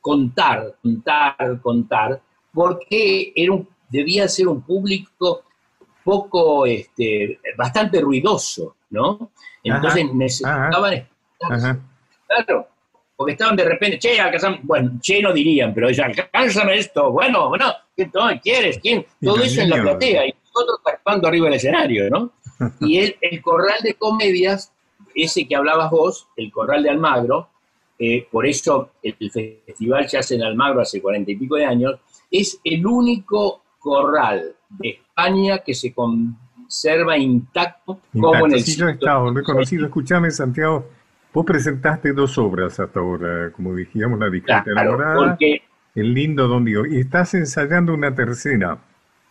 contar, 0.00 0.76
contar, 0.82 1.60
contar, 1.60 2.20
porque 2.52 3.32
era 3.34 3.52
un 3.52 3.68
debía 3.92 4.26
ser 4.26 4.48
un 4.48 4.62
público 4.62 5.42
poco, 6.02 6.66
este, 6.66 7.38
bastante 7.56 8.00
ruidoso, 8.00 8.76
¿no? 8.90 9.30
Entonces 9.62 10.12
necesitaban 10.14 11.06
Claro, 12.26 12.68
porque 13.22 13.32
estaban 13.34 13.54
de 13.54 13.64
repente, 13.64 14.00
che, 14.00 14.18
alcanzame, 14.18 14.58
bueno, 14.64 14.98
che 15.00 15.22
no 15.22 15.32
dirían, 15.32 15.72
pero 15.72 15.88
ellos, 15.88 16.04
alcánzame 16.04 16.76
esto, 16.76 17.12
bueno, 17.12 17.50
bueno, 17.50 17.72
¿qué 17.96 18.10
quieres? 18.42 18.80
¿Quién? 18.80 19.06
Todo 19.22 19.40
eso 19.40 19.60
en 19.60 19.70
la 19.70 19.80
platea 19.80 20.26
y 20.26 20.34
nosotros 20.44 20.80
participando 20.82 21.28
arriba 21.28 21.44
del 21.46 21.54
escenario, 21.54 22.10
¿no? 22.10 22.32
Y 22.80 22.98
el, 22.98 23.16
el 23.20 23.40
corral 23.40 23.78
de 23.80 23.94
comedias, 23.94 24.72
ese 25.14 25.46
que 25.46 25.54
hablabas 25.54 25.88
vos, 25.92 26.26
el 26.36 26.50
corral 26.50 26.82
de 26.82 26.90
Almagro, 26.90 27.48
eh, 27.96 28.26
por 28.28 28.44
eso 28.44 28.90
el, 29.04 29.14
festival 29.30 30.08
se 30.08 30.18
hace 30.18 30.34
en 30.34 30.42
Almagro 30.42 30.80
hace 30.80 31.00
cuarenta 31.00 31.30
y 31.30 31.36
pico 31.36 31.54
de 31.54 31.64
años, 31.64 32.00
es 32.28 32.58
el 32.64 32.84
único 32.84 33.62
corral 33.78 34.56
de 34.68 34.88
España 34.88 35.58
que 35.58 35.74
se 35.74 35.94
conserva 35.94 37.16
intacto, 37.16 38.00
como 38.12 38.46
en 38.46 38.54
el 38.54 38.64
sí, 38.64 38.74
yo 38.74 38.88
he 38.88 38.92
estado 38.94 39.32
reconocido. 39.32 39.86
Escúchame, 39.86 40.32
Santiago, 40.32 40.88
vos 41.32 41.44
presentaste 41.46 42.12
dos 42.12 42.36
obras 42.38 42.78
hasta 42.78 43.00
ahora, 43.00 43.50
como 43.52 43.74
dijimos, 43.74 44.18
La 44.18 44.30
discreta 44.30 44.64
enamorada, 44.70 45.36
El 45.94 46.14
lindo 46.14 46.48
Don 46.48 46.64
Diego, 46.64 46.86
y 46.86 47.00
estás 47.00 47.34
ensayando 47.34 47.94
una 47.94 48.14
tercera. 48.14 48.78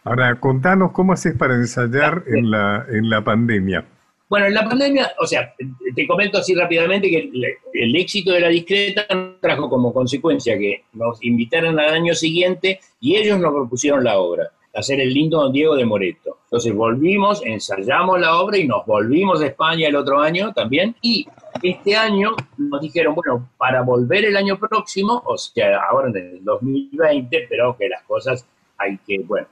Ahora, 0.04 0.40
contanos 0.40 0.92
cómo 0.92 1.14
haces 1.14 1.36
para 1.36 1.56
ensayar 1.56 2.24
en 2.28 2.50
la, 2.50 2.86
en 2.90 3.10
la 3.10 3.24
pandemia. 3.24 3.86
Bueno, 4.32 4.46
en 4.46 4.54
la 4.54 4.64
pandemia, 4.64 5.12
o 5.20 5.28
sea, 5.28 5.54
te 5.94 6.08
comento 6.08 6.38
así 6.38 6.56
rápidamente 6.56 7.10
que 7.10 7.30
el, 7.74 7.96
éxito 7.98 8.32
de 8.32 8.40
la 8.40 8.48
discreta 8.48 9.06
trajo 9.42 9.70
como 9.70 9.94
consecuencia 9.94 10.58
que 10.58 10.86
nos 10.94 11.22
invitaran 11.22 11.78
al 11.78 11.94
año 11.94 12.16
siguiente 12.16 12.80
y 13.02 13.18
ellos 13.18 13.40
nos 13.40 13.52
propusieron 13.52 14.06
la 14.06 14.20
obra, 14.20 14.50
hacer 14.74 15.02
el 15.02 15.14
lindo 15.14 15.42
Don 15.42 15.52
Diego 15.52 15.76
de 15.76 15.84
Moreto. 15.84 16.38
Entonces 16.46 16.74
volvimos, 16.74 17.46
ensayamos 17.46 18.22
la 18.22 18.40
obra 18.40 18.58
y 18.58 18.66
nos 18.66 18.86
volvimos 18.86 19.42
a 19.42 19.48
España 19.48 19.90
el 19.90 19.98
otro 19.98 20.22
año 20.22 20.54
también 20.54 20.96
y 21.02 21.28
este 21.62 21.96
año 21.96 22.36
nos 22.58 22.82
dijeron, 22.82 23.16
bueno, 23.16 23.50
para 23.58 23.82
volver 23.82 24.26
el 24.26 24.38
año 24.38 24.58
próximo, 24.58 25.22
o 25.26 25.38
sea, 25.38 25.82
ahora 25.90 26.10
en 26.10 26.18
el 26.18 26.44
2020, 26.44 27.48
pero 27.50 27.76
que 27.78 27.90
las 27.90 28.04
cosas 28.04 28.46
hay 28.78 28.98
que, 29.06 29.20
bueno, 29.20 29.48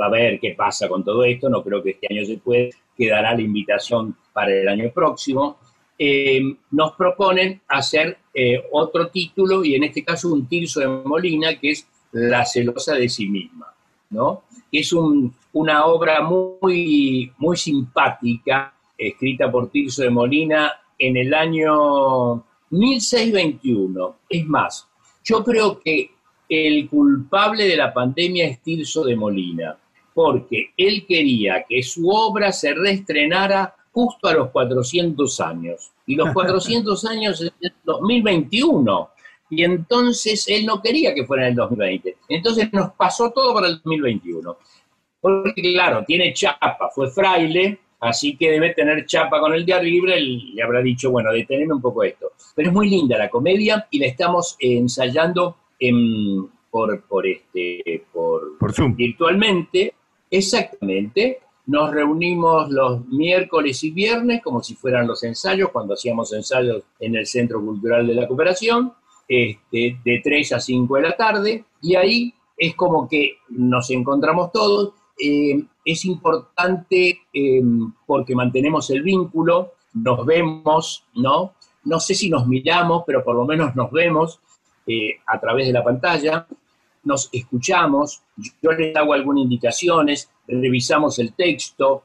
va 0.00 0.06
a 0.06 0.10
ver 0.10 0.40
qué 0.40 0.54
pasa 0.56 0.88
con 0.88 1.04
todo 1.04 1.24
esto, 1.24 1.48
no 1.48 1.62
creo 1.62 1.82
que 1.82 1.90
este 1.90 2.06
año 2.10 2.24
se 2.24 2.38
puede, 2.38 2.70
quedará 2.96 3.34
la 3.34 3.40
invitación 3.40 4.16
para 4.32 4.52
el 4.52 4.68
año 4.68 4.90
próximo. 4.92 5.58
Eh, 5.98 6.40
nos 6.70 6.92
proponen 6.92 7.60
hacer 7.68 8.18
eh, 8.34 8.64
otro 8.72 9.08
título, 9.08 9.64
y 9.64 9.74
en 9.74 9.84
este 9.84 10.04
caso 10.04 10.32
un 10.32 10.46
Tirso 10.46 10.80
de 10.80 10.88
Molina, 10.88 11.58
que 11.58 11.70
es 11.70 11.86
La 12.12 12.44
celosa 12.44 12.94
de 12.94 13.08
sí 13.08 13.28
misma, 13.28 13.72
¿no? 14.10 14.42
Es 14.70 14.92
una 15.52 15.86
obra 15.86 16.22
muy, 16.22 17.30
muy 17.36 17.56
simpática, 17.56 18.72
escrita 18.96 19.50
por 19.50 19.70
Tirso 19.70 20.02
de 20.02 20.10
Molina 20.10 20.72
en 21.02 21.16
el 21.16 21.34
año 21.34 22.44
1621. 22.70 24.16
Es 24.28 24.46
más, 24.46 24.88
yo 25.24 25.42
creo 25.42 25.80
que 25.80 26.10
el 26.48 26.88
culpable 26.88 27.66
de 27.66 27.76
la 27.76 27.92
pandemia 27.92 28.46
es 28.46 28.62
Tirso 28.62 29.04
de 29.04 29.16
Molina, 29.16 29.76
porque 30.14 30.72
él 30.76 31.04
quería 31.06 31.64
que 31.68 31.82
su 31.82 32.08
obra 32.08 32.52
se 32.52 32.72
reestrenara 32.74 33.74
justo 33.90 34.28
a 34.28 34.34
los 34.34 34.50
400 34.50 35.40
años. 35.40 35.90
Y 36.06 36.14
los 36.14 36.30
400 36.34 37.04
años 37.06 37.40
es 37.40 37.52
el 37.60 37.72
2021. 37.84 39.10
Y 39.50 39.64
entonces 39.64 40.46
él 40.48 40.64
no 40.64 40.80
quería 40.80 41.14
que 41.14 41.26
fuera 41.26 41.44
en 41.44 41.50
el 41.50 41.56
2020. 41.56 42.16
Entonces 42.28 42.72
nos 42.72 42.92
pasó 42.92 43.32
todo 43.32 43.52
para 43.54 43.66
el 43.66 43.74
2021. 43.76 44.56
Porque 45.20 45.62
claro, 45.74 46.04
tiene 46.06 46.32
chapa, 46.32 46.90
fue 46.94 47.10
fraile, 47.10 47.80
así 48.02 48.36
que 48.36 48.50
debe 48.50 48.74
tener 48.74 49.06
chapa 49.06 49.38
con 49.38 49.54
el 49.54 49.64
día 49.64 49.80
libre, 49.80 50.18
y 50.20 50.54
le 50.54 50.62
habrá 50.62 50.82
dicho, 50.82 51.10
bueno, 51.12 51.32
deteneme 51.32 51.72
un 51.72 51.80
poco 51.80 52.02
esto. 52.02 52.32
Pero 52.54 52.68
es 52.68 52.74
muy 52.74 52.90
linda 52.90 53.16
la 53.16 53.30
comedia 53.30 53.86
y 53.90 54.00
la 54.00 54.06
estamos 54.06 54.56
ensayando 54.58 55.56
en, 55.78 56.48
por, 56.68 57.02
por, 57.04 57.26
este, 57.26 58.04
por, 58.12 58.58
Por 58.58 58.72
Zoom. 58.72 58.96
virtualmente, 58.96 59.94
exactamente. 60.28 61.38
Nos 61.66 61.92
reunimos 61.92 62.68
los 62.70 63.06
miércoles 63.06 63.84
y 63.84 63.92
viernes 63.92 64.42
como 64.42 64.64
si 64.64 64.74
fueran 64.74 65.06
los 65.06 65.22
ensayos, 65.22 65.70
cuando 65.70 65.94
hacíamos 65.94 66.32
ensayos 66.32 66.82
en 66.98 67.14
el 67.14 67.26
Centro 67.26 67.60
Cultural 67.60 68.04
de 68.04 68.14
la 68.14 68.26
Cooperación, 68.26 68.92
este, 69.28 69.96
de 70.04 70.20
3 70.24 70.54
a 70.54 70.60
5 70.60 70.96
de 70.96 71.02
la 71.02 71.16
tarde, 71.16 71.64
y 71.80 71.94
ahí 71.94 72.34
es 72.56 72.74
como 72.74 73.08
que 73.08 73.36
nos 73.50 73.90
encontramos 73.90 74.50
todos. 74.50 74.92
Eh, 75.18 75.62
es 75.84 76.04
importante 76.04 77.20
eh, 77.32 77.62
porque 78.06 78.34
mantenemos 78.34 78.90
el 78.90 79.02
vínculo, 79.02 79.72
nos 79.94 80.24
vemos, 80.24 81.04
¿no? 81.14 81.54
No 81.84 82.00
sé 82.00 82.14
si 82.14 82.30
nos 82.30 82.46
miramos, 82.46 83.04
pero 83.06 83.24
por 83.24 83.34
lo 83.34 83.44
menos 83.44 83.74
nos 83.74 83.90
vemos 83.90 84.40
eh, 84.86 85.16
a 85.26 85.38
través 85.40 85.66
de 85.66 85.72
la 85.72 85.84
pantalla, 85.84 86.46
nos 87.04 87.28
escuchamos, 87.32 88.22
yo 88.62 88.72
les 88.72 88.94
hago 88.94 89.12
algunas 89.12 89.42
indicaciones, 89.42 90.30
revisamos 90.46 91.18
el 91.18 91.32
texto 91.34 92.04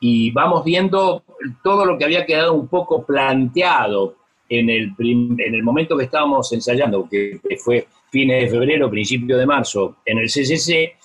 y 0.00 0.30
vamos 0.32 0.64
viendo 0.64 1.22
todo 1.62 1.86
lo 1.86 1.96
que 1.96 2.04
había 2.04 2.26
quedado 2.26 2.52
un 2.54 2.68
poco 2.68 3.04
planteado 3.04 4.16
en 4.48 4.70
el, 4.70 4.94
en 4.98 5.54
el 5.54 5.62
momento 5.62 5.96
que 5.96 6.04
estábamos 6.04 6.52
ensayando, 6.52 7.08
que 7.08 7.40
fue 7.58 7.86
fines 8.10 8.44
de 8.44 8.50
febrero, 8.50 8.90
principio 8.90 9.36
de 9.36 9.46
marzo, 9.46 9.96
en 10.04 10.18
el 10.18 10.26
CCC, 10.26 10.97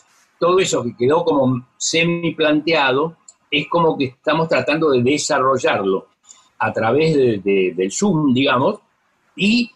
todo 0.44 0.60
eso 0.60 0.84
que 0.84 0.96
quedó 0.98 1.24
como 1.24 1.66
semi 1.78 2.34
planteado, 2.36 3.16
es 3.50 3.66
como 3.70 3.98
que 3.98 4.06
estamos 4.06 4.50
tratando 4.50 4.92
de 4.92 5.02
desarrollarlo 5.02 6.08
a 6.60 6.74
través 6.74 7.16
de- 7.16 7.38
de- 7.38 7.74
del 7.78 7.92
Zoom, 7.92 8.34
digamos, 8.34 8.80
y 9.38 9.72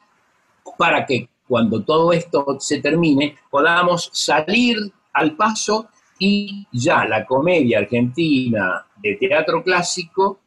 para 0.78 1.06
que 1.06 1.30
cuando 1.48 1.82
todo 1.84 2.12
esto 2.12 2.58
se 2.60 2.82
termine 2.82 3.36
podamos 3.50 4.10
salir 4.12 4.76
al 5.14 5.36
paso 5.38 5.88
y 6.20 6.68
ya 6.74 7.06
la 7.06 7.26
comedia 7.26 7.80
argentina 7.80 8.86
de 8.98 9.16
teatro 9.16 9.64
clásico 9.64 10.40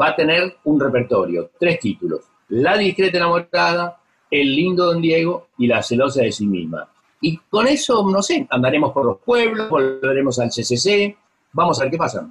va 0.00 0.08
a 0.08 0.16
tener 0.16 0.56
un 0.64 0.80
repertorio, 0.80 1.50
tres 1.60 1.78
títulos, 1.78 2.20
La 2.48 2.76
discreta 2.76 3.18
enamorada, 3.18 4.00
El 4.30 4.56
lindo 4.56 4.86
don 4.86 5.00
Diego 5.00 5.48
y 5.58 5.66
La 5.68 5.80
celosa 5.82 6.22
de 6.22 6.32
sí 6.32 6.46
misma. 6.46 6.88
Y 7.20 7.36
con 7.50 7.66
eso, 7.66 8.08
no 8.10 8.22
sé, 8.22 8.46
andaremos 8.50 8.92
por 8.92 9.04
los 9.04 9.18
pueblos, 9.18 9.68
volveremos 9.68 10.38
al 10.38 10.48
CCC, 10.48 11.16
vamos 11.52 11.78
a 11.78 11.84
ver 11.84 11.90
qué 11.90 11.98
pasa. 11.98 12.28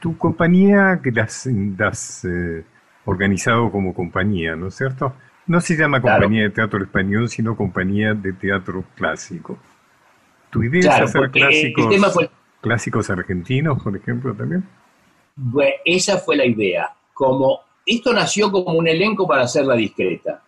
Tu 0.00 0.16
compañía 0.16 1.00
que 1.02 1.12
la 1.12 1.24
has, 1.24 1.46
la 1.46 1.88
has, 1.88 2.24
eh, 2.24 2.64
organizado 3.04 3.70
como 3.70 3.94
compañía, 3.94 4.56
¿no 4.56 4.68
es 4.68 4.74
cierto? 4.74 5.14
No 5.46 5.60
se 5.60 5.76
llama 5.76 6.00
Claro. 6.00 6.22
Compañía 6.22 6.44
de 6.44 6.50
Teatro 6.50 6.82
Español, 6.82 7.28
sino 7.28 7.56
Compañía 7.56 8.12
de 8.14 8.32
Teatro 8.32 8.84
Clásico. 8.96 9.58
¿Tu 10.50 10.64
idea 10.64 10.82
Claro, 10.82 11.04
es 11.04 11.10
hacer 11.14 11.30
clásicos, 11.30 12.12
fue 12.12 12.30
clásicos 12.60 13.10
argentinos, 13.10 13.82
por 13.82 13.96
ejemplo, 13.96 14.34
también? 14.34 14.64
Bueno, 15.36 15.72
esa 15.84 16.18
fue 16.18 16.36
la 16.36 16.44
idea. 16.44 16.90
Como 17.14 17.60
esto 17.86 18.12
nació 18.12 18.50
como 18.50 18.72
un 18.72 18.88
elenco 18.88 19.26
para 19.26 19.42
hacer 19.42 19.64
la 19.64 19.74
discreta, 19.74 20.42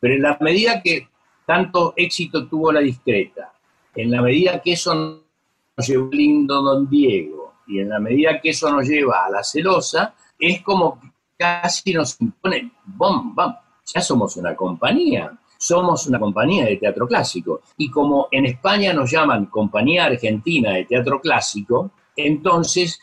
pero 0.00 0.14
en 0.14 0.22
la 0.22 0.36
medida 0.40 0.82
que 0.82 1.08
tanto 1.46 1.94
éxito 1.96 2.46
tuvo 2.46 2.72
la 2.72 2.80
discreta, 2.80 3.52
en 3.94 4.10
la 4.10 4.22
medida 4.22 4.60
que 4.60 4.72
eso 4.72 4.94
nos 4.94 5.86
llevó 5.86 6.08
lindo 6.10 6.62
Don 6.62 6.88
Diego 6.88 7.54
y 7.66 7.80
en 7.80 7.88
la 7.88 7.98
medida 7.98 8.40
que 8.40 8.50
eso 8.50 8.70
nos 8.70 8.86
lleva 8.86 9.24
a 9.24 9.30
la 9.30 9.44
celosa, 9.44 10.14
es 10.38 10.62
como 10.62 11.00
casi 11.36 11.92
nos 11.92 12.20
impone, 12.20 12.72
bom, 12.84 13.34
bam, 13.34 13.56
ya 13.84 14.00
somos 14.00 14.36
una 14.36 14.54
compañía, 14.54 15.32
somos 15.58 16.06
una 16.06 16.18
compañía 16.18 16.66
de 16.66 16.76
teatro 16.76 17.06
clásico. 17.06 17.62
Y 17.76 17.90
como 17.90 18.28
en 18.30 18.46
España 18.46 18.92
nos 18.92 19.10
llaman 19.10 19.46
Compañía 19.46 20.06
Argentina 20.06 20.72
de 20.72 20.84
Teatro 20.84 21.20
Clásico, 21.20 21.90
entonces 22.16 23.00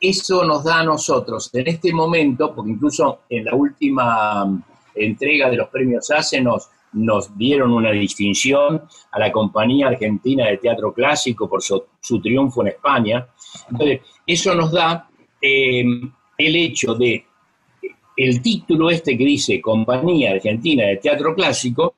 eso 0.00 0.44
nos 0.44 0.64
da 0.64 0.80
a 0.80 0.84
nosotros 0.84 1.50
en 1.54 1.66
este 1.66 1.92
momento, 1.92 2.54
porque 2.54 2.72
incluso 2.72 3.20
en 3.28 3.46
la 3.46 3.54
última 3.54 4.44
mm, 4.44 4.62
entrega 4.96 5.48
de 5.48 5.56
los 5.56 5.68
premios 5.68 6.10
ACE 6.10 6.40
nos, 6.40 6.68
nos 6.94 7.36
dieron 7.36 7.72
una 7.72 7.90
distinción 7.90 8.82
a 9.12 9.18
la 9.18 9.30
Compañía 9.30 9.88
Argentina 9.88 10.46
de 10.46 10.58
Teatro 10.58 10.92
Clásico 10.92 11.48
por 11.48 11.62
su, 11.62 12.20
triunfo 12.20 12.62
en 12.62 12.68
España. 12.68 13.26
Entonces, 13.70 14.00
eso 14.26 14.54
nos 14.54 14.72
da 14.72 15.08
eh, 15.40 15.84
el 16.38 16.56
hecho 16.56 16.94
de 16.94 17.26
el 18.16 18.40
título 18.42 18.90
este 18.90 19.18
que 19.18 19.24
dice 19.24 19.60
Compañía 19.60 20.32
Argentina 20.32 20.84
de 20.86 20.98
Teatro 20.98 21.34
Clásico, 21.34 21.96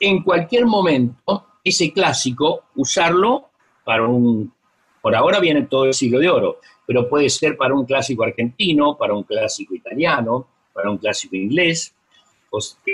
en 0.00 0.22
cualquier 0.22 0.66
momento 0.66 1.46
ese 1.62 1.92
clásico 1.92 2.64
usarlo 2.74 3.50
para 3.84 4.06
un, 4.06 4.52
por 5.00 5.14
ahora 5.14 5.38
viene 5.38 5.62
todo 5.62 5.84
el 5.84 5.94
siglo 5.94 6.18
de 6.18 6.28
oro, 6.28 6.58
pero 6.86 7.08
puede 7.08 7.30
ser 7.30 7.56
para 7.56 7.74
un 7.74 7.84
clásico 7.84 8.24
argentino, 8.24 8.96
para 8.96 9.14
un 9.14 9.22
clásico 9.22 9.74
italiano, 9.74 10.46
para 10.72 10.90
un 10.90 10.98
clásico 10.98 11.36
inglés. 11.36 11.93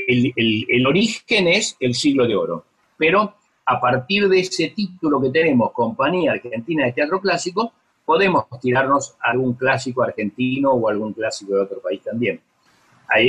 El, 0.07 0.87
origen 0.87 1.49
es 1.49 1.77
el 1.81 1.95
siglo 1.95 2.27
de 2.27 2.37
oro, 2.37 2.65
pero 2.97 3.35
a 3.67 3.81
partir 3.81 4.29
de 4.29 4.41
ese 4.41 4.73
título 4.75 5.21
que 5.21 5.31
tenemos, 5.31 5.73
Compañía 5.73 6.33
Argentina 6.33 6.87
de 6.87 6.93
Teatro 6.93 7.21
Clásico, 7.21 7.73
podemos 8.05 8.47
tirarnos 8.61 9.17
algún 9.21 9.55
clásico 9.55 10.03
argentino 10.03 10.73
o 10.73 10.89
algún 10.89 11.13
clásico 11.13 11.55
de 11.55 11.61
otro 11.61 11.81
país 11.81 12.03
también. 12.03 12.41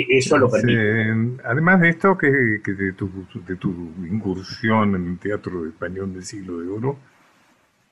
Eso 0.09 0.37
lo 0.37 0.49
permite. 0.49 1.41
Además 1.43 1.81
de 1.81 1.89
esto, 1.89 2.17
que, 2.17 2.61
que 2.63 2.73
de, 2.73 2.93
tu, 2.93 3.09
de 3.45 3.55
tu 3.55 3.69
incursión 4.05 4.95
en 4.95 5.07
el 5.07 5.19
teatro 5.19 5.65
español 5.65 6.13
del 6.13 6.23
siglo 6.23 6.59
de 6.59 6.69
oro, 6.69 6.97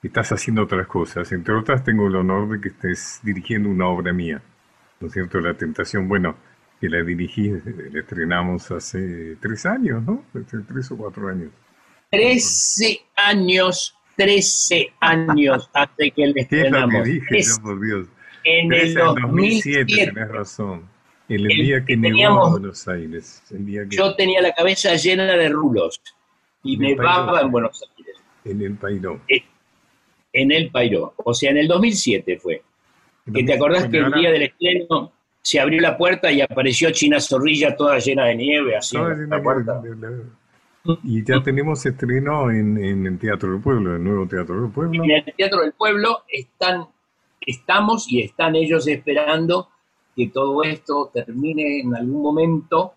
estás 0.04 0.32
haciendo 0.32 0.64
otras 0.64 0.88
cosas. 0.88 1.32
Entre 1.32 1.54
otras, 1.54 1.84
tengo 1.84 2.08
el 2.08 2.16
honor 2.16 2.50
de 2.50 2.62
que 2.62 2.70
estés 2.70 3.20
dirigiendo 3.24 3.70
una 3.70 3.88
obra 3.88 4.14
mía, 4.14 4.42
¿no 5.00 5.08
es 5.08 5.14
cierto? 5.14 5.40
La 5.40 5.56
Tentación, 5.56 6.08
bueno, 6.08 6.36
que 6.80 6.90
la 6.90 7.04
dirigí, 7.04 7.50
eh, 7.50 7.62
la 7.92 8.00
estrenamos 8.00 8.72
hace 8.72 9.36
tres 9.42 9.66
años, 9.66 10.02
¿no? 10.04 10.24
Hace 10.34 10.58
tres 10.68 10.90
o 10.92 10.98
cuatro 10.98 11.28
años. 11.30 11.52
13 12.12 13.02
años, 13.16 13.96
13 14.16 14.94
años 15.00 15.70
hace 15.74 16.12
que 16.12 16.28
le 16.28 16.34
¿Qué 16.34 16.62
es 16.64 16.72
lo 16.72 16.90
que 16.90 17.02
estrenamos. 17.02 17.04
dije? 17.04 17.42
Yo, 17.42 17.62
por 17.62 17.82
Dios. 17.82 18.08
en 18.44 18.74
el 18.74 18.80
Trece 18.94 19.00
en 19.00 19.06
2007, 19.06 19.80
2007. 19.80 20.12
tenés 20.14 20.30
razón. 20.30 20.90
El, 21.28 21.52
El 21.52 21.58
día 21.58 21.80
que 21.82 21.86
que 21.86 21.98
nevó 21.98 22.46
en 22.46 22.52
Buenos 22.54 22.88
Aires. 22.88 23.44
El 23.52 23.66
día 23.66 23.88
que, 23.88 23.96
Yo 23.96 24.16
tenía 24.16 24.42
la 24.42 24.52
cabeza 24.54 24.96
llena 24.96 25.26
de 25.26 25.50
rulos 25.50 26.02
y 26.64 26.78
Me 26.78 26.90
nevaba 26.96 27.42
en 27.42 27.52
Buenos 27.52 27.84
Aires, 27.98 28.16
en 28.46 28.62
el 28.62 28.74
Pairó. 28.76 29.22
en 30.34 30.52
el 30.52 30.72
Pairó. 30.72 31.14
O 31.18 31.34
sea, 31.34 31.52
en 31.52 31.58
el 31.58 31.68
2007 31.68 32.40
fue. 32.40 32.64
Que 33.32 33.44
te 33.44 33.54
acordás 33.54 33.88
que 33.90 33.98
el 33.98 34.12
día 34.14 34.32
del 34.32 34.42
estreno 34.44 35.12
se 35.42 35.60
abrió 35.60 35.82
la 35.82 35.98
puerta 35.98 36.32
y 36.32 36.42
apareció 36.42 36.92
China 36.92 37.20
Zorrilla 37.20 37.76
toda 37.76 37.98
llena 38.00 38.26
de 38.26 38.36
nieve, 38.36 38.76
así 38.76 38.98
No, 38.98 39.12
en 39.12 39.30
la 39.30 39.42
puerta. 39.42 39.82
Y 41.04 41.24
ya 41.24 41.42
tenemos 41.44 41.86
estreno 41.86 42.50
en, 42.50 42.78
en 42.78 43.06
el 43.06 43.20
Teatro 43.20 43.52
del 43.52 43.62
Pueblo, 43.62 43.96
el 43.96 44.04
nuevo 44.04 44.28
Teatro 44.28 44.62
del 44.62 44.72
Pueblo. 44.72 45.04
En 45.04 45.12
el 45.12 45.34
Teatro 45.36 45.62
del 45.62 45.74
Pueblo 45.74 46.24
están, 46.28 46.88
estamos 47.42 48.12
y 48.12 48.22
están 48.22 48.56
ellos 48.56 48.88
esperando 48.88 49.70
que 50.16 50.28
todo 50.28 50.64
esto 50.64 51.12
termine 51.14 51.82
en 51.82 51.96
algún 51.96 52.22
momento 52.22 52.94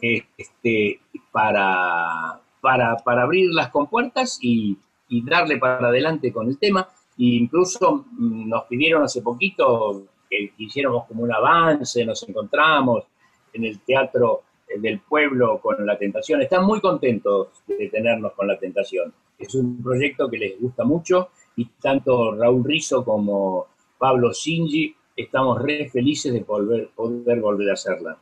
este, 0.00 1.00
para, 1.30 2.40
para, 2.60 2.96
para 2.96 3.22
abrir 3.22 3.50
las 3.52 3.68
compuertas 3.68 4.38
y, 4.40 4.76
y 5.08 5.24
darle 5.24 5.58
para 5.58 5.88
adelante 5.88 6.32
con 6.32 6.48
el 6.48 6.58
tema. 6.58 6.88
E 7.18 7.24
incluso 7.36 8.06
mm, 8.10 8.48
nos 8.48 8.64
pidieron 8.64 9.02
hace 9.02 9.22
poquito 9.22 10.06
que 10.32 10.52
hiciéramos 10.56 11.04
como 11.06 11.24
un 11.24 11.32
avance, 11.32 12.04
nos 12.06 12.26
encontramos 12.26 13.04
en 13.52 13.64
el 13.64 13.80
Teatro 13.80 14.44
del 14.80 15.00
Pueblo 15.00 15.60
con 15.60 15.84
La 15.84 15.98
Tentación. 15.98 16.40
Están 16.40 16.64
muy 16.64 16.80
contentos 16.80 17.48
de 17.66 17.88
tenernos 17.90 18.32
con 18.32 18.46
La 18.46 18.58
Tentación. 18.58 19.12
Es 19.38 19.54
un 19.54 19.82
proyecto 19.82 20.30
que 20.30 20.38
les 20.38 20.58
gusta 20.58 20.84
mucho 20.84 21.28
y 21.56 21.66
tanto 21.82 22.34
Raúl 22.34 22.64
Rizzo 22.64 23.04
como 23.04 23.66
Pablo 23.98 24.32
Singi 24.32 24.94
estamos 25.14 25.60
re 25.60 25.90
felices 25.90 26.32
de 26.32 26.40
poder 26.40 26.88
volver 26.96 27.68
a 27.68 27.74
hacerla. 27.74 28.16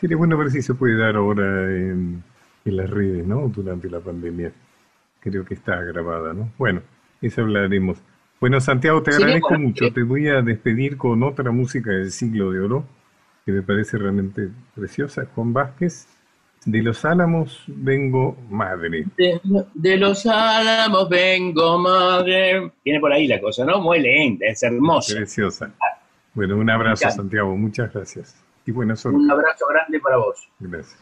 Sería 0.00 0.16
bueno 0.16 0.36
ver 0.36 0.50
si 0.50 0.62
se 0.62 0.74
puede 0.74 0.96
dar 0.96 1.14
ahora 1.14 1.44
en, 1.44 2.24
en 2.64 2.76
las 2.76 2.90
redes, 2.90 3.24
¿no? 3.24 3.48
Durante 3.48 3.88
la 3.88 4.00
pandemia. 4.00 4.52
Creo 5.20 5.44
que 5.44 5.54
está 5.54 5.80
grabada, 5.82 6.32
¿no? 6.32 6.50
Bueno, 6.58 6.82
eso 7.22 7.42
hablaremos. 7.42 7.98
Bueno, 8.40 8.58
Santiago, 8.58 9.02
te 9.02 9.14
agradezco 9.14 9.58
mucho. 9.58 9.92
Te 9.92 10.02
voy 10.02 10.28
a 10.28 10.40
despedir 10.40 10.96
con 10.96 11.22
otra 11.22 11.50
música 11.50 11.90
del 11.90 12.10
siglo 12.10 12.50
de 12.50 12.60
oro 12.60 12.84
que 13.44 13.52
me 13.52 13.62
parece 13.62 13.98
realmente 13.98 14.48
preciosa. 14.74 15.26
Juan 15.34 15.52
Vázquez, 15.52 16.08
de 16.64 16.82
los 16.82 17.04
Álamos 17.04 17.62
vengo 17.66 18.36
madre. 18.48 19.04
De, 19.74 19.96
los 19.98 20.24
Álamos 20.24 21.08
vengo 21.10 21.78
madre. 21.78 22.72
Tiene 22.82 22.98
por 22.98 23.12
ahí 23.12 23.26
la 23.26 23.38
cosa, 23.40 23.66
¿no? 23.66 23.78
Muy 23.80 24.00
lenta, 24.00 24.46
es 24.46 24.62
hermosa. 24.62 25.16
Preciosa. 25.16 25.70
Bueno, 26.32 26.56
un 26.56 26.70
abrazo, 26.70 27.10
Santiago. 27.10 27.54
Muchas 27.56 27.92
gracias. 27.92 28.42
Y 28.64 28.72
buena 28.72 28.96
suerte. 28.96 29.18
Un 29.18 29.30
abrazo 29.30 29.66
grande 29.68 30.00
para 30.00 30.16
vos. 30.16 30.48
Gracias. 30.58 30.98